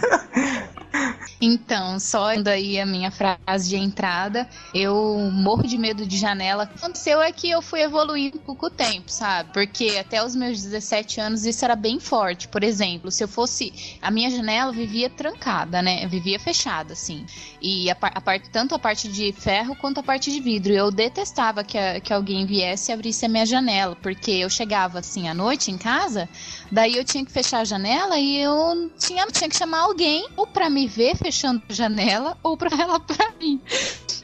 Então, 1.40 2.00
só 2.00 2.36
daí 2.36 2.80
a 2.80 2.86
minha 2.86 3.10
frase 3.10 3.70
de 3.70 3.76
entrada, 3.76 4.48
eu 4.74 5.18
morro 5.32 5.64
de 5.64 5.78
medo 5.78 6.06
de 6.06 6.18
janela. 6.18 6.66
O 6.66 6.68
que 6.68 6.76
aconteceu 6.76 7.22
é 7.22 7.32
que 7.32 7.50
eu 7.50 7.62
fui 7.62 7.82
evoluindo 7.82 8.40
pouco 8.40 8.70
tempo, 8.70 9.10
sabe? 9.12 9.52
Porque 9.52 9.98
até 10.00 10.24
os 10.24 10.36
meus 10.36 10.62
17 10.62 11.20
anos 11.20 11.46
isso 11.46 11.66
era 11.66 11.76
bem 11.76 12.00
forte. 12.00 12.48
Por 12.48 12.64
exemplo, 12.64 13.10
se 13.10 13.24
eu 13.24 13.28
fosse. 13.28 13.98
A 14.02 14.12
minha 14.12 14.30
janela 14.30 14.72
vivia 14.72 15.10
trancada, 15.10 15.82
né? 15.82 16.08
Vivia 16.08 16.40
fechada, 16.40 16.94
assim. 16.94 17.26
E 17.60 17.90
a, 17.90 17.98
a 18.00 18.22
parte, 18.22 18.50
tanto 18.50 18.76
a 18.76 18.80
parte 18.80 19.08
de 19.08 19.32
ferro 19.32 19.76
quanto 19.76 20.00
a 20.00 20.04
parte 20.04 20.32
de 20.32 20.40
vidro. 20.40 20.74
Eu 20.74 20.92
detestava 20.92 21.64
que, 21.64 21.78
a, 21.78 22.00
que 22.00 22.14
alguém 22.14 22.46
viesse 22.46 22.92
e 22.92 22.94
abrisse 22.94 23.26
a 23.26 23.30
minha 23.30 23.46
janela, 23.46 23.96
porque 23.96 24.32
eu 24.32 24.50
chegava 24.50 25.00
assim 25.00 25.28
à 25.28 25.34
noite 25.34 25.72
em 25.72 25.78
casa, 25.78 26.30
daí 26.72 26.98
eu 26.98 27.04
tinha 27.04 27.26
que 27.26 27.32
fechar 27.32 27.62
a 27.62 27.66
janela 27.66 28.18
e 28.18 28.38
eu 28.38 28.92
tinha, 29.00 29.26
tinha 29.28 29.50
que 29.50 29.56
chamar 29.56 29.80
alguém 29.80 30.28
ou 30.36 30.46
para 30.46 30.70
me 30.70 30.81
ver 30.88 31.16
fechando 31.16 31.62
a 31.70 31.74
janela 31.74 32.38
ou 32.44 32.56
para 32.58 32.76
ela 32.80 33.00
para 33.02 33.32
mim. 33.40 33.62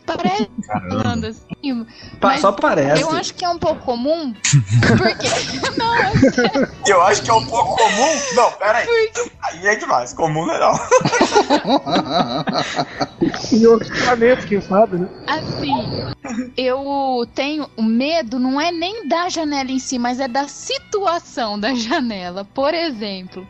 Parece 0.06 0.50
falando 0.90 1.26
assim. 1.26 1.86
Pa- 2.20 2.38
só 2.38 2.52
parece. 2.54 3.02
Eu 3.02 3.10
acho 3.12 3.34
que 3.34 3.44
é 3.44 3.50
um 3.50 3.60
pouco 3.60 3.84
comum, 3.84 4.34
porque. 4.98 5.28
Não, 5.78 5.96
é 5.96 6.12
sério. 6.32 6.70
Eu 6.88 7.02
acho 7.02 7.22
que 7.24 7.30
é 7.30 7.34
um 7.34 7.46
pouco 7.46 7.76
comum. 7.76 8.22
Não, 8.34 8.52
peraí. 8.54 8.88
Aí 9.44 9.68
é 9.68 9.76
demais. 9.76 10.14
Comum 10.14 10.46
não 10.46 10.54
é 10.54 10.60
não. 10.60 10.80
Em 13.52 13.66
outros 13.66 13.90
planetas, 14.02 14.46
quem 14.46 14.62
sabe, 14.62 14.98
né? 15.00 15.10
Assim, 15.28 15.90
eu 16.56 17.28
tenho 17.36 17.70
o 17.76 17.84
medo, 17.84 18.40
não 18.40 18.60
é 18.60 18.72
nem 18.72 19.08
da 19.08 19.28
janela 19.30 19.70
em 19.72 19.80
si, 19.80 19.98
mas 20.00 20.20
é 20.20 20.28
da 20.28 20.48
situação 20.48 21.60
da 21.60 21.74
janela. 21.76 22.46
Por 22.46 22.74
exemplo, 22.74 23.46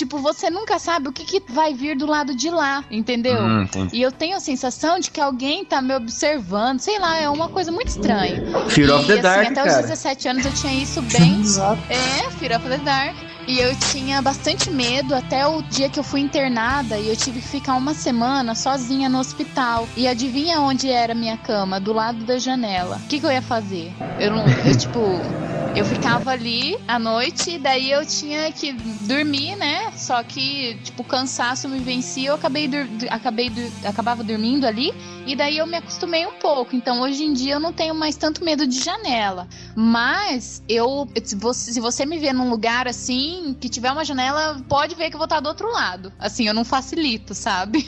tipo, 0.00 0.18
você 0.18 0.48
nunca 0.48 0.78
sabe 0.78 1.08
o 1.08 1.12
que, 1.12 1.24
que 1.24 1.52
vai 1.52 1.74
vir 1.74 1.94
do 1.94 2.06
lado 2.06 2.34
de 2.34 2.48
lá, 2.48 2.82
entendeu? 2.90 3.38
Hum. 3.38 3.68
E 3.92 4.00
eu 4.00 4.10
tenho 4.10 4.34
a 4.34 4.40
sensação 4.40 4.98
de 4.98 5.10
que 5.10 5.20
alguém 5.20 5.62
tá 5.62 5.82
me 5.82 5.94
observando, 5.94 6.80
sei 6.80 6.98
lá, 6.98 7.18
é 7.18 7.28
uma 7.28 7.50
coisa 7.50 7.70
muito 7.70 7.88
estranha. 7.88 8.42
Fear 8.68 8.94
of 8.94 9.04
e, 9.04 9.06
the 9.06 9.12
assim, 9.12 9.22
Dark, 9.22 9.46
até 9.46 9.54
cara. 9.54 9.80
os 9.80 9.88
17 9.88 10.28
anos 10.28 10.46
eu 10.46 10.52
tinha 10.54 10.72
isso 10.72 11.02
bem. 11.02 11.40
Exato. 11.40 11.82
É, 11.90 12.30
Fear 12.30 12.58
of 12.58 12.68
the 12.68 12.78
Dark. 12.78 13.29
E 13.50 13.58
eu 13.58 13.74
tinha 13.74 14.22
bastante 14.22 14.70
medo 14.70 15.12
até 15.12 15.44
o 15.44 15.60
dia 15.60 15.90
que 15.90 15.98
eu 15.98 16.04
fui 16.04 16.20
internada 16.20 16.96
e 16.96 17.08
eu 17.08 17.16
tive 17.16 17.40
que 17.40 17.48
ficar 17.48 17.74
uma 17.74 17.94
semana 17.94 18.54
sozinha 18.54 19.08
no 19.08 19.18
hospital. 19.18 19.88
E 19.96 20.06
adivinha 20.06 20.60
onde 20.60 20.88
era 20.88 21.14
a 21.14 21.16
minha 21.16 21.36
cama? 21.36 21.80
Do 21.80 21.92
lado 21.92 22.24
da 22.24 22.38
janela. 22.38 23.00
O 23.04 23.08
que, 23.08 23.18
que 23.18 23.26
eu 23.26 23.32
ia 23.32 23.42
fazer? 23.42 23.92
Eu 24.20 24.30
não. 24.30 24.44
Eu, 24.64 24.76
tipo. 24.78 25.26
Eu 25.72 25.84
ficava 25.84 26.32
ali 26.32 26.76
à 26.88 26.98
noite 26.98 27.52
e 27.52 27.58
daí 27.58 27.92
eu 27.92 28.04
tinha 28.04 28.50
que 28.50 28.72
dormir, 28.72 29.54
né? 29.54 29.92
Só 29.96 30.20
que, 30.20 30.74
tipo, 30.82 31.02
o 31.02 31.04
cansaço 31.04 31.68
me 31.68 31.78
vencia, 31.78 32.30
eu 32.30 32.34
acabei, 32.34 32.68
acabei 33.08 33.52
acabava 33.84 34.24
dormindo 34.24 34.66
ali 34.66 34.92
e 35.24 35.36
daí 35.36 35.58
eu 35.58 35.66
me 35.68 35.76
acostumei 35.76 36.26
um 36.26 36.32
pouco. 36.32 36.74
Então 36.74 37.00
hoje 37.00 37.22
em 37.22 37.32
dia 37.32 37.54
eu 37.54 37.60
não 37.60 37.72
tenho 37.72 37.94
mais 37.94 38.16
tanto 38.16 38.44
medo 38.44 38.66
de 38.66 38.80
janela. 38.80 39.46
Mas 39.76 40.60
eu, 40.68 41.08
se 41.22 41.36
você, 41.36 41.72
se 41.72 41.80
você 41.80 42.04
me 42.04 42.18
ver 42.18 42.32
num 42.32 42.50
lugar 42.50 42.88
assim, 42.88 43.39
que 43.60 43.68
tiver 43.68 43.90
uma 43.90 44.04
janela, 44.04 44.60
pode 44.68 44.94
ver 44.94 45.08
que 45.08 45.14
eu 45.16 45.18
vou 45.18 45.24
estar 45.24 45.40
do 45.40 45.48
outro 45.48 45.70
lado. 45.72 46.12
Assim, 46.18 46.46
eu 46.46 46.54
não 46.54 46.64
facilito, 46.64 47.34
sabe? 47.34 47.86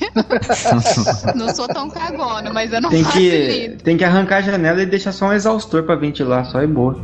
não 1.34 1.54
sou 1.54 1.66
tão 1.68 1.88
cagona, 1.90 2.52
mas 2.52 2.72
eu 2.72 2.80
não 2.80 2.90
Tem 2.90 3.02
que, 3.04 3.10
facilito. 3.10 3.84
tem 3.84 3.96
que 3.96 4.04
arrancar 4.04 4.38
a 4.38 4.42
janela 4.42 4.82
e 4.82 4.86
deixar 4.86 5.12
só 5.12 5.26
um 5.26 5.32
exaustor 5.32 5.82
pra 5.84 5.94
ventilar, 5.96 6.44
só 6.46 6.60
é 6.60 6.66
boa. 6.66 6.96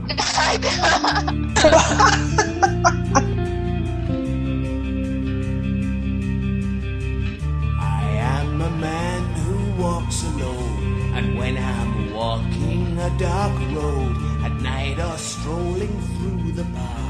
I 7.80 8.20
am 8.20 8.60
a 8.62 8.70
man 8.70 9.22
who 9.44 9.82
walks 9.82 10.22
alone, 10.24 11.12
and 11.16 11.38
when 11.38 11.56
I'm 11.56 12.12
walking 12.14 12.98
a 13.00 13.10
dark 13.18 13.52
road 13.74 14.16
at 14.44 14.52
night 14.62 14.98
or 14.98 15.16
strolling 15.18 15.94
through 16.16 16.52
the 16.52 16.64
park, 16.74 17.07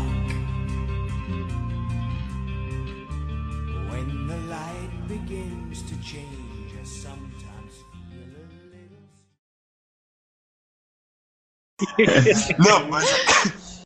Não, 12.59 12.89
mas. 12.89 13.09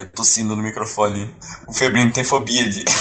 Eu 0.00 0.08
tossindo 0.08 0.56
no 0.56 0.62
microfone. 0.62 1.34
O 1.66 1.72
Febrino 1.72 2.10
tem 2.12 2.24
fobia 2.24 2.68
de. 2.68 2.84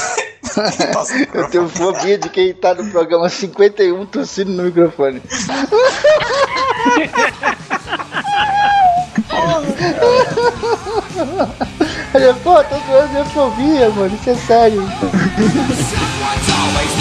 Eu 1.34 1.50
tenho 1.50 1.70
fobia 1.70 2.18
de 2.18 2.28
quem 2.28 2.54
tá 2.54 2.74
no 2.74 2.92
programa 2.92 3.30
51 3.30 4.06
tossindo 4.08 4.52
no 4.52 4.64
microfone. 4.64 5.22
Olha, 12.14 12.34
pô, 12.44 12.62
tô 12.66 12.76
zoando 12.80 13.10
minha 13.10 13.26
fobia, 13.26 13.90
mano. 13.92 14.14
Isso 14.14 14.30
é 14.30 14.36
sério. 14.36 14.82
Someone's 16.12 16.50
always 16.50 16.92